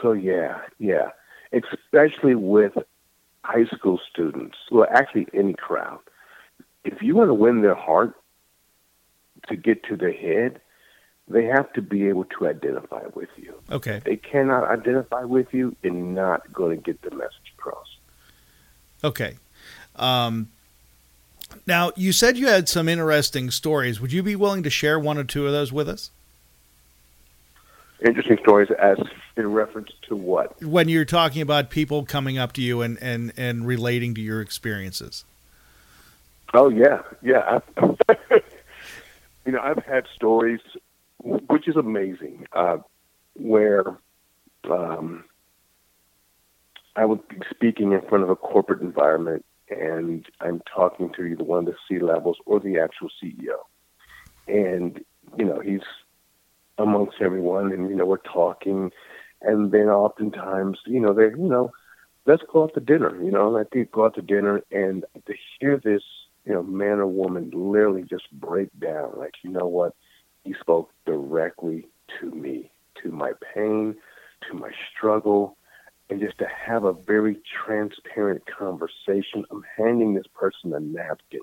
So 0.00 0.12
yeah, 0.12 0.60
yeah. 0.78 1.10
Especially 1.52 2.34
with 2.34 2.72
high 3.42 3.64
school 3.74 4.00
students, 4.10 4.56
well, 4.70 4.86
actually 4.90 5.26
any 5.34 5.54
crowd. 5.54 6.00
If 6.84 7.02
you 7.02 7.14
want 7.14 7.28
to 7.28 7.34
win 7.34 7.62
their 7.62 7.74
heart 7.74 8.14
to 9.48 9.56
get 9.56 9.84
to 9.84 9.96
their 9.96 10.12
head, 10.12 10.60
they 11.28 11.44
have 11.44 11.72
to 11.74 11.82
be 11.82 12.08
able 12.08 12.24
to 12.24 12.48
identify 12.48 13.02
with 13.14 13.28
you. 13.36 13.54
Okay. 13.70 13.96
If 13.96 14.04
they 14.04 14.16
cannot 14.16 14.64
identify 14.64 15.24
with 15.24 15.52
you, 15.52 15.76
you're 15.82 15.92
not 15.92 16.52
going 16.52 16.76
to 16.76 16.82
get 16.82 17.00
the 17.02 17.10
message 17.14 17.54
across. 17.56 17.86
Okay. 19.04 19.36
Um, 19.96 20.50
now, 21.66 21.92
you 21.96 22.12
said 22.12 22.36
you 22.36 22.48
had 22.48 22.68
some 22.68 22.88
interesting 22.88 23.50
stories. 23.50 24.00
Would 24.00 24.12
you 24.12 24.22
be 24.22 24.36
willing 24.36 24.62
to 24.64 24.70
share 24.70 24.98
one 24.98 25.18
or 25.18 25.24
two 25.24 25.46
of 25.46 25.52
those 25.52 25.72
with 25.72 25.88
us? 25.88 26.10
Interesting 28.04 28.38
stories 28.42 28.68
as 28.70 28.98
in 29.36 29.52
reference 29.52 29.90
to 30.08 30.16
what? 30.16 30.62
When 30.62 30.88
you're 30.88 31.04
talking 31.04 31.42
about 31.42 31.70
people 31.70 32.04
coming 32.04 32.38
up 32.38 32.52
to 32.54 32.62
you 32.62 32.80
and, 32.82 32.98
and, 33.02 33.32
and 33.36 33.66
relating 33.66 34.14
to 34.14 34.20
your 34.20 34.40
experiences. 34.40 35.24
Oh, 36.54 36.68
yeah. 36.68 37.02
Yeah. 37.22 37.60
you 39.44 39.52
know, 39.52 39.60
I've 39.60 39.84
had 39.84 40.06
stories, 40.14 40.60
which 41.22 41.68
is 41.68 41.76
amazing, 41.76 42.46
uh, 42.52 42.78
where 43.34 43.98
um, 44.70 45.24
I 46.96 47.04
would 47.04 47.26
be 47.28 47.38
speaking 47.50 47.92
in 47.92 48.00
front 48.02 48.24
of 48.24 48.30
a 48.30 48.36
corporate 48.36 48.80
environment 48.80 49.44
and 49.70 50.26
I'm 50.40 50.60
talking 50.74 51.12
to 51.14 51.24
either 51.24 51.44
one 51.44 51.60
of 51.60 51.66
the 51.66 51.76
C 51.88 52.00
levels 52.00 52.38
or 52.44 52.60
the 52.60 52.78
actual 52.78 53.08
CEO. 53.22 53.58
And, 54.48 55.04
you 55.38 55.44
know, 55.44 55.60
he's 55.60 55.82
amongst 56.80 57.16
everyone 57.20 57.72
and, 57.72 57.88
you 57.88 57.96
know, 57.96 58.06
we're 58.06 58.18
talking. 58.18 58.90
And 59.42 59.72
then 59.72 59.88
oftentimes, 59.88 60.78
you 60.86 61.00
know, 61.00 61.12
they're, 61.12 61.36
you 61.36 61.48
know, 61.48 61.72
let's 62.26 62.42
go 62.52 62.64
out 62.64 62.74
to 62.74 62.80
dinner, 62.80 63.22
you 63.22 63.30
know, 63.30 63.50
let 63.50 63.70
people 63.70 64.00
go 64.00 64.06
out 64.06 64.14
to 64.14 64.22
dinner 64.22 64.62
and 64.70 65.04
to 65.26 65.34
hear 65.58 65.78
this, 65.78 66.02
you 66.44 66.52
know, 66.52 66.62
man 66.62 66.98
or 66.98 67.06
woman 67.06 67.50
literally 67.52 68.02
just 68.02 68.30
break 68.32 68.68
down, 68.78 69.12
like, 69.16 69.34
you 69.42 69.50
know 69.50 69.66
what, 69.66 69.94
he 70.44 70.54
spoke 70.60 70.90
directly 71.06 71.86
to 72.20 72.30
me, 72.30 72.70
to 73.02 73.10
my 73.10 73.32
pain, 73.54 73.94
to 74.48 74.54
my 74.54 74.70
struggle, 74.90 75.56
and 76.08 76.20
just 76.20 76.38
to 76.38 76.46
have 76.46 76.84
a 76.84 76.92
very 76.92 77.38
transparent 77.64 78.42
conversation. 78.46 79.44
I'm 79.50 79.64
handing 79.76 80.14
this 80.14 80.26
person 80.34 80.74
a 80.74 80.80
napkin 80.80 81.40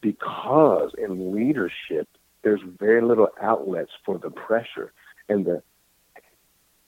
because 0.00 0.92
in 0.96 1.34
leadership, 1.34 2.08
there's 2.46 2.62
very 2.78 3.02
little 3.02 3.26
outlets 3.42 3.90
for 4.04 4.18
the 4.18 4.30
pressure 4.30 4.92
and 5.28 5.44
the 5.44 5.60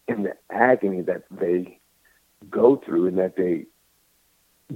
and 0.06 0.24
the 0.24 0.34
agony 0.52 1.02
that 1.02 1.24
they 1.32 1.80
go 2.48 2.76
through 2.76 3.08
and 3.08 3.18
that 3.18 3.34
they 3.36 3.66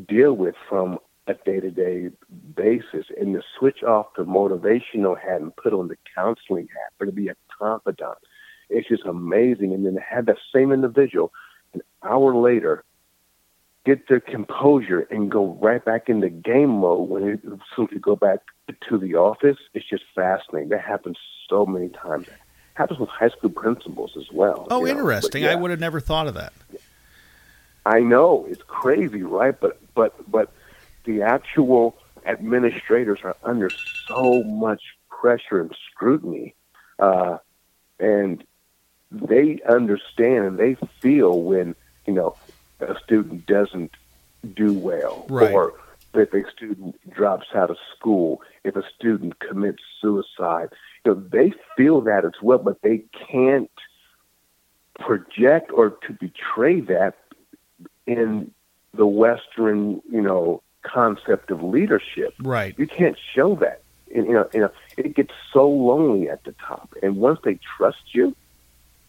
deal 0.08 0.32
with 0.32 0.56
from 0.68 0.98
a 1.28 1.34
day-to-day 1.34 2.10
basis. 2.56 3.06
And 3.16 3.32
to 3.34 3.42
switch 3.56 3.84
off 3.84 4.06
the 4.16 4.24
motivational 4.24 5.16
hat 5.16 5.40
and 5.40 5.54
put 5.54 5.72
on 5.72 5.86
the 5.86 5.96
counseling 6.16 6.66
hat 6.66 6.92
or 6.98 7.06
to 7.06 7.12
be 7.12 7.28
a 7.28 7.36
confidant. 7.56 8.18
It's 8.68 8.88
just 8.88 9.04
amazing. 9.04 9.72
And 9.72 9.86
then 9.86 9.94
to 9.94 10.00
have 10.00 10.26
that 10.26 10.38
same 10.52 10.72
individual 10.72 11.32
an 11.74 11.82
hour 12.02 12.34
later 12.34 12.82
get 13.86 14.08
their 14.08 14.20
composure 14.20 15.06
and 15.12 15.30
go 15.30 15.56
right 15.62 15.84
back 15.84 16.08
into 16.08 16.28
game 16.28 16.70
mode 16.70 17.08
when 17.08 17.28
it 17.28 17.40
simply 17.76 18.00
go 18.00 18.16
back 18.16 18.40
to 18.88 18.98
the 18.98 19.16
office. 19.16 19.58
It's 19.74 19.88
just 19.88 20.04
fascinating. 20.14 20.70
That 20.70 20.80
happens 20.82 21.16
so 21.48 21.66
many 21.66 21.88
times. 21.88 22.28
It 22.28 22.34
happens 22.74 22.98
with 22.98 23.08
high 23.08 23.28
school 23.28 23.50
principals 23.50 24.12
as 24.16 24.30
well. 24.32 24.66
Oh, 24.70 24.86
interesting. 24.86 25.42
Yeah. 25.44 25.52
I 25.52 25.54
would 25.56 25.70
have 25.70 25.80
never 25.80 26.00
thought 26.00 26.26
of 26.28 26.34
that. 26.34 26.52
I 27.84 28.00
know 28.00 28.46
it's 28.48 28.62
crazy, 28.62 29.22
right? 29.22 29.58
But 29.58 29.78
but 29.94 30.14
but 30.30 30.52
the 31.04 31.22
actual 31.22 31.96
administrators 32.24 33.18
are 33.24 33.36
under 33.42 33.70
so 34.06 34.44
much 34.44 34.82
pressure 35.10 35.60
and 35.60 35.74
scrutiny, 35.90 36.54
uh, 37.00 37.38
and 37.98 38.44
they 39.10 39.60
understand 39.68 40.44
and 40.46 40.58
they 40.58 40.76
feel 41.00 41.42
when 41.42 41.74
you 42.06 42.12
know 42.14 42.36
a 42.80 42.96
student 43.00 43.46
doesn't 43.46 43.90
do 44.54 44.72
well, 44.72 45.26
Right. 45.28 45.52
or 45.52 45.74
if 46.14 46.32
a 46.34 46.42
student 46.50 46.96
drops 47.10 47.46
out 47.54 47.70
of 47.70 47.76
school, 47.96 48.42
if 48.64 48.76
a 48.76 48.82
student 48.96 49.38
commits 49.40 49.82
suicide, 50.00 50.68
you 51.04 51.14
know 51.14 51.22
they 51.32 51.52
feel 51.76 52.00
that 52.02 52.24
as 52.24 52.40
well, 52.42 52.58
but 52.58 52.80
they 52.82 53.04
can't 53.30 53.70
project 54.98 55.70
or 55.72 55.90
to 56.06 56.12
betray 56.12 56.80
that 56.80 57.14
in 58.06 58.50
the 58.94 59.06
Western, 59.06 60.02
you 60.10 60.20
know, 60.20 60.62
concept 60.82 61.50
of 61.50 61.62
leadership. 61.62 62.34
Right. 62.40 62.74
You 62.78 62.86
can't 62.86 63.16
show 63.34 63.54
that. 63.56 63.82
And, 64.14 64.26
you 64.26 64.32
know, 64.34 64.48
you 64.52 64.60
know, 64.60 64.70
it 64.98 65.14
gets 65.14 65.32
so 65.52 65.68
lonely 65.68 66.28
at 66.28 66.44
the 66.44 66.52
top. 66.52 66.94
And 67.02 67.16
once 67.16 67.40
they 67.44 67.58
trust 67.76 68.14
you, 68.14 68.36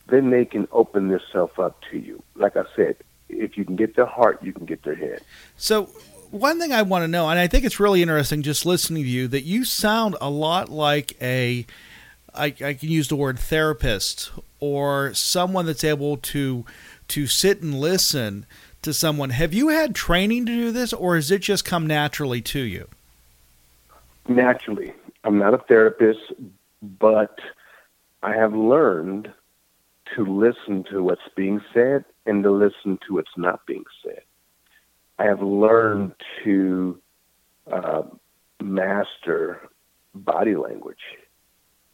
then 0.08 0.30
they 0.30 0.46
can 0.46 0.68
open 0.72 1.10
themselves 1.10 1.54
up 1.58 1.80
to 1.92 1.98
you. 1.98 2.24
Like 2.36 2.56
I 2.56 2.64
said, 2.76 2.96
if 3.30 3.58
you 3.58 3.66
can 3.66 3.76
get 3.76 3.96
their 3.96 4.06
heart, 4.06 4.42
you 4.42 4.54
can 4.54 4.66
get 4.66 4.84
their 4.84 4.96
head. 4.96 5.22
So, 5.58 5.90
one 6.34 6.60
thing 6.60 6.74
I 6.74 6.82
want 6.82 7.04
to 7.04 7.08
know, 7.08 7.30
and 7.30 7.38
I 7.38 7.48
think 7.48 7.64
it's 7.64 7.80
really 7.80 8.02
interesting 8.02 8.42
just 8.42 8.66
listening 8.66 9.04
to 9.04 9.10
you, 9.10 9.28
that 9.28 9.44
you 9.44 9.64
sound 9.64 10.16
a 10.20 10.32
lot 10.32 10.68
like 10.70 11.16
a, 11.22 11.66
I, 12.34 12.46
I 12.46 12.74
can 12.74 12.90
use 12.90 13.08
the 13.08 13.16
word 13.16 13.38
therapist 13.38 14.32
or 14.60 15.14
someone 15.14 15.68
that's 15.68 15.84
able 15.84 16.18
to 16.18 16.66
to 17.10 17.28
sit 17.28 17.62
and 17.62 17.80
listen 17.80 18.48
to 18.82 18.94
someone. 18.94 19.30
Have 19.30 19.54
you 19.54 19.68
had 19.68 19.94
training 19.94 20.48
to 20.48 20.52
do 20.52 20.72
this, 20.72 20.92
or 20.92 21.16
has 21.16 21.30
it 21.30 21.44
just 21.44 21.66
come 21.66 21.86
naturally 21.86 22.42
to 22.42 22.60
you? 22.60 22.88
Naturally, 24.28 24.92
I'm 25.24 25.38
not 25.38 25.54
a 25.54 25.60
therapist, 25.60 26.34
but 26.82 27.40
I 28.24 28.34
have 28.36 28.56
learned 28.56 29.32
to 30.16 30.26
listen 30.26 30.84
to 30.86 31.04
what's 31.04 31.22
being 31.36 31.62
said 31.74 32.06
and 32.26 32.42
to 32.44 32.52
listen 32.52 32.98
to 33.08 33.16
what's 33.16 33.38
not 33.38 33.66
being 33.68 33.84
said. 34.04 34.22
I 35.20 35.26
have 35.26 35.42
learned 35.42 36.14
to 36.44 37.00
uh, 37.72 38.04
master 38.62 39.62
body 40.16 40.56
language 40.56 40.98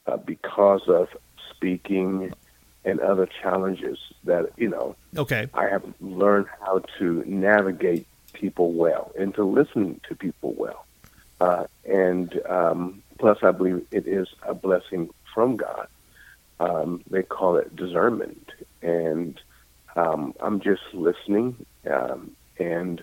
uh, 0.07 0.17
because 0.17 0.87
of 0.87 1.09
speaking 1.49 2.33
and 2.85 2.99
other 3.01 3.27
challenges 3.41 3.99
that, 4.23 4.51
you 4.57 4.69
know, 4.69 4.95
Okay. 5.17 5.47
I 5.53 5.67
have 5.67 5.83
learned 5.99 6.47
how 6.61 6.81
to 6.97 7.23
navigate 7.25 8.07
people 8.33 8.71
well 8.71 9.11
and 9.17 9.33
to 9.35 9.43
listen 9.43 9.99
to 10.07 10.15
people 10.15 10.53
well. 10.57 10.85
Uh, 11.41 11.65
and 11.85 12.39
um, 12.47 13.03
plus, 13.17 13.37
I 13.43 13.51
believe 13.51 13.85
it 13.91 14.07
is 14.07 14.27
a 14.43 14.53
blessing 14.53 15.09
from 15.33 15.57
God. 15.57 15.87
Um, 16.59 17.01
they 17.09 17.23
call 17.23 17.57
it 17.57 17.75
discernment. 17.75 18.51
And 18.81 19.39
um, 19.95 20.33
I'm 20.39 20.59
just 20.61 20.81
listening, 20.93 21.65
um, 21.89 22.31
and 22.59 23.01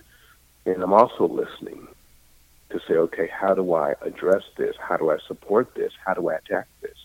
and 0.65 0.83
I'm 0.83 0.93
also 0.93 1.27
listening 1.27 1.87
to 2.69 2.79
say, 2.87 2.95
okay, 2.95 3.27
how 3.27 3.53
do 3.53 3.73
I 3.73 3.93
address 4.01 4.43
this? 4.57 4.75
How 4.79 4.97
do 4.97 5.09
I 5.09 5.17
support 5.27 5.73
this? 5.75 5.93
How 6.05 6.13
do 6.13 6.29
I 6.29 6.35
attack 6.35 6.67
this? 6.81 6.97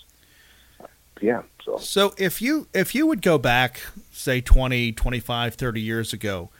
Yeah, 1.20 1.42
so 1.64 1.78
So 1.78 2.14
if 2.18 2.42
you 2.42 2.66
if 2.74 2.94
you 2.94 3.06
would 3.06 3.22
go 3.22 3.38
back 3.38 3.80
say 4.10 4.40
20, 4.40 4.92
25, 4.92 5.54
30 5.54 5.80
years 5.80 6.12
ago, 6.12 6.50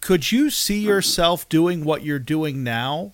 could 0.00 0.32
you 0.32 0.50
see 0.50 0.80
mm-hmm. 0.80 0.88
yourself 0.88 1.48
doing 1.48 1.84
what 1.84 2.02
you're 2.02 2.18
doing 2.18 2.64
now? 2.64 3.12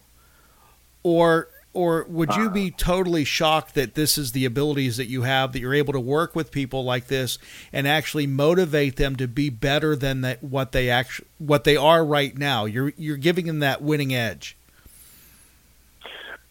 Or 1.03 1.49
or 1.79 2.05
would 2.09 2.35
you 2.35 2.51
be 2.51 2.73
totally 2.73 3.23
shocked 3.23 3.77
that 3.77 3.95
this 3.95 4.19
is 4.19 4.33
the 4.33 4.45
abilities 4.45 4.97
that 4.97 5.07
you 5.07 5.23
have 5.23 5.53
that 5.53 5.61
you're 5.61 5.73
able 5.73 5.93
to 5.93 6.01
work 6.01 6.35
with 6.35 6.51
people 6.51 6.83
like 6.83 7.07
this 7.07 7.39
and 7.73 7.87
actually 7.87 8.27
motivate 8.27 8.97
them 8.97 9.15
to 9.15 9.29
be 9.29 9.49
better 9.49 9.95
than 9.95 10.23
that 10.23 10.43
what 10.43 10.73
they 10.73 10.91
actually 10.91 11.29
what 11.39 11.63
they 11.63 11.77
are 11.77 12.05
right 12.05 12.37
now? 12.37 12.65
You're 12.65 12.93
you're 12.97 13.17
giving 13.17 13.47
them 13.47 13.61
that 13.61 13.81
winning 13.81 14.13
edge. 14.13 14.57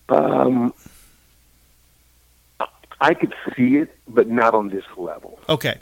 um, 0.08 0.74
I 3.02 3.14
could 3.14 3.34
see 3.54 3.76
it, 3.76 3.94
but 4.08 4.30
not 4.30 4.54
on 4.54 4.70
this 4.70 4.86
level. 4.96 5.40
Okay. 5.50 5.76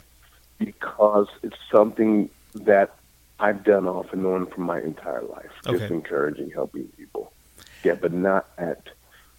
because 0.58 1.28
it's 1.44 1.56
something 1.70 2.28
that 2.56 2.96
I've 3.38 3.62
done 3.62 3.86
off 3.86 4.12
and 4.12 4.26
on 4.26 4.46
for 4.46 4.60
my 4.60 4.80
entire 4.80 5.22
life, 5.22 5.52
just 5.70 5.84
encouraging, 5.84 6.50
helping 6.50 6.88
people. 6.98 7.32
Yeah, 7.84 7.94
but 7.94 8.12
not 8.12 8.48
at 8.58 8.88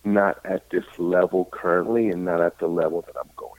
not 0.04 0.40
at 0.46 0.70
this 0.70 0.86
level 0.98 1.48
currently, 1.52 2.10
and 2.10 2.26
not 2.26 2.42
at 2.42 2.60
the 2.60 2.68
level 2.68 3.02
that 3.02 3.16
I'm 3.20 3.30
going. 3.36 3.52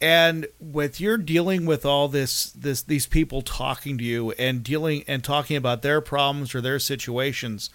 and 0.00 0.48
with 0.60 1.00
your 1.00 1.16
dealing 1.16 1.64
with 1.64 1.86
all 1.86 2.08
this 2.08 2.50
this 2.50 2.82
these 2.82 3.06
people 3.06 3.40
talking 3.40 3.96
to 3.98 4.04
you 4.04 4.32
and 4.32 4.64
dealing 4.64 5.04
and 5.06 5.22
talking 5.22 5.56
about 5.56 5.82
their 5.82 6.00
problems 6.00 6.54
or 6.54 6.60
their 6.60 6.80
situations 6.80 7.70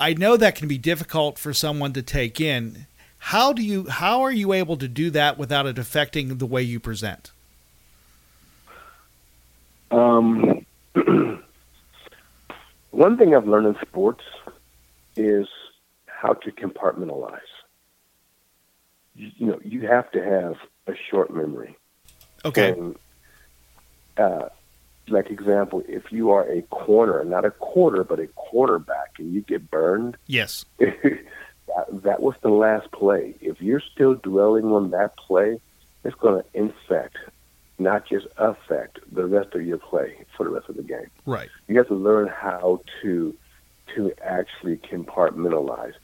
i 0.00 0.12
know 0.12 0.36
that 0.36 0.56
can 0.56 0.66
be 0.66 0.76
difficult 0.76 1.38
for 1.38 1.52
someone 1.52 1.92
to 1.92 2.02
take 2.02 2.40
in 2.40 2.86
how 3.18 3.52
do 3.52 3.62
you 3.62 3.86
how 3.88 4.20
are 4.22 4.32
you 4.32 4.52
able 4.52 4.76
to 4.76 4.88
do 4.88 5.10
that 5.10 5.38
without 5.38 5.64
it 5.64 5.78
affecting 5.78 6.38
the 6.38 6.46
way 6.46 6.62
you 6.62 6.80
present 6.80 7.30
Um, 9.90 10.66
one 12.90 13.16
thing 13.16 13.34
I've 13.34 13.46
learned 13.46 13.68
in 13.68 13.76
sports 13.86 14.24
is 15.16 15.46
how 16.06 16.34
to 16.34 16.50
compartmentalize. 16.52 17.38
You, 19.14 19.30
you 19.36 19.46
know, 19.46 19.60
you 19.62 19.86
have 19.86 20.10
to 20.12 20.22
have 20.22 20.56
a 20.86 20.94
short 21.10 21.32
memory. 21.32 21.76
okay 22.44 22.72
And, 22.72 22.96
uh, 24.16 24.48
like 25.08 25.30
example, 25.30 25.82
if 25.86 26.10
you 26.10 26.30
are 26.30 26.48
a 26.50 26.62
corner, 26.62 27.24
not 27.24 27.44
a 27.44 27.50
quarter, 27.50 28.04
but 28.04 28.18
a 28.20 28.26
quarterback, 28.28 29.14
and 29.18 29.34
you 29.34 29.42
get 29.42 29.70
burned, 29.70 30.16
yes 30.26 30.64
that, 30.78 32.02
that 32.02 32.22
was 32.22 32.34
the 32.42 32.48
last 32.48 32.90
play. 32.92 33.34
If 33.40 33.60
you're 33.60 33.82
still 33.92 34.14
dwelling 34.14 34.66
on 34.66 34.90
that 34.90 35.16
play, 35.16 35.60
it's 36.04 36.14
going 36.16 36.42
to 36.42 36.58
infect, 36.58 37.16
not 37.78 38.06
just 38.06 38.26
affect, 38.38 38.98
the 39.12 39.26
rest 39.26 39.54
of 39.54 39.62
your 39.62 39.78
play 39.78 40.24
for 40.36 40.44
the 40.44 40.50
rest 40.50 40.68
of 40.68 40.76
the 40.76 40.82
game. 40.82 41.10
right 41.26 41.48
You 41.68 41.76
have 41.78 41.88
to 41.88 41.94
learn 41.94 42.28
how 42.28 42.80
to 43.02 43.34
to 43.94 44.12
actually 44.22 44.76
compartmentalize. 44.76 45.94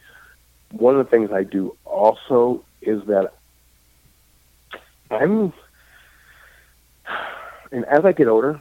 One 0.73 0.99
of 0.99 1.05
the 1.05 1.11
things 1.11 1.31
I 1.33 1.43
do 1.43 1.77
also 1.85 2.65
is 2.81 3.03
that 3.07 3.33
I'm, 5.11 5.53
and 7.73 7.85
as 7.87 8.05
I 8.05 8.13
get 8.13 8.29
older, 8.29 8.61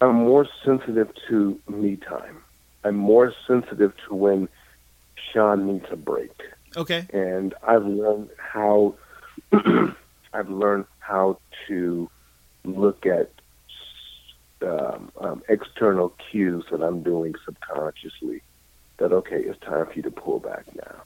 I'm 0.00 0.14
more 0.14 0.46
sensitive 0.64 1.10
to 1.28 1.58
me 1.68 1.96
time. 1.96 2.42
I'm 2.84 2.96
more 2.96 3.32
sensitive 3.46 3.92
to 4.08 4.14
when 4.14 4.48
Shawn 5.32 5.66
needs 5.66 5.86
a 5.90 5.96
break 5.96 6.32
okay 6.76 7.06
and 7.12 7.54
I've 7.62 7.84
learned 7.84 8.30
how 8.38 8.94
I've 9.52 10.50
learned 10.50 10.86
how 10.98 11.38
to 11.68 12.10
look 12.64 13.06
at 13.06 13.30
um, 14.64 15.12
um, 15.20 15.42
external 15.48 16.12
cues 16.30 16.64
that 16.70 16.82
I'm 16.82 17.02
doing 17.02 17.34
subconsciously. 17.44 18.42
That 18.98 19.12
okay, 19.12 19.40
it's 19.40 19.58
time 19.60 19.86
for 19.86 19.92
you 19.94 20.02
to 20.02 20.10
pull 20.10 20.38
back 20.38 20.64
now. 20.74 21.02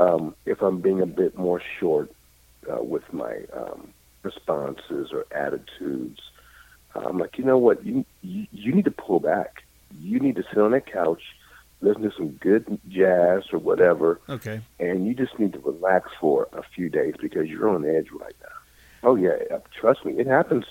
Um, 0.00 0.34
if 0.44 0.60
I'm 0.62 0.80
being 0.80 1.00
a 1.00 1.06
bit 1.06 1.36
more 1.36 1.62
short 1.80 2.10
uh, 2.70 2.82
with 2.82 3.10
my 3.12 3.38
um, 3.54 3.88
responses 4.22 5.12
or 5.12 5.24
attitudes, 5.30 6.20
I'm 6.94 7.18
like, 7.18 7.38
you 7.38 7.44
know 7.44 7.58
what, 7.58 7.84
you, 7.84 8.04
you 8.22 8.46
you 8.52 8.72
need 8.72 8.84
to 8.84 8.90
pull 8.90 9.20
back. 9.20 9.62
You 9.98 10.18
need 10.20 10.36
to 10.36 10.42
sit 10.42 10.58
on 10.58 10.72
that 10.72 10.90
couch, 10.90 11.22
listen 11.80 12.02
to 12.02 12.12
some 12.16 12.30
good 12.32 12.78
jazz 12.88 13.44
or 13.52 13.58
whatever, 13.58 14.20
okay 14.28 14.60
and 14.78 15.06
you 15.06 15.14
just 15.14 15.38
need 15.38 15.52
to 15.54 15.58
relax 15.60 16.10
for 16.20 16.48
a 16.52 16.62
few 16.62 16.88
days 16.88 17.14
because 17.20 17.48
you're 17.48 17.68
on 17.68 17.84
edge 17.84 18.08
right 18.12 18.34
now. 18.42 19.08
Oh 19.08 19.14
yeah, 19.14 19.36
uh, 19.52 19.60
trust 19.80 20.04
me, 20.04 20.14
it 20.18 20.26
happens. 20.26 20.64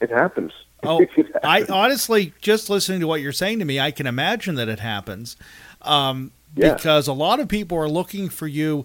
It 0.00 0.10
happens. 0.10 0.52
Oh, 0.82 1.04
I 1.42 1.64
honestly, 1.68 2.32
just 2.40 2.68
listening 2.70 3.00
to 3.00 3.06
what 3.06 3.20
you're 3.20 3.32
saying 3.32 3.58
to 3.60 3.64
me, 3.64 3.80
I 3.80 3.90
can 3.90 4.06
imagine 4.06 4.54
that 4.56 4.68
it 4.68 4.80
happens. 4.80 5.36
Um, 5.82 6.32
Yeah. 6.54 6.74
Because 6.74 7.06
a 7.08 7.12
lot 7.12 7.40
of 7.40 7.48
people 7.48 7.76
are 7.78 7.88
looking 7.88 8.28
for 8.28 8.46
you. 8.46 8.84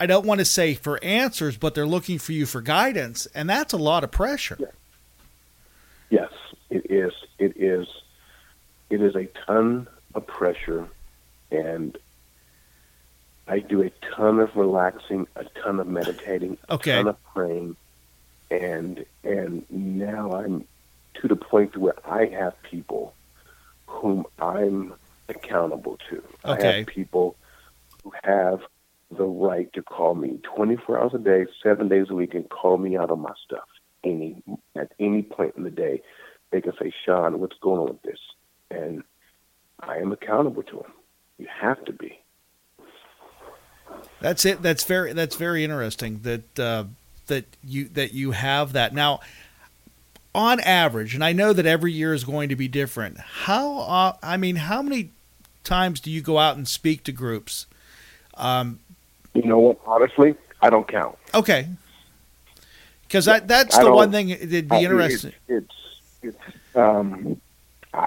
I 0.00 0.06
don't 0.06 0.24
want 0.24 0.38
to 0.38 0.44
say 0.44 0.74
for 0.74 1.02
answers, 1.02 1.56
but 1.56 1.74
they're 1.74 1.86
looking 1.86 2.18
for 2.18 2.32
you 2.32 2.46
for 2.46 2.60
guidance, 2.60 3.26
and 3.34 3.50
that's 3.50 3.72
a 3.72 3.76
lot 3.76 4.04
of 4.04 4.10
pressure. 4.12 4.56
yes, 6.10 6.30
it 6.70 6.86
is. 6.90 7.12
It 7.38 7.56
is. 7.56 7.88
It 8.90 9.02
is 9.02 9.16
a 9.16 9.26
ton 9.46 9.88
of 10.14 10.26
pressure, 10.26 10.86
and 11.50 11.98
I 13.48 13.58
do 13.58 13.82
a 13.82 13.90
ton 14.14 14.38
of 14.38 14.54
relaxing, 14.54 15.26
a 15.36 15.44
ton 15.62 15.80
of 15.80 15.86
meditating, 15.88 16.58
Okay. 16.70 16.92
a 16.92 16.96
ton 16.96 17.08
of 17.08 17.24
praying, 17.34 17.76
and 18.50 19.04
and 19.24 19.64
now 19.70 20.32
I'm 20.32 20.64
to 21.20 21.28
the 21.28 21.36
point 21.36 21.76
where 21.76 21.94
I 22.08 22.26
have 22.26 22.60
people 22.62 23.14
whom 23.86 24.26
I'm 24.38 24.94
accountable 25.28 25.98
to. 26.10 26.22
Okay. 26.44 26.68
I 26.68 26.76
have 26.78 26.86
people 26.86 27.36
who 28.02 28.12
have 28.24 28.60
the 29.10 29.24
right 29.24 29.72
to 29.72 29.82
call 29.82 30.14
me 30.14 30.38
24 30.56 31.00
hours 31.00 31.14
a 31.14 31.18
day, 31.18 31.46
seven 31.62 31.88
days 31.88 32.06
a 32.10 32.14
week, 32.14 32.34
and 32.34 32.48
call 32.48 32.76
me 32.76 32.96
out 32.96 33.10
on 33.10 33.20
my 33.20 33.32
stuff 33.44 33.68
any 34.04 34.42
at 34.76 34.92
any 34.98 35.22
point 35.22 35.54
in 35.56 35.64
the 35.64 35.70
day. 35.70 36.02
They 36.50 36.60
can 36.60 36.72
say, 36.80 36.92
Shawn, 37.04 37.40
what's 37.40 37.58
going 37.60 37.80
on 37.80 37.88
with 37.88 38.02
this? 38.02 38.18
And 38.70 39.02
I 39.80 39.96
am 39.96 40.12
accountable 40.12 40.62
to 40.64 40.76
them. 40.76 40.92
You 41.38 41.46
have 41.60 41.84
to 41.84 41.92
be. 41.92 42.18
That's 44.20 44.44
it. 44.44 44.62
That's 44.62 44.84
very 44.84 45.12
that's 45.12 45.36
very 45.36 45.64
interesting 45.64 46.20
that 46.22 46.58
uh, 46.58 46.84
that 47.26 47.44
you 47.64 47.88
that 47.90 48.12
you 48.12 48.32
have 48.32 48.72
that 48.72 48.94
now. 48.94 49.20
On 50.38 50.60
average, 50.60 51.16
and 51.16 51.24
I 51.24 51.32
know 51.32 51.52
that 51.52 51.66
every 51.66 51.90
year 51.90 52.14
is 52.14 52.22
going 52.22 52.48
to 52.50 52.54
be 52.54 52.68
different. 52.68 53.18
How 53.18 53.78
uh, 53.80 54.16
I 54.22 54.36
mean, 54.36 54.54
how 54.54 54.82
many 54.82 55.10
times 55.64 55.98
do 55.98 56.12
you 56.12 56.20
go 56.20 56.38
out 56.38 56.56
and 56.56 56.68
speak 56.68 57.02
to 57.04 57.12
groups? 57.12 57.66
Um, 58.34 58.78
you 59.34 59.42
know 59.42 59.58
what? 59.58 59.80
Honestly, 59.84 60.36
I 60.62 60.70
don't 60.70 60.86
count. 60.86 61.18
Okay, 61.34 61.66
because 63.02 63.24
that 63.24 63.48
that's 63.48 63.76
the 63.76 63.90
one 63.90 64.12
thing 64.12 64.28
that'd 64.28 64.68
be 64.68 64.76
I, 64.76 64.82
interesting. 64.82 65.32
It's 65.48 65.74
it's, 66.22 66.36
it's 66.46 66.76
um, 66.76 67.40
I, 67.92 68.06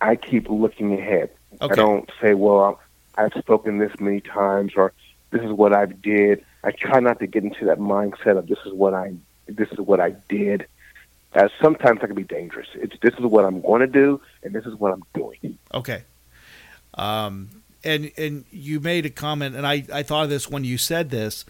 I 0.00 0.16
keep 0.16 0.48
looking 0.48 0.98
ahead. 0.98 1.28
Okay. 1.60 1.70
I 1.70 1.76
don't 1.76 2.10
say, 2.18 2.32
well, 2.32 2.80
I've 3.16 3.34
spoken 3.34 3.76
this 3.76 3.92
many 4.00 4.22
times, 4.22 4.72
or 4.74 4.94
this 5.32 5.42
is 5.42 5.52
what 5.52 5.74
I've 5.74 6.00
did. 6.00 6.42
I 6.64 6.70
try 6.70 7.00
not 7.00 7.18
to 7.18 7.26
get 7.26 7.44
into 7.44 7.66
that 7.66 7.78
mindset 7.78 8.38
of 8.38 8.46
this 8.46 8.58
is 8.64 8.72
what 8.72 8.94
I 8.94 9.12
this 9.46 9.68
is 9.70 9.78
what 9.78 10.00
I 10.00 10.14
did. 10.30 10.66
As 11.34 11.50
sometimes 11.62 12.00
that 12.00 12.06
can 12.06 12.16
be 12.16 12.24
dangerous. 12.24 12.68
It's 12.74 12.96
this 13.00 13.14
is 13.14 13.20
what 13.20 13.44
I'm 13.44 13.60
going 13.60 13.80
to 13.80 13.86
do, 13.86 14.20
and 14.42 14.54
this 14.54 14.64
is 14.64 14.74
what 14.74 14.92
I'm 14.92 15.02
doing. 15.14 15.58
Okay. 15.74 16.02
Um, 16.94 17.62
and 17.84 18.10
and 18.16 18.44
you 18.50 18.80
made 18.80 19.06
a 19.06 19.10
comment, 19.10 19.54
and 19.54 19.66
I 19.66 19.84
I 19.92 20.02
thought 20.02 20.24
of 20.24 20.30
this 20.30 20.48
when 20.48 20.64
you 20.64 20.78
said 20.78 21.10
this. 21.10 21.44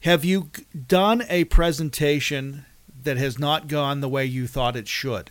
Have 0.00 0.24
you 0.24 0.50
done 0.86 1.24
a 1.28 1.44
presentation 1.44 2.64
that 3.02 3.16
has 3.16 3.38
not 3.38 3.66
gone 3.66 4.00
the 4.00 4.08
way 4.08 4.24
you 4.24 4.46
thought 4.46 4.76
it 4.76 4.88
should? 4.88 5.30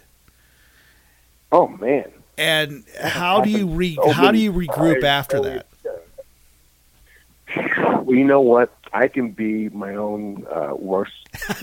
Oh 1.52 1.68
man! 1.68 2.12
And 2.38 2.84
how 3.02 3.42
do 3.42 3.50
you 3.50 3.68
re 3.68 3.98
how 4.14 4.32
do 4.32 4.38
you 4.38 4.52
regroup 4.52 5.04
after 5.04 5.40
that? 5.42 5.68
Well, 7.78 8.16
you 8.16 8.26
know 8.26 8.42
what? 8.42 8.72
I 8.96 9.10
can 9.10 9.32
be 9.32 9.68
my 9.70 9.94
own 9.96 10.48
uh, 10.50 10.74
worst 10.74 11.12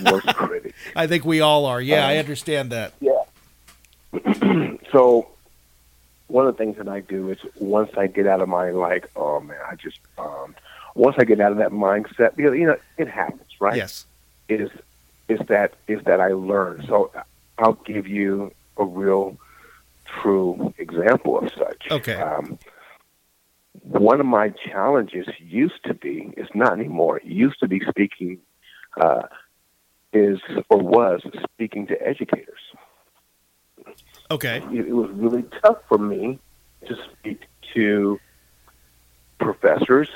worst 0.05 0.27
critic. 0.35 0.75
I 0.95 1.07
think 1.07 1.25
we 1.25 1.41
all 1.41 1.65
are. 1.65 1.81
Yeah, 1.81 2.03
um, 2.03 2.11
I 2.11 2.17
understand 2.17 2.71
that. 2.71 2.93
Yeah. 3.01 4.77
so 4.91 5.27
one 6.27 6.45
of 6.45 6.55
the 6.55 6.63
things 6.63 6.77
that 6.77 6.87
I 6.87 6.99
do 6.99 7.31
is 7.31 7.39
once 7.55 7.89
I 7.97 8.05
get 8.05 8.27
out 8.27 8.41
of 8.41 8.49
my 8.49 8.69
like, 8.69 9.09
oh 9.15 9.39
man, 9.39 9.57
I 9.67 9.75
just 9.75 9.97
um, 10.19 10.55
once 10.93 11.15
I 11.17 11.23
get 11.23 11.39
out 11.39 11.51
of 11.51 11.57
that 11.57 11.71
mindset, 11.71 12.35
because 12.35 12.55
you 12.55 12.67
know 12.67 12.77
it 12.99 13.07
happens, 13.07 13.49
right? 13.59 13.77
Yes. 13.77 14.05
Is 14.47 14.69
is 15.27 15.39
that 15.47 15.73
is 15.87 16.03
that 16.03 16.21
I 16.21 16.33
learn. 16.33 16.85
So 16.87 17.11
I'll 17.57 17.73
give 17.73 18.07
you 18.07 18.53
a 18.77 18.85
real 18.85 19.37
true 20.21 20.71
example 20.77 21.39
of 21.39 21.51
such. 21.57 21.87
Okay. 21.89 22.13
Um, 22.13 22.59
one 23.81 24.19
of 24.19 24.25
my 24.25 24.49
challenges 24.49 25.27
used 25.39 25.83
to 25.85 25.93
be, 25.93 26.33
it's 26.37 26.53
not 26.53 26.73
anymore, 26.73 27.19
used 27.23 27.59
to 27.59 27.67
be 27.67 27.81
speaking, 27.89 28.39
uh, 28.99 29.23
is 30.13 30.39
or 30.69 30.77
was 30.77 31.21
speaking 31.43 31.87
to 31.87 31.99
educators. 32.01 32.59
Okay. 34.29 34.57
It, 34.71 34.87
it 34.87 34.93
was 34.93 35.09
really 35.11 35.43
tough 35.63 35.79
for 35.89 35.97
me 35.97 36.39
to 36.87 36.95
speak 37.11 37.41
to 37.73 38.19
professors, 39.39 40.09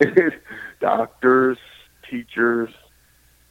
doctors, 0.80 1.58
teachers. 2.08 2.70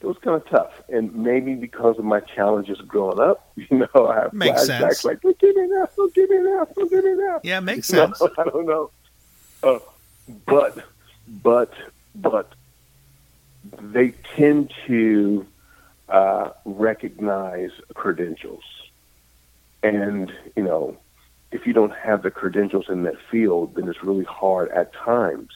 It 0.02 0.08
was 0.08 0.18
kind 0.24 0.36
of 0.36 0.48
tough, 0.50 0.72
and 0.90 1.14
maybe 1.16 1.56
because 1.56 1.98
of 1.98 2.06
my 2.06 2.20
challenges 2.20 2.80
growing 2.88 3.20
up, 3.20 3.52
you 3.56 3.66
know, 3.72 4.08
I 4.08 4.22
have 4.22 4.34
makes 4.34 4.68
flashbacks 4.68 4.80
sense. 4.80 5.06
like, 5.06 5.22
"Don't 5.22 5.40
give 5.40 5.56
me 5.56 5.68
that! 5.68 5.90
Don't 5.96 6.14
give 6.14 6.30
me 6.30 6.38
that! 6.38 6.68
Don't 6.76 6.90
give 6.90 7.04
me 7.04 7.14
that!" 7.16 7.40
Yeah, 7.44 7.60
makes 7.60 7.88
sense. 7.98 8.22
I 8.22 8.44
don't 8.44 8.66
know. 8.66 8.92
Uh, 9.66 9.80
but, 10.46 10.78
but, 11.28 11.74
but 12.14 12.54
they 13.82 14.12
tend 14.36 14.72
to 14.86 15.46
uh, 16.08 16.52
recognize 16.66 17.72
credentials. 17.96 18.64
And, 19.82 20.32
you 20.56 20.64
know, 20.64 20.98
if 21.52 21.66
you 21.66 21.74
don't 21.74 21.94
have 21.94 22.22
the 22.22 22.32
credentials 22.32 22.90
in 22.90 23.04
that 23.04 23.16
field, 23.32 23.76
then 23.76 23.88
it's 23.88 24.04
really 24.04 24.26
hard 24.26 24.70
at 24.70 24.94
times 24.94 25.50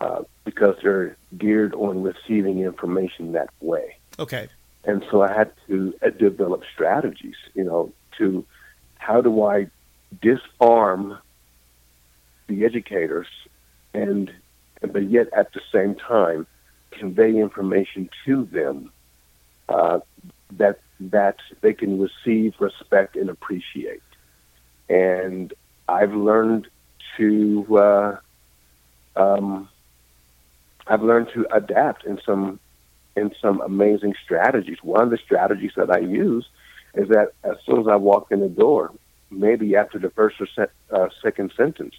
uh, 0.00 0.22
because 0.44 0.76
they're 0.82 1.16
geared 1.36 1.74
on 1.74 2.02
receiving 2.02 2.60
information 2.60 3.32
that 3.32 3.50
way. 3.60 3.96
Okay. 4.18 4.48
And 4.84 5.04
so 5.10 5.22
I 5.22 5.32
had 5.32 5.50
to 5.66 5.94
uh, 6.02 6.10
develop 6.10 6.62
strategies, 6.72 7.36
you 7.54 7.64
know, 7.64 7.92
to 8.18 8.44
how 8.98 9.20
do 9.20 9.42
I 9.42 9.68
disarm 10.20 11.18
the 12.46 12.64
educators 12.64 13.28
and 13.92 14.30
but 14.80 15.10
yet 15.10 15.28
at 15.32 15.52
the 15.52 15.60
same 15.72 15.94
time 15.94 16.46
convey 16.90 17.36
information 17.36 18.08
to 18.24 18.44
them 18.44 18.90
uh, 19.68 20.00
that 20.52 20.80
that 21.00 21.36
they 21.60 21.72
can 21.72 22.00
receive, 22.00 22.54
respect, 22.60 23.16
and 23.16 23.28
appreciate. 23.28 24.02
And 24.88 25.52
I've 25.88 26.14
learned 26.14 26.68
to 27.16 27.78
uh, 27.78 28.16
um, 29.16 29.68
I've 30.86 31.02
learned 31.02 31.28
to 31.34 31.46
adapt 31.54 32.04
in 32.04 32.20
some 32.24 32.60
in 33.16 33.32
some 33.40 33.60
amazing 33.60 34.14
strategies. 34.22 34.78
One 34.82 35.02
of 35.02 35.10
the 35.10 35.18
strategies 35.18 35.72
that 35.76 35.90
I 35.90 35.98
use 35.98 36.46
is 36.94 37.08
that 37.08 37.32
as 37.42 37.56
soon 37.64 37.80
as 37.80 37.88
I 37.88 37.96
walk 37.96 38.30
in 38.30 38.40
the 38.40 38.48
door, 38.48 38.92
maybe 39.30 39.76
after 39.76 39.98
the 39.98 40.10
first 40.10 40.40
or 40.40 40.46
se- 40.46 40.72
uh, 40.90 41.08
second 41.22 41.52
sentence, 41.56 41.94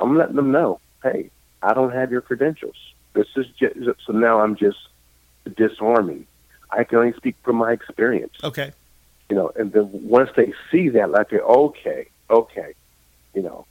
I'm 0.00 0.16
letting 0.16 0.36
them 0.36 0.50
know, 0.50 0.80
hey, 1.02 1.30
I 1.62 1.74
don't 1.74 1.92
have 1.92 2.10
your 2.10 2.22
credentials. 2.22 2.76
This 3.12 3.26
is 3.36 3.46
just, 3.58 3.76
so 4.06 4.12
now 4.12 4.40
I'm 4.40 4.56
just 4.56 4.78
disarming. 5.56 6.26
I 6.70 6.84
can 6.84 6.98
only 6.98 7.12
speak 7.14 7.36
from 7.42 7.56
my 7.56 7.72
experience. 7.72 8.34
Okay. 8.42 8.72
You 9.28 9.36
know, 9.36 9.52
and 9.56 9.72
then 9.72 9.90
once 9.92 10.30
they 10.36 10.52
see 10.70 10.88
that, 10.90 11.10
like, 11.10 11.30
they 11.30 11.38
okay, 11.38 12.06
okay, 12.30 12.74
you 13.34 13.42
know, 13.42 13.66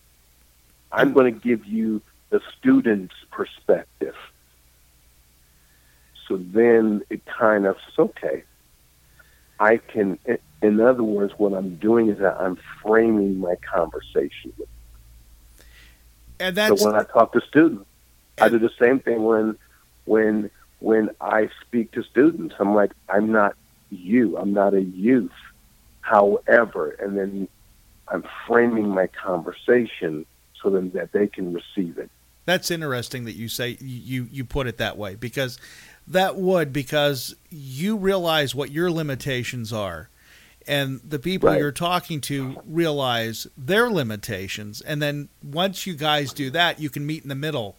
I'm 0.92 1.14
going 1.14 1.34
to 1.34 1.40
give 1.40 1.66
you 1.66 2.02
the 2.30 2.42
student's 2.58 3.16
perspective. 3.32 4.16
So 6.28 6.38
then 6.38 7.02
it 7.10 7.26
kind 7.26 7.66
of, 7.66 7.78
okay, 7.98 8.44
I 9.60 9.78
can, 9.78 10.20
in 10.62 10.80
other 10.80 11.04
words, 11.04 11.34
what 11.38 11.54
I'm 11.54 11.76
doing 11.76 12.10
is 12.10 12.20
that 12.20 12.40
I'm 12.40 12.58
framing 12.82 13.40
my 13.40 13.56
conversation 13.56 14.54
with 14.58 14.70
and 16.40 16.56
that's 16.56 16.82
so 16.82 16.92
when 16.92 17.00
I 17.00 17.04
talk 17.04 17.34
to 17.34 17.42
students, 17.42 17.86
I 18.40 18.50
do 18.50 18.60
the 18.60 18.72
same 18.80 19.00
thing 19.00 19.24
when 19.24 19.58
when 20.06 20.50
when 20.80 21.10
I 21.20 21.50
speak 21.62 21.92
to 21.94 22.04
students. 22.04 22.56
I'm 22.60 22.74
like, 22.74 22.92
I'm 23.10 23.32
not 23.32 23.56
you. 23.90 24.38
I'm 24.38 24.54
not 24.54 24.74
a 24.74 24.82
youth. 24.82 25.32
However, 26.02 26.92
and 26.92 27.18
then 27.18 27.48
I'm 28.08 28.24
framing 28.48 28.90
my 28.90 29.08
conversation 29.08 30.26
so 30.62 30.70
then 30.70 30.92
that 30.92 31.12
they 31.12 31.28
can 31.28 31.54
receive 31.54 31.98
it. 31.98 32.10
That's 32.46 32.72
interesting 32.72 33.26
that 33.26 33.36
you 33.36 33.48
say 33.48 33.78
you 33.80 34.28
you 34.32 34.44
put 34.44 34.68
it 34.68 34.78
that 34.78 34.98
way 34.98 35.16
because 35.16 35.60
that 36.08 36.36
would 36.36 36.74
because 36.74 37.36
you 37.50 37.96
realize 37.96 38.56
what 38.56 38.72
your 38.72 38.90
limitations 38.90 39.72
are 39.72 40.10
and 40.70 41.02
the 41.04 41.18
people 41.18 41.50
right. 41.50 41.60
you're 41.60 41.72
talking 41.72 42.22
to 42.22 42.56
realize 42.66 43.48
their 43.58 43.90
limitations 43.90 44.80
and 44.82 45.02
then 45.02 45.28
once 45.44 45.88
you 45.88 45.96
guys 45.96 46.32
do 46.32 46.50
that 46.52 46.80
you 46.80 46.90
can 46.90 47.06
meet 47.06 47.24
in 47.24 47.30
the 47.30 47.36
middle 47.36 47.76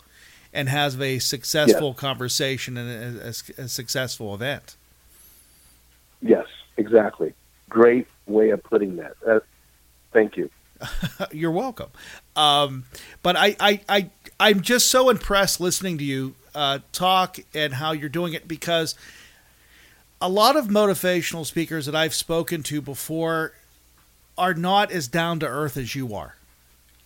and 0.52 0.68
have 0.68 1.00
a 1.00 1.20
successful 1.20 1.90
yes. 1.90 1.98
conversation 1.98 2.76
and 2.76 3.20
a, 3.20 3.26
a, 3.26 3.62
a, 3.62 3.68
successful 3.68 4.34
event. 4.34 4.76
Yes 6.20 6.46
exactly. 6.76 7.32
Great 7.68 8.08
way 8.26 8.50
of 8.50 8.62
putting 8.64 8.96
that. 8.96 9.12
Uh, 9.24 9.40
thank 10.12 10.36
you. 10.36 10.50
You're 11.30 11.52
welcome. 11.52 11.90
Um, 12.34 12.84
but 13.22 13.36
I, 13.36 13.54
I, 13.60 13.80
I, 13.88 14.10
i'm 14.40 14.62
just 14.62 14.90
so 14.90 15.10
impressed 15.10 15.60
listening 15.60 15.98
to 15.98 16.04
you 16.04 16.34
uh, 16.54 16.80
talk 16.90 17.38
and 17.54 17.74
how 17.74 17.92
you're 17.92 18.08
doing 18.08 18.32
it 18.32 18.48
because– 18.48 18.96
a 20.20 20.28
lot 20.28 20.56
of 20.56 20.66
motivational 20.66 21.46
speakers 21.46 21.86
that 21.86 21.94
I've 21.94 22.14
spoken 22.14 22.62
to 22.64 22.80
before 22.80 23.52
are 24.36 24.54
not 24.54 24.90
as 24.90 25.08
down 25.08 25.40
to 25.40 25.46
earth 25.46 25.76
as 25.76 25.94
you 25.94 26.14
are. 26.14 26.36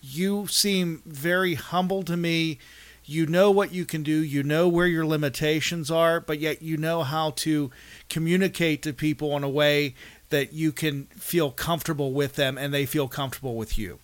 You 0.02 0.46
seem 0.46 1.02
very 1.06 1.54
humble 1.54 2.02
to 2.04 2.16
me. 2.16 2.58
You 3.06 3.26
know 3.26 3.50
what 3.50 3.72
you 3.72 3.84
can 3.84 4.02
do, 4.02 4.12
you 4.12 4.42
know 4.42 4.66
where 4.66 4.86
your 4.86 5.04
limitations 5.04 5.90
are, 5.90 6.20
but 6.20 6.38
yet 6.38 6.62
you 6.62 6.78
know 6.78 7.02
how 7.02 7.30
to 7.30 7.70
communicate 8.08 8.82
to 8.82 8.94
people 8.94 9.36
in 9.36 9.44
a 9.44 9.48
way 9.48 9.94
that 10.30 10.54
you 10.54 10.72
can 10.72 11.04
feel 11.16 11.50
comfortable 11.50 12.12
with 12.12 12.36
them 12.36 12.56
and 12.56 12.72
they 12.72 12.86
feel 12.86 13.06
comfortable 13.06 13.56
with 13.56 13.76
you. 13.76 13.98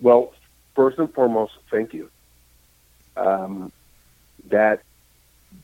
Well, 0.00 0.34
first 0.74 0.98
and 0.98 1.12
foremost, 1.14 1.54
thank 1.70 1.94
you. 1.94 2.10
um, 3.16 3.72
that 4.48 4.82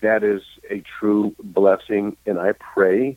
that 0.00 0.22
is 0.22 0.42
a 0.70 0.82
true 0.98 1.34
blessing, 1.42 2.16
and 2.26 2.38
I 2.38 2.52
pray 2.52 3.16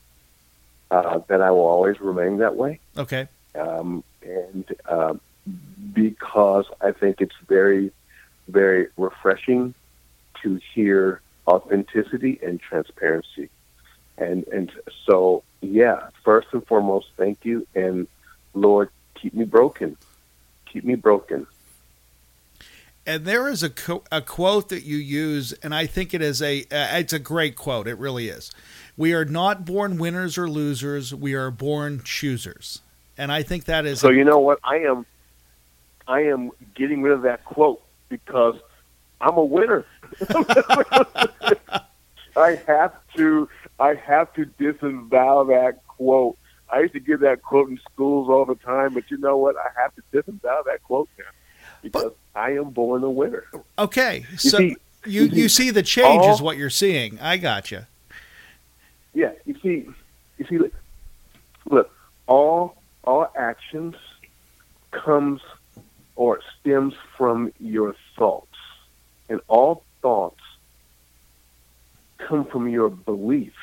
uh, 0.92 1.20
that 1.28 1.42
I 1.42 1.52
will 1.52 1.68
always 1.68 2.00
remain 2.00 2.38
that 2.38 2.56
way. 2.56 2.80
Okay. 2.98 3.28
Um, 3.56 4.04
and 4.22 4.66
uh, 4.88 5.16
because 5.94 6.66
I 6.82 6.92
think 6.92 7.22
it's 7.22 7.36
very, 7.48 7.92
very 8.48 8.88
refreshing 8.98 9.74
to 10.44 10.60
hear 10.74 11.22
authenticity 11.48 12.40
and 12.44 12.60
transparency. 12.60 13.50
And 14.18 14.48
and 14.48 14.72
so 15.06 15.44
yeah, 15.62 16.10
first 16.24 16.48
and 16.54 16.66
foremost, 16.66 17.08
thank 17.18 17.44
you, 17.44 17.68
and 17.76 18.08
Lord, 18.54 18.90
keep 19.16 19.34
me 19.34 19.46
broken, 19.46 19.98
keep 20.66 20.84
me 20.84 20.96
broken. 20.96 21.48
And 23.08 23.24
there 23.24 23.48
is 23.48 23.62
a, 23.62 23.70
co- 23.70 24.04
a 24.12 24.20
quote 24.22 24.70
that 24.70 24.84
you 24.84 24.98
use, 24.98 25.54
and 25.54 25.76
I 25.76 25.86
think 25.86 26.16
it 26.16 26.24
is 26.24 26.42
a 26.42 26.62
uh, 26.64 26.98
it's 26.98 27.14
a 27.14 27.20
great 27.20 27.56
quote. 27.56 27.88
It 27.88 28.00
really 28.00 28.30
is. 28.30 28.52
We 28.98 29.14
are 29.14 29.26
not 29.26 29.64
born 29.64 29.98
winners 29.98 30.40
or 30.40 30.50
losers. 30.50 31.14
We 31.14 31.36
are 31.36 31.52
born 31.52 32.02
choosers. 32.04 32.82
And 33.18 33.32
I 33.32 33.44
think 33.44 33.66
that 33.66 33.86
is 33.86 34.00
So 34.00 34.10
you 34.10 34.24
know 34.24 34.40
what? 34.40 34.60
I 34.64 34.78
am 34.78 35.06
I 36.08 36.22
am 36.22 36.50
getting 36.74 37.04
rid 37.04 37.14
of 37.14 37.22
that 37.24 37.46
quote 37.46 37.82
because 38.10 38.56
I'm 39.22 39.38
a 39.38 39.44
winner. 39.44 39.86
I 42.36 42.60
have 42.68 42.94
to 43.18 43.48
I 43.80 43.94
have 43.94 44.34
to 44.34 44.46
disavow 44.46 45.44
that 45.46 45.86
quote. 45.88 46.38
I 46.70 46.80
used 46.80 46.94
to 46.94 47.00
give 47.00 47.20
that 47.20 47.44
quote 47.44 47.70
in 47.70 47.80
schools 47.92 48.30
all 48.30 48.46
the 48.46 48.56
time, 48.56 48.96
but 48.96 49.12
you 49.12 49.18
know 49.18 49.38
what? 49.38 49.56
I 49.58 49.70
have 49.80 49.94
to 49.96 50.02
disavow 50.12 50.64
that 50.66 50.82
quote 50.84 51.08
now 51.20 51.26
because 51.86 52.12
I 52.36 52.52
am 52.54 52.72
born 52.72 53.04
a 53.04 53.10
winner. 53.10 53.46
okay. 53.80 54.26
You 54.32 54.38
So 54.38 54.58
see- 54.58 54.76
you 55.06 55.24
you 55.26 55.50
see 55.50 55.70
the 55.70 55.84
change 55.84 56.26
is 56.26 56.42
what 56.42 56.58
you're 56.58 56.70
seeing. 56.72 57.20
I 57.20 57.38
got 57.38 57.70
you. 57.72 57.82
Yeah, 59.14 59.32
you 59.46 59.56
see, 59.62 59.86
you 60.38 60.46
see, 60.50 60.58
look, 60.58 60.74
look, 61.70 61.92
all 62.28 62.76
all 63.04 63.32
actions 63.38 63.96
comes 64.92 65.42
or 66.16 66.40
stems 66.60 66.96
from 67.18 67.54
your 67.60 67.96
thoughts, 68.18 68.58
and 69.30 69.40
all 69.48 69.84
thoughts 70.02 70.42
come 72.18 72.46
from 72.46 72.68
your 72.68 72.90
belief, 72.90 73.54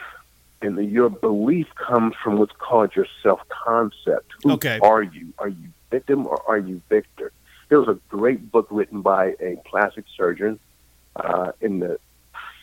and 0.61 0.79
the, 0.79 0.85
your 0.85 1.11
belief 1.11 1.67
comes 1.75 2.15
from 2.23 2.39
what's 2.39 2.53
called 2.59 2.95
your 2.95 3.07
self 3.23 3.41
concept. 3.49 4.31
Who 4.45 4.53
Okay. 4.53 4.79
are 4.81 5.03
you? 5.03 5.33
Are 5.39 5.49
you 5.49 5.69
victim 5.91 6.27
or 6.27 6.41
are 6.49 6.59
you 6.59 6.81
victor? 6.89 7.33
There 7.73 7.81
was 7.81 7.89
a 7.89 7.99
great 8.11 8.53
book 8.53 8.67
written 8.71 9.01
by 9.01 9.35
a 9.41 9.57
plastic 9.65 10.05
surgeon 10.15 10.61
uh, 11.17 11.53
in 11.63 11.79
the 11.79 11.99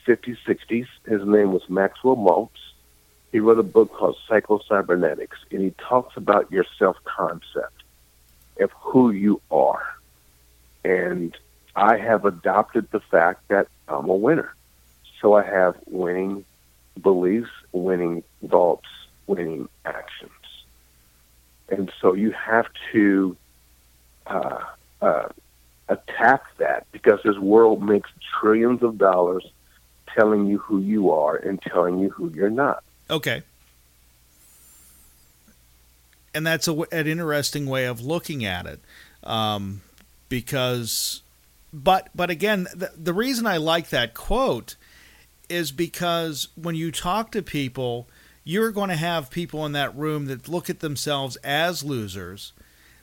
50s, 0.06 0.38
60s. 0.48 0.86
His 1.08 1.26
name 1.26 1.52
was 1.52 1.68
Maxwell 1.68 2.16
Maltz 2.16 2.60
he 3.32 3.40
wrote 3.40 3.60
a 3.60 3.64
book 3.64 3.94
called 3.94 4.18
Psycho-Cybernetics, 4.28 5.38
and 5.52 5.62
he 5.62 5.72
talks 5.72 6.18
about 6.18 6.52
your 6.52 6.66
self-concept 6.78 7.84
of 8.60 8.72
who 8.72 9.12
you 9.12 9.42
are. 9.52 9.96
And 10.84 11.36
I 11.76 11.98
have 11.98 12.26
adopted 12.26 12.90
the 12.92 13.00
fact 13.00 13.48
that 13.50 13.68
I'm 13.88 14.10
a 14.10 14.16
winner. 14.16 14.54
So 15.22 15.34
I 15.34 15.44
have 15.44 15.76
winning 15.88 16.46
beliefs, 17.02 17.50
winning 17.72 18.24
thoughts, 18.48 18.88
winning 19.28 19.70
actions. 19.86 20.32
And 21.70 21.92
so 22.02 22.14
you 22.14 22.32
have 22.32 22.68
to 22.92 23.38
uh, 24.26 24.64
uh, 25.02 25.28
attack 25.88 26.44
that 26.58 26.86
because 26.92 27.20
this 27.24 27.38
world 27.38 27.82
makes 27.82 28.10
trillions 28.40 28.84
of 28.84 28.98
dollars 28.98 29.46
telling 30.16 30.48
you 30.48 30.58
who 30.60 30.80
you 30.80 31.12
are 31.12 31.36
and 31.36 31.62
telling 31.62 32.00
you 32.00 32.10
who 32.10 32.32
you're 32.34 32.50
not. 32.50 32.84
Okay. 33.10 33.44
And 36.34 36.46
that's 36.46 36.68
a, 36.68 36.74
an 36.92 37.08
interesting 37.08 37.66
way 37.66 37.86
of 37.86 38.02
looking 38.02 38.46
at 38.46 38.66
it, 38.68 38.80
um, 39.24 39.82
because, 40.30 41.24
but 41.74 42.10
but 42.14 42.30
again, 42.30 42.68
the, 42.76 42.92
the 42.96 43.14
reason 43.14 43.48
I 43.48 43.58
like 43.58 43.90
that 43.90 44.14
quote 44.14 44.76
is 45.50 45.72
because 45.72 46.50
when 46.56 46.76
you 46.76 46.92
talk 46.92 47.32
to 47.32 47.42
people, 47.42 48.08
you're 48.44 48.72
going 48.72 48.90
to 48.90 48.96
have 48.96 49.32
people 49.32 49.66
in 49.66 49.72
that 49.72 49.96
room 49.96 50.26
that 50.26 50.48
look 50.48 50.70
at 50.70 50.80
themselves 50.80 51.36
as 51.38 51.84
losers, 51.84 52.54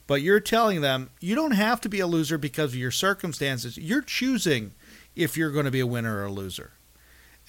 but 0.07 0.23
you're 0.23 0.41
telling 0.41 0.81
them 0.81 1.11
you 1.21 1.35
don't 1.35 1.53
have 1.53 1.81
to 1.83 1.89
be 1.89 2.01
a 2.01 2.07
loser 2.07 2.39
because 2.39 2.73
of 2.73 2.79
your 2.79 2.91
circumstances. 2.91 3.77
You're 3.77 4.03
choosing 4.03 4.73
if 5.15 5.37
you're 5.37 5.51
going 5.51 5.65
to 5.65 5.71
be 5.71 5.81
a 5.81 5.87
winner 5.87 6.19
or 6.19 6.25
a 6.25 6.33
loser. 6.33 6.73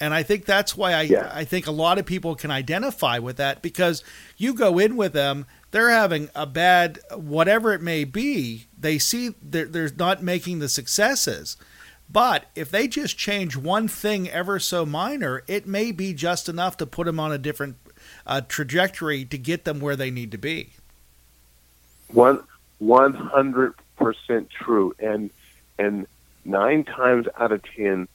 And 0.00 0.14
I 0.14 0.22
think 0.22 0.44
that's 0.44 0.76
why 0.76 0.92
I 0.92 1.02
Yeah. 1.02 1.30
I 1.32 1.44
think 1.44 1.66
a 1.66 1.72
lot 1.72 1.98
of 1.98 2.06
people 2.06 2.34
can 2.34 2.50
identify 2.50 3.18
with 3.18 3.36
that 3.36 3.62
because 3.62 4.04
you 4.36 4.54
go 4.54 4.78
in 4.78 4.96
with 4.96 5.12
them, 5.12 5.46
they're 5.70 5.90
having 5.90 6.30
a 6.34 6.46
bad 6.46 7.00
whatever 7.14 7.72
it 7.72 7.82
may 7.82 8.04
be. 8.04 8.66
They 8.78 8.98
see 8.98 9.34
they're, 9.42 9.66
they're 9.66 9.90
not 9.96 10.22
making 10.22 10.60
the 10.60 10.68
successes. 10.68 11.56
But 12.10 12.46
if 12.54 12.70
they 12.70 12.88
just 12.88 13.18
change 13.18 13.56
one 13.56 13.86
thing 13.86 14.30
ever 14.30 14.58
so 14.58 14.86
minor, 14.86 15.42
it 15.46 15.66
may 15.66 15.92
be 15.92 16.14
just 16.14 16.48
enough 16.48 16.76
to 16.78 16.86
put 16.86 17.04
them 17.04 17.20
on 17.20 17.32
a 17.32 17.38
different 17.38 17.76
uh, 18.26 18.40
trajectory 18.40 19.24
to 19.26 19.36
get 19.36 19.64
them 19.64 19.78
where 19.78 19.96
they 19.96 20.10
need 20.10 20.30
to 20.32 20.38
be. 20.38 20.72
One 22.12 22.42
one 22.78 23.12
hundred 23.12 23.74
percent 23.96 24.50
true, 24.50 24.94
and 24.98 25.30
and 25.78 26.06
nine 26.44 26.84
times 26.84 27.26
out 27.38 27.52
of 27.52 27.62
ten, 27.62 28.08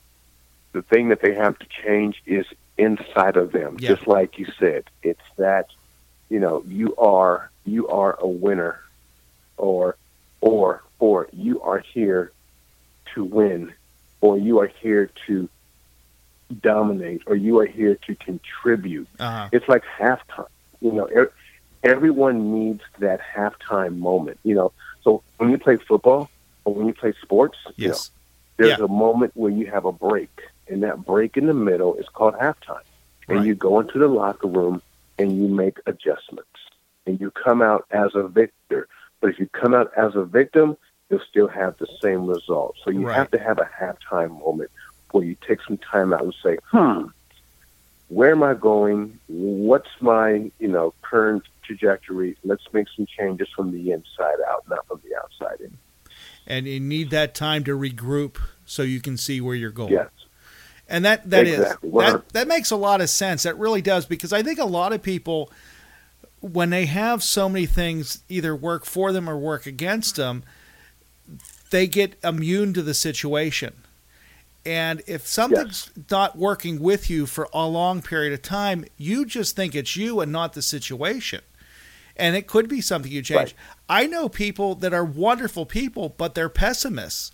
the 0.71 0.81
thing 0.81 1.09
that 1.09 1.21
they 1.21 1.33
have 1.35 1.57
to 1.59 1.65
change 1.85 2.21
is 2.25 2.45
inside 2.77 3.37
of 3.37 3.51
them. 3.51 3.77
Yeah. 3.79 3.89
Just 3.89 4.07
like 4.07 4.39
you 4.39 4.47
said, 4.59 4.85
it's 5.03 5.21
that 5.37 5.67
you 6.29 6.39
know 6.39 6.63
you 6.67 6.95
are 6.95 7.51
you 7.65 7.87
are 7.87 8.17
a 8.19 8.27
winner, 8.27 8.79
or 9.57 9.95
or 10.41 10.81
or 10.99 11.27
you 11.31 11.61
are 11.61 11.79
here 11.79 12.31
to 13.13 13.23
win, 13.23 13.73
or 14.21 14.37
you 14.37 14.59
are 14.59 14.67
here 14.81 15.09
to 15.27 15.49
dominate, 16.61 17.21
or 17.27 17.35
you 17.35 17.59
are 17.59 17.65
here 17.65 17.95
to 18.07 18.15
contribute. 18.15 19.07
Uh-huh. 19.19 19.49
It's 19.51 19.67
like 19.67 19.83
halftime. 19.99 20.47
You 20.81 20.91
know, 20.91 21.07
everyone 21.83 22.53
needs 22.53 22.81
that 22.99 23.19
halftime 23.35 23.97
moment. 23.99 24.39
You 24.43 24.55
know, 24.55 24.73
so 25.03 25.23
when 25.37 25.49
you 25.51 25.57
play 25.57 25.77
football 25.77 26.29
or 26.65 26.73
when 26.73 26.87
you 26.87 26.93
play 26.93 27.13
sports, 27.21 27.57
you 27.77 27.89
know, 27.89 27.93
Yes. 27.95 28.11
there's 28.57 28.79
Yeah. 28.79 28.85
a 28.85 28.87
moment 28.87 29.31
where 29.35 29.51
you 29.51 29.67
have 29.67 29.85
a 29.85 29.91
break, 29.91 30.31
and 30.67 30.83
that 30.83 31.05
break 31.05 31.37
in 31.37 31.47
the 31.47 31.53
middle 31.53 31.95
is 31.95 32.07
called 32.09 32.35
halftime. 32.35 32.81
And 33.29 33.39
Right. 33.39 33.47
you 33.47 33.55
go 33.55 33.79
into 33.79 33.99
the 33.99 34.07
locker 34.07 34.47
room 34.47 34.81
and 35.17 35.37
you 35.37 35.47
make 35.47 35.77
adjustments, 35.85 36.49
and 37.05 37.19
you 37.19 37.31
come 37.31 37.61
out 37.61 37.85
as 37.91 38.15
a 38.15 38.27
victor. 38.27 38.87
But 39.21 39.29
if 39.31 39.39
you 39.39 39.47
come 39.47 39.73
out 39.73 39.91
as 39.97 40.15
a 40.15 40.23
victim, 40.25 40.77
you'll 41.09 41.21
still 41.29 41.47
have 41.47 41.77
the 41.77 41.87
same 42.01 42.25
result. 42.25 42.75
So 42.83 42.89
you 42.91 43.01
Right. 43.05 43.15
have 43.15 43.31
to 43.31 43.39
have 43.39 43.59
a 43.59 43.69
halftime 43.79 44.39
moment 44.39 44.71
where 45.11 45.23
you 45.23 45.35
take 45.47 45.61
some 45.67 45.77
time 45.77 46.13
out 46.13 46.23
and 46.23 46.35
say, 46.43 46.57
"Hmm, 46.71 47.07
where 48.07 48.31
am 48.31 48.43
I 48.43 48.53
going? 48.53 49.19
What's 49.27 49.89
my 50.01 50.51
you 50.59 50.67
know 50.67 50.93
current 51.01 51.43
trajectory? 51.63 52.37
Let's 52.43 52.63
make 52.73 52.87
some 52.95 53.05
changes 53.17 53.47
from 53.55 53.71
the 53.71 53.91
inside 53.91 54.37
out, 54.49 54.65
not 54.69 54.87
from 54.87 55.01
the 55.03 55.15
outside 55.15 55.61
in." 55.61 55.77
And 56.45 56.67
you 56.67 56.79
need 56.79 57.09
that 57.11 57.33
time 57.33 57.63
to 57.63 57.77
regroup 57.77 58.37
so 58.65 58.83
you 58.83 59.01
can 59.01 59.17
see 59.17 59.39
where 59.41 59.55
you're 59.55 59.71
going. 59.71 59.93
Yes. 59.93 60.09
And 60.89 61.05
that 61.05 61.29
that 61.29 61.47
is 61.47 61.59
Exactly. 61.59 61.89
Well- 61.89 62.11
that 62.11 62.29
that 62.29 62.47
makes 62.47 62.71
a 62.71 62.75
lot 62.75 63.01
of 63.01 63.09
sense. 63.09 63.43
That 63.43 63.57
really 63.57 63.81
does 63.81 64.05
because 64.05 64.33
I 64.33 64.43
think 64.43 64.59
a 64.59 64.65
lot 64.65 64.93
of 64.93 65.01
people 65.01 65.51
when 66.43 66.71
they 66.71 66.85
have 66.85 67.23
so 67.23 67.47
many 67.47 67.65
things 67.65 68.21
either 68.27 68.53
work 68.53 68.85
for 68.85 69.13
them 69.13 69.29
or 69.29 69.37
work 69.37 69.65
against 69.65 70.17
them, 70.17 70.43
they 71.69 71.87
get 71.87 72.19
immune 72.21 72.73
to 72.73 72.81
the 72.81 72.93
situation. 72.93 73.73
And 74.65 75.01
if 75.07 75.25
something's 75.25 75.89
not 76.11 76.37
working 76.37 76.79
with 76.81 77.09
you 77.09 77.25
for 77.25 77.47
a 77.53 77.65
long 77.65 78.01
period 78.01 78.33
of 78.33 78.41
time, 78.41 78.85
you 78.97 79.25
just 79.25 79.55
think 79.55 79.73
it's 79.73 79.95
you 79.95 80.19
and 80.19 80.31
not 80.31 80.53
the 80.53 80.61
situation. 80.61 81.41
And 82.15 82.35
it 82.35 82.47
could 82.47 82.69
be 82.69 82.81
something 82.81 83.11
you 83.11 83.21
change. 83.21 83.39
Right. 83.39 83.53
I 83.89 84.05
know 84.05 84.29
people 84.29 84.75
that 84.75 84.93
are 84.93 85.05
wonderful 85.05 85.65
people, 85.65 86.09
but 86.09 86.35
they're 86.35 86.49
pessimists 86.49 87.31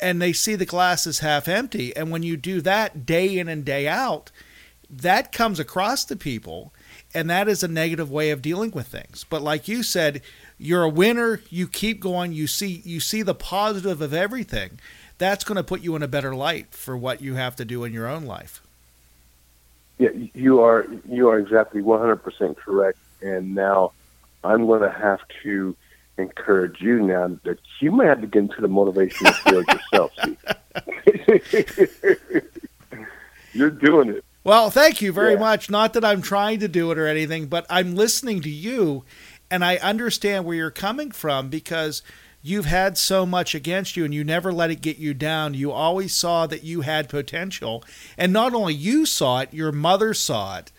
and 0.00 0.20
they 0.20 0.32
see 0.32 0.54
the 0.54 0.66
glass 0.66 1.06
as 1.06 1.18
half 1.18 1.46
empty. 1.46 1.94
And 1.94 2.10
when 2.10 2.22
you 2.22 2.36
do 2.36 2.60
that 2.62 3.04
day 3.04 3.38
in 3.38 3.48
and 3.48 3.64
day 3.64 3.86
out, 3.86 4.30
that 4.88 5.30
comes 5.30 5.60
across 5.60 6.04
to 6.06 6.16
people, 6.16 6.72
and 7.14 7.30
that 7.30 7.48
is 7.48 7.62
a 7.62 7.68
negative 7.68 8.10
way 8.10 8.30
of 8.30 8.42
dealing 8.42 8.72
with 8.72 8.88
things. 8.88 9.24
But 9.28 9.42
like 9.42 9.68
you 9.68 9.82
said, 9.82 10.20
you're 10.58 10.82
a 10.82 10.88
winner. 10.88 11.42
You 11.48 11.68
keep 11.68 12.00
going. 12.00 12.32
You 12.32 12.46
see 12.46 12.82
you 12.84 12.98
see 12.98 13.22
the 13.22 13.34
positive 13.34 14.00
of 14.00 14.12
everything. 14.12 14.80
That's 15.18 15.44
going 15.44 15.56
to 15.56 15.62
put 15.62 15.82
you 15.82 15.94
in 15.96 16.02
a 16.02 16.08
better 16.08 16.34
light 16.34 16.74
for 16.74 16.96
what 16.96 17.20
you 17.20 17.34
have 17.34 17.54
to 17.56 17.64
do 17.64 17.84
in 17.84 17.92
your 17.92 18.08
own 18.08 18.24
life. 18.24 18.62
Yeah, 19.98 20.10
you 20.34 20.60
are 20.60 20.86
you 21.08 21.28
are 21.28 21.38
exactly 21.38 21.82
100% 21.82 22.56
correct. 22.56 22.98
And 23.22 23.54
now 23.54 23.92
I'm 24.44 24.66
going 24.66 24.82
to 24.82 24.90
have 24.90 25.20
to 25.42 25.76
encourage 26.18 26.80
you 26.80 27.00
now 27.00 27.38
that 27.44 27.58
you 27.80 27.92
may 27.92 28.06
have 28.06 28.20
to 28.20 28.26
get 28.26 28.40
into 28.40 28.60
the 28.60 28.68
motivational 28.68 29.34
field 29.44 29.66
yourself. 29.68 30.12
You're 33.52 33.70
doing 33.70 34.10
it. 34.10 34.24
Well, 34.44 34.70
thank 34.70 35.02
you 35.02 35.12
very 35.12 35.32
Yeah. 35.34 35.38
much. 35.40 35.68
Not 35.70 35.92
that 35.94 36.04
I'm 36.04 36.22
trying 36.22 36.60
to 36.60 36.68
do 36.68 36.90
it 36.92 36.98
or 36.98 37.06
anything, 37.06 37.46
but 37.46 37.66
I'm 37.68 37.94
listening 37.94 38.40
to 38.42 38.50
you 38.50 39.04
and 39.50 39.64
I 39.64 39.76
understand 39.78 40.44
where 40.44 40.56
you're 40.56 40.70
coming 40.70 41.10
from 41.10 41.48
because 41.48 42.02
you've 42.42 42.66
had 42.66 42.96
so 42.96 43.26
much 43.26 43.54
against 43.54 43.96
you 43.96 44.04
and 44.04 44.14
you 44.14 44.24
never 44.24 44.52
let 44.52 44.70
it 44.70 44.80
get 44.80 44.96
you 44.98 45.12
down. 45.12 45.54
You 45.54 45.72
always 45.72 46.14
saw 46.14 46.46
that 46.46 46.62
you 46.62 46.82
had 46.82 47.08
potential. 47.08 47.84
And 48.16 48.32
not 48.32 48.54
only 48.54 48.72
you 48.74 49.04
saw 49.04 49.40
it, 49.40 49.52
your 49.52 49.72
mother 49.72 50.14
saw 50.14 50.58
it. 50.58 50.72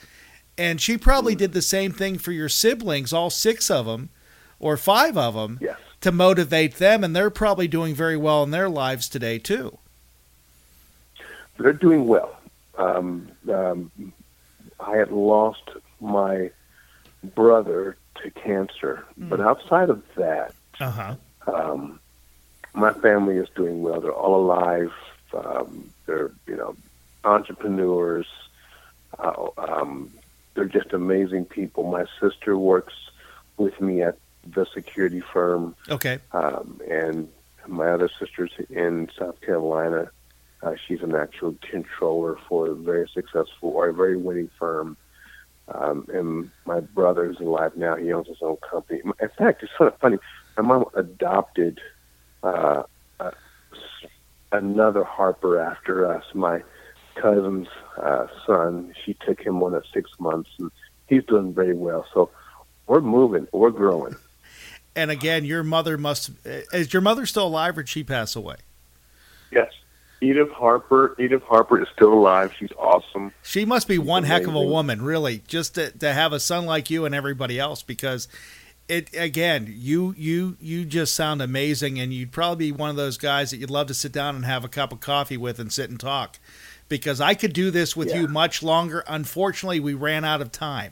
And 0.62 0.80
she 0.80 0.96
probably 0.96 1.34
did 1.34 1.54
the 1.54 1.62
same 1.64 1.92
thing 1.92 2.20
for 2.20 2.32
your 2.32 2.48
siblings, 2.50 3.12
all 3.12 3.32
six 3.32 3.72
of 3.72 3.88
them 3.88 4.10
or 4.60 4.78
five 4.78 5.18
of 5.18 5.34
them, 5.34 5.58
Yes. 5.60 5.80
to 6.02 6.12
motivate 6.12 6.76
them. 6.76 7.04
And 7.04 7.16
they're 7.16 7.32
probably 7.32 7.68
doing 7.68 7.96
very 7.96 8.16
well 8.16 8.44
in 8.44 8.52
their 8.52 8.70
lives 8.70 9.10
today, 9.10 9.40
too. 9.40 9.80
They're 11.58 11.74
doing 11.74 12.08
well. 12.08 12.38
Um, 12.78 13.28
um, 13.52 13.92
I 14.80 14.98
had 14.98 15.12
lost 15.12 15.64
my 16.00 16.52
brother 17.24 17.98
to 18.22 18.30
cancer, 18.32 19.04
but 19.18 19.40
outside 19.42 19.90
of 19.90 20.04
that, 20.16 20.54
Uh 20.80 20.92
huh. 20.92 21.16
um, 21.52 22.00
my 22.76 22.94
family 22.94 23.38
is 23.38 23.50
doing 23.56 23.82
well. 23.82 24.00
They're 24.00 24.12
all 24.14 24.36
alive. 24.36 24.94
Um, 25.34 25.90
they're 26.06 26.32
you 26.48 26.56
know 26.56 26.76
entrepreneurs. 27.24 28.28
Uh, 29.20 29.48
um, 29.58 30.12
they're 30.54 30.66
just 30.66 30.94
amazing 30.94 31.46
people. 31.46 31.84
My 31.90 32.06
sister 32.20 32.58
works 32.58 32.94
with 33.58 33.80
me 33.80 34.02
at 34.02 34.18
the 34.46 34.66
security 34.74 35.22
firm, 35.22 35.76
Okay. 35.90 36.20
um, 36.32 36.82
and 36.90 37.30
my 37.68 37.90
other 37.92 38.10
sister's 38.20 38.52
in 38.70 39.10
South 39.18 39.40
Carolina. 39.42 40.10
Uh, 40.64 40.74
she's 40.88 41.02
an 41.02 41.16
actual 41.16 41.56
controller 41.70 42.38
for 42.48 42.70
a 42.70 42.74
very 42.76 43.08
successful 43.14 43.70
or 43.70 43.90
a 43.90 43.94
very 43.94 44.18
winning 44.18 44.50
firm. 44.60 44.98
Um, 45.68 46.06
and 46.14 46.50
my 46.66 46.82
brother's 46.82 47.40
alive 47.40 47.78
now. 47.78 47.96
He 47.96 48.12
owns 48.12 48.28
his 48.28 48.42
own 48.42 48.58
company. 48.58 49.02
In 49.22 49.30
fact, 49.38 49.64
it's 49.64 49.72
sort 49.78 49.94
of 49.94 50.00
funny. 50.00 50.18
My 50.58 50.64
mom 50.64 50.86
adopted 50.96 51.80
uh, 52.44 52.84
uh, 53.20 53.32
another 54.52 55.04
Harper 55.04 55.60
after 55.60 56.06
us. 56.12 56.24
My 56.34 56.62
cousin's 57.16 57.68
uh, 57.98 58.28
son. 58.46 58.94
She 59.06 59.14
took 59.14 59.40
him 59.40 59.62
on 59.64 59.76
at 59.76 59.84
six 59.94 60.10
months, 60.20 60.50
and 60.60 60.72
he's 61.08 61.24
doing 61.26 61.54
very 61.54 61.76
well. 61.76 62.06
So 62.14 62.30
we're 62.88 63.02
moving. 63.02 63.48
We're 63.52 63.72
growing. 63.72 64.16
And 64.94 65.10
again, 65.10 65.46
your 65.46 65.64
mother 65.64 65.98
must. 65.98 66.32
Is 66.44 66.92
your 66.92 67.02
mother 67.02 67.26
still 67.26 67.48
alive 67.48 67.78
or 67.78 67.84
did 67.84 67.88
she 67.88 68.04
pass 68.04 68.36
away? 68.36 68.58
Yes. 69.50 69.72
Edith 70.20 70.52
Harper. 70.52 71.16
Edith 71.18 71.44
Harper 71.44 71.82
is 71.82 71.88
still 71.96 72.14
alive. 72.14 72.54
She's 72.60 72.72
awesome. 72.78 73.32
She 73.42 73.64
must 73.64 73.88
be 73.88 73.98
one 73.98 74.24
heck 74.24 74.46
of 74.48 74.54
a 74.54 74.62
woman, 74.62 75.02
really, 75.02 75.44
just 75.48 75.76
to, 75.76 75.92
to 76.00 76.12
have 76.12 76.34
a 76.34 76.42
son 76.42 76.66
like 76.66 76.90
you 76.90 77.06
and 77.06 77.16
everybody 77.16 77.58
else. 77.58 77.84
Because 77.84 78.28
it 78.92 79.10
again, 79.16 79.74
you 79.78 80.14
you 80.18 80.58
you 80.60 80.84
just 80.84 81.16
sound 81.16 81.42
amazing, 81.42 81.98
and 81.98 82.14
you'd 82.14 82.34
probably 82.34 82.72
be 82.72 82.78
one 82.78 82.90
of 82.90 82.98
those 82.98 83.18
guys 83.18 83.52
that 83.52 83.58
you'd 83.58 83.70
love 83.70 83.88
to 83.88 83.94
sit 83.94 84.12
down 84.12 84.36
and 84.36 84.44
have 84.44 84.66
a 84.66 84.68
cup 84.68 84.92
of 84.92 85.00
coffee 85.00 85.38
with 85.38 85.60
and 85.60 85.72
sit 85.72 85.90
and 85.90 86.00
talk. 86.00 86.38
Because 86.90 87.22
I 87.22 87.34
could 87.34 87.54
do 87.54 87.72
this 87.72 87.96
with 87.96 88.14
you 88.14 88.28
much 88.28 88.62
longer. 88.62 89.02
Unfortunately, 89.08 89.80
we 89.80 89.94
ran 89.94 90.26
out 90.26 90.42
of 90.42 90.52
time. 90.52 90.92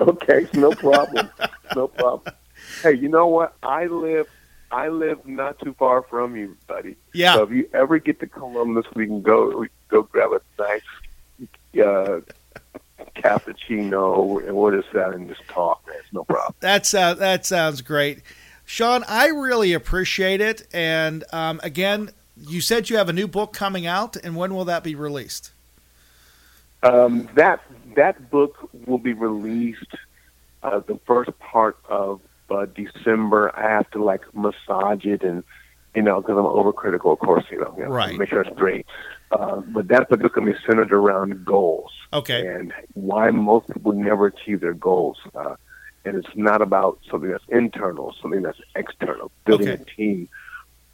Okay, 0.00 0.48
no 0.52 0.72
problem. 0.74 1.30
no 1.76 1.86
problem. 1.86 2.34
Hey, 2.82 2.94
you 2.94 3.08
know 3.08 3.28
what? 3.28 3.54
I 3.62 3.86
live 3.86 4.26
I 4.72 4.88
live 4.88 5.24
not 5.24 5.60
too 5.60 5.74
far 5.74 6.02
from 6.02 6.34
you, 6.34 6.56
buddy. 6.66 6.96
Yeah. 7.14 7.34
So 7.34 7.44
if 7.44 7.50
you 7.52 7.68
ever 7.72 8.00
get 8.00 8.18
to 8.18 8.26
Columbus, 8.26 8.86
we 8.96 9.06
can 9.06 9.22
go 9.22 9.58
we 9.58 9.68
can 9.68 9.76
go 9.88 10.02
grab 10.02 10.32
a 10.32 10.40
nice 10.60 11.86
uh, 11.86 12.20
cappuccino 13.16 14.46
and 14.46 14.56
what 14.56 14.74
is 14.74 14.84
that 14.84 14.92
just 14.92 14.92
sit 14.92 14.98
down 14.98 15.14
and 15.14 15.28
just 15.28 15.48
talk, 15.48 15.86
man. 15.86 15.96
It's 15.98 16.12
no 16.12 16.24
problem. 16.24 16.54
That's 16.60 16.94
uh, 16.94 17.14
that 17.14 17.46
sounds 17.46 17.82
great, 17.82 18.20
Shawn. 18.64 19.04
I 19.08 19.26
really 19.28 19.72
appreciate 19.72 20.40
it. 20.40 20.66
And 20.72 21.24
um, 21.32 21.60
again, 21.62 22.10
you 22.36 22.60
said 22.60 22.90
you 22.90 22.96
have 22.96 23.08
a 23.08 23.12
new 23.12 23.28
book 23.28 23.52
coming 23.52 23.86
out, 23.86 24.16
and 24.16 24.36
when 24.36 24.54
will 24.54 24.64
that 24.66 24.82
be 24.82 24.94
released? 24.94 25.52
Um, 26.82 27.28
that 27.34 27.60
that 27.94 28.30
book 28.30 28.68
will 28.86 28.98
be 28.98 29.12
released 29.12 29.94
uh, 30.62 30.80
the 30.80 30.98
first 31.06 31.38
part 31.38 31.76
of 31.88 32.20
uh, 32.50 32.66
December. 32.66 33.52
I 33.56 33.70
have 33.70 33.90
to 33.92 34.02
like 34.02 34.22
massage 34.34 35.04
it 35.04 35.22
and 35.22 35.44
you 35.94 36.02
know 36.02 36.20
because 36.20 36.36
I'm 36.36 36.44
overcritical, 36.44 37.12
of 37.12 37.18
course. 37.18 37.44
You 37.50 37.60
know, 37.60 37.74
you 37.76 37.84
know, 37.84 37.90
Right. 37.90 38.18
Make 38.18 38.28
sure 38.30 38.40
it's 38.42 38.56
great. 38.58 38.86
Uh, 39.30 39.56
but 39.60 39.88
that 39.88 40.08
book 40.08 40.20
is 40.22 40.30
going 40.34 40.46
to 40.46 40.52
be 40.52 40.58
centered 40.66 40.92
around 40.92 41.44
goals 41.44 41.90
Okay. 42.12 42.46
and 42.46 42.72
why 42.94 43.30
most 43.30 43.66
people 43.72 43.92
never 43.92 44.26
achieve 44.26 44.60
their 44.60 44.74
goals. 44.74 45.18
Uh, 45.34 45.54
and 46.04 46.16
it's 46.16 46.28
not 46.34 46.60
about 46.62 46.98
something 47.10 47.30
that's 47.30 47.44
internal, 47.48 48.14
something 48.20 48.42
that's 48.42 48.58
external, 48.74 49.30
building 49.46 49.68
Okay. 49.68 49.82
a 49.82 49.96
team 49.96 50.28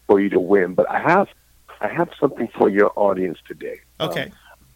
for 0.07 0.21
you 0.21 0.29
to 0.31 0.41
win. 0.41 0.75
But 0.75 0.91
I 0.91 1.01
have 1.01 1.29
I 1.81 1.89
have 1.89 2.11
something 2.21 2.49
for 2.59 2.69
your 2.69 2.93
audience 2.97 3.39
today. 3.47 3.81
Um, 4.01 4.11
Okay. 4.11 4.33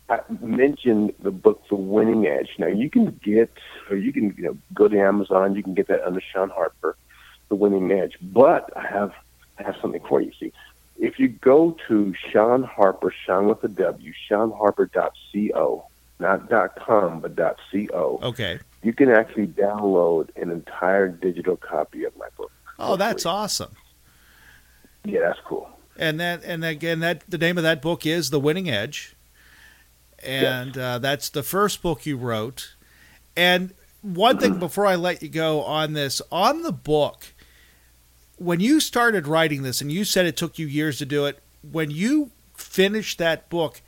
I 0.08 0.18
mentioned 0.40 1.12
the 1.22 1.30
book 1.30 1.62
The 1.70 1.74
Winning 1.76 2.26
Edge. 2.26 2.50
Now 2.58 2.66
you 2.66 2.90
can 2.90 3.18
get, 3.24 3.50
or 3.90 3.96
you 3.96 4.12
can 4.12 4.34
you 4.36 4.44
know 4.44 4.58
go 4.74 4.86
to 4.88 4.98
Amazon. 4.98 5.54
You 5.54 5.62
can 5.62 5.74
get 5.74 5.88
that 5.88 6.04
under 6.06 6.20
Shawn 6.20 6.50
Harper, 6.50 6.96
The 7.48 7.54
Winning 7.54 7.90
Edge. 7.90 8.16
But 8.20 8.70
I 8.76 8.86
have 8.86 9.12
I 9.58 9.62
have 9.64 9.76
something 9.80 10.02
for 10.08 10.20
you. 10.20 10.32
See, 10.38 10.52
if 10.98 11.18
you 11.18 11.28
go 11.28 11.76
to 11.88 12.14
Shawn 12.30 12.62
Harper, 12.62 13.12
Shawn 13.26 13.48
with 13.48 13.62
a 13.64 13.68
W, 13.68 14.12
ShawnHarper.co, 14.30 15.86
not 16.18 16.48
dot 16.48 16.76
.com, 16.76 17.20
but 17.20 17.34
dot 17.36 17.56
.co, 17.70 18.20
Okay. 18.22 18.58
you 18.82 18.92
can 18.92 19.10
actually 19.10 19.48
download 19.48 20.28
an 20.36 20.50
entire 20.50 21.08
digital 21.08 21.56
copy 21.56 22.04
of 22.04 22.16
my 22.16 22.28
book. 22.36 22.52
Oh, 22.78 22.96
that's 22.96 23.26
awesome. 23.26 23.72
Yeah, 25.04 25.20
that's 25.20 25.40
cool. 25.44 25.68
And 25.96 26.20
that, 26.20 26.42
and 26.44 26.64
again, 26.64 27.00
that 27.00 27.22
the 27.28 27.38
name 27.38 27.58
of 27.58 27.64
that 27.64 27.82
book 27.82 28.06
is 28.06 28.30
The 28.30 28.40
Winning 28.40 28.70
Edge, 28.70 29.14
and 30.22 30.76
uh, 30.78 30.98
that's 30.98 31.28
the 31.28 31.42
first 31.42 31.82
book 31.82 32.06
you 32.06 32.16
wrote. 32.16 32.74
And 33.36 33.74
one 34.00 34.38
thing 34.38 34.58
before 34.58 34.86
I 34.86 34.94
let 34.94 35.22
you 35.22 35.28
go 35.28 35.62
on 35.62 35.92
this, 35.92 36.22
on 36.30 36.62
the 36.62 36.72
book, 36.72 37.31
when 38.42 38.60
you 38.60 38.80
started 38.80 39.26
writing 39.26 39.62
this, 39.62 39.80
and 39.80 39.90
you 39.92 40.04
said 40.04 40.26
it 40.26 40.36
took 40.36 40.58
you 40.58 40.66
years 40.66 40.98
to 40.98 41.06
do 41.06 41.26
it, 41.26 41.38
when 41.70 41.90
you 41.90 42.30
finished 42.54 43.18
that 43.18 43.48
book, 43.48 43.80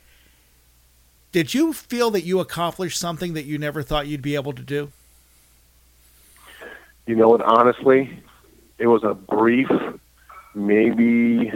did 1.32 1.52
you 1.52 1.72
feel 1.72 2.10
that 2.12 2.22
you 2.22 2.38
accomplished 2.38 2.98
something 2.98 3.34
that 3.34 3.44
you 3.44 3.58
never 3.58 3.82
thought 3.82 4.06
you'd 4.06 4.22
be 4.22 4.36
able 4.36 4.52
to 4.52 4.62
do? 4.62 4.92
You 7.06 7.16
know 7.16 7.28
what? 7.28 7.42
Honestly, 7.42 8.22
it 8.78 8.86
was 8.86 9.02
a 9.02 9.14
brief, 9.14 9.68
maybe 10.54 11.52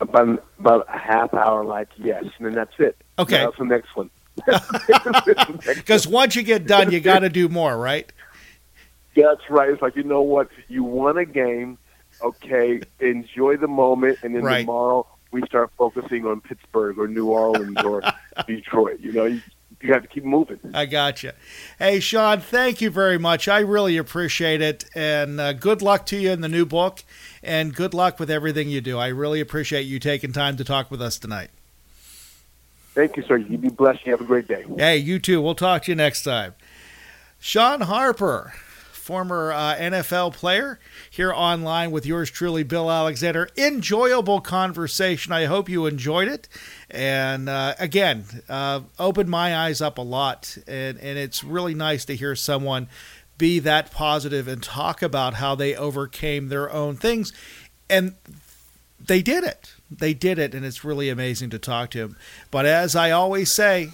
about 0.00 0.44
about 0.58 0.86
a 0.92 0.98
half 0.98 1.32
hour. 1.32 1.64
Like 1.64 1.88
yes, 1.96 2.24
and 2.38 2.46
then 2.46 2.52
that's 2.52 2.74
it. 2.78 2.96
Okay. 3.18 3.38
That's 3.38 3.56
the 3.56 3.64
next 3.64 3.94
one. 3.96 4.10
Because 5.74 6.06
once 6.08 6.34
you 6.34 6.42
get 6.42 6.66
done, 6.66 6.90
you 6.90 7.00
got 7.00 7.20
to 7.20 7.28
do 7.28 7.48
more, 7.48 7.78
right? 7.78 8.10
That's 9.14 9.48
right. 9.50 9.70
It's 9.70 9.82
like 9.82 9.96
you 9.96 10.02
know 10.02 10.22
what? 10.22 10.48
You 10.68 10.84
won 10.84 11.18
a 11.18 11.24
game. 11.24 11.78
Okay, 12.22 12.80
enjoy 13.00 13.56
the 13.56 13.66
moment, 13.68 14.18
and 14.22 14.34
then 14.34 14.42
Right. 14.44 14.60
tomorrow 14.60 15.06
we 15.32 15.42
start 15.42 15.70
focusing 15.76 16.26
on 16.26 16.40
Pittsburgh 16.40 16.98
or 16.98 17.08
New 17.08 17.26
Orleans 17.26 17.82
or 17.82 18.02
Detroit. 18.46 19.00
You 19.00 19.12
know, 19.12 19.24
you, 19.24 19.42
you 19.80 19.92
have 19.92 20.02
to 20.02 20.08
keep 20.08 20.24
moving. 20.24 20.58
I 20.72 20.86
got 20.86 21.14
gotcha. 21.16 21.34
Hey, 21.78 21.98
Shawn, 22.00 22.40
thank 22.40 22.80
you 22.80 22.88
very 22.88 23.18
much. 23.18 23.48
I 23.48 23.58
really 23.58 23.96
appreciate 23.96 24.62
it. 24.62 24.84
And 24.94 25.40
uh, 25.40 25.52
good 25.54 25.82
luck 25.82 26.06
to 26.06 26.16
you 26.16 26.30
in 26.30 26.40
the 26.40 26.48
new 26.48 26.64
book. 26.64 27.02
And 27.42 27.74
good 27.74 27.92
luck 27.94 28.18
with 28.20 28.30
everything 28.30 28.70
you 28.70 28.80
do. 28.80 28.96
I 28.96 29.08
really 29.08 29.40
appreciate 29.40 29.82
you 29.82 29.98
taking 29.98 30.32
time 30.32 30.56
to 30.56 30.64
talk 30.64 30.90
with 30.90 31.02
us 31.02 31.18
tonight. 31.18 31.50
Thank 32.94 33.16
you, 33.16 33.24
sir. 33.24 33.36
You 33.36 33.58
be 33.58 33.68
blessed. 33.70 34.06
You 34.06 34.12
have 34.12 34.20
a 34.20 34.24
great 34.24 34.46
day. 34.46 34.64
Hey, 34.78 34.98
you 34.98 35.18
too. 35.18 35.42
We'll 35.42 35.56
talk 35.56 35.82
to 35.82 35.90
you 35.90 35.96
next 35.96 36.22
time. 36.22 36.54
Shawn 37.40 37.82
Harper, 37.82 38.54
former 39.04 39.52
uh, 39.52 39.76
NFL 39.76 40.32
player, 40.32 40.80
here 41.10 41.30
online 41.30 41.90
with 41.90 42.06
yours 42.06 42.30
truly, 42.30 42.62
Bill 42.62 42.90
Alexander. 42.90 43.50
Enjoyable 43.54 44.40
conversation. 44.40 45.30
I 45.30 45.44
hope 45.44 45.68
you 45.68 45.84
enjoyed 45.84 46.26
it. 46.26 46.48
And 46.88 47.50
uh, 47.50 47.74
again, 47.78 48.24
uh, 48.48 48.80
opened 48.98 49.28
my 49.28 49.54
eyes 49.54 49.82
up 49.82 49.98
a 49.98 50.02
lot. 50.02 50.56
And, 50.66 50.96
and 50.98 51.18
it's 51.18 51.44
really 51.44 51.74
nice 51.74 52.06
to 52.06 52.16
hear 52.16 52.34
someone 52.34 52.88
be 53.36 53.58
that 53.58 53.90
positive 53.90 54.48
and 54.48 54.62
talk 54.62 55.02
about 55.02 55.34
how 55.34 55.54
they 55.54 55.76
overcame 55.76 56.48
their 56.48 56.72
own 56.72 56.96
things. 56.96 57.30
And 57.90 58.14
they 58.98 59.20
did 59.20 59.44
it. 59.44 59.74
They 59.90 60.14
did 60.14 60.38
it, 60.38 60.54
and 60.54 60.64
it's 60.64 60.82
really 60.82 61.10
amazing 61.10 61.50
to 61.50 61.58
talk 61.58 61.90
to 61.90 61.98
him. 61.98 62.16
But 62.50 62.64
as 62.64 62.96
I 62.96 63.10
always 63.10 63.52
say, 63.52 63.90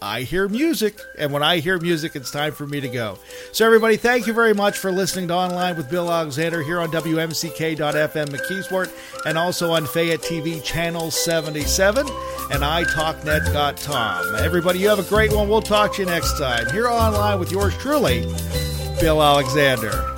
I 0.00 0.22
hear 0.22 0.48
music, 0.48 1.00
and 1.18 1.32
when 1.32 1.42
I 1.42 1.58
hear 1.58 1.78
music, 1.78 2.14
it's 2.14 2.30
time 2.30 2.52
for 2.52 2.66
me 2.66 2.80
to 2.80 2.88
go. 2.88 3.18
So, 3.52 3.66
everybody, 3.66 3.96
thank 3.96 4.26
you 4.26 4.32
very 4.32 4.54
much 4.54 4.78
for 4.78 4.92
listening 4.92 5.28
to 5.28 5.34
Online 5.34 5.76
with 5.76 5.90
Bill 5.90 6.10
Alexander 6.10 6.62
here 6.62 6.80
on 6.80 6.90
WMCK.FM 6.90 8.28
McKeesport 8.28 8.92
and 9.26 9.36
also 9.36 9.72
on 9.72 9.86
Fayette 9.86 10.20
TV 10.20 10.62
Channel 10.62 11.10
77 11.10 12.06
and 12.06 12.62
iTalkNet.com. 12.62 14.34
Everybody, 14.36 14.78
you 14.78 14.88
have 14.88 15.00
a 15.00 15.08
great 15.08 15.32
one. 15.32 15.48
We'll 15.48 15.62
talk 15.62 15.94
to 15.94 16.02
you 16.02 16.06
next 16.06 16.38
time 16.38 16.70
here 16.70 16.86
online 16.86 17.40
with 17.40 17.50
yours 17.50 17.76
truly, 17.78 18.22
Bill 19.00 19.22
Alexander. 19.22 20.17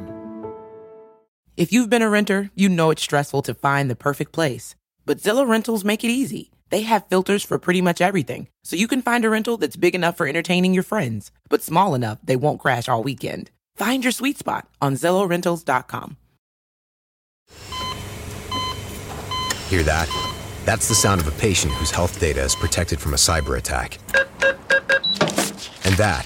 If 1.61 1.71
you've 1.71 1.91
been 1.91 2.01
a 2.01 2.09
renter, 2.09 2.49
you 2.55 2.69
know 2.69 2.89
it's 2.89 3.03
stressful 3.03 3.43
to 3.43 3.53
find 3.53 3.87
the 3.87 3.95
perfect 3.95 4.31
place. 4.31 4.73
But 5.05 5.19
Zillow 5.19 5.47
Rentals 5.47 5.85
make 5.85 6.03
it 6.03 6.09
easy. 6.09 6.49
They 6.71 6.81
have 6.81 7.07
filters 7.07 7.43
for 7.43 7.59
pretty 7.59 7.81
much 7.81 8.01
everything, 8.01 8.47
so 8.63 8.75
you 8.75 8.87
can 8.87 9.03
find 9.03 9.23
a 9.23 9.29
rental 9.29 9.57
that's 9.57 9.75
big 9.75 9.93
enough 9.93 10.17
for 10.17 10.27
entertaining 10.27 10.73
your 10.73 10.81
friends, 10.81 11.31
but 11.49 11.61
small 11.61 11.93
enough 11.93 12.17
they 12.23 12.35
won't 12.35 12.59
crash 12.59 12.89
all 12.89 13.03
weekend. 13.03 13.51
Find 13.75 14.03
your 14.03 14.11
sweet 14.11 14.39
spot 14.39 14.69
on 14.81 14.95
ZillowRentals.com. 14.95 16.17
Hear 19.69 19.83
that? 19.83 20.09
That's 20.65 20.87
the 20.87 20.95
sound 20.95 21.21
of 21.21 21.27
a 21.27 21.39
patient 21.39 21.73
whose 21.73 21.91
health 21.91 22.19
data 22.19 22.41
is 22.41 22.55
protected 22.55 22.99
from 22.99 23.13
a 23.13 23.17
cyber 23.17 23.59
attack. 23.59 23.99
And 25.85 25.95
that, 25.97 26.25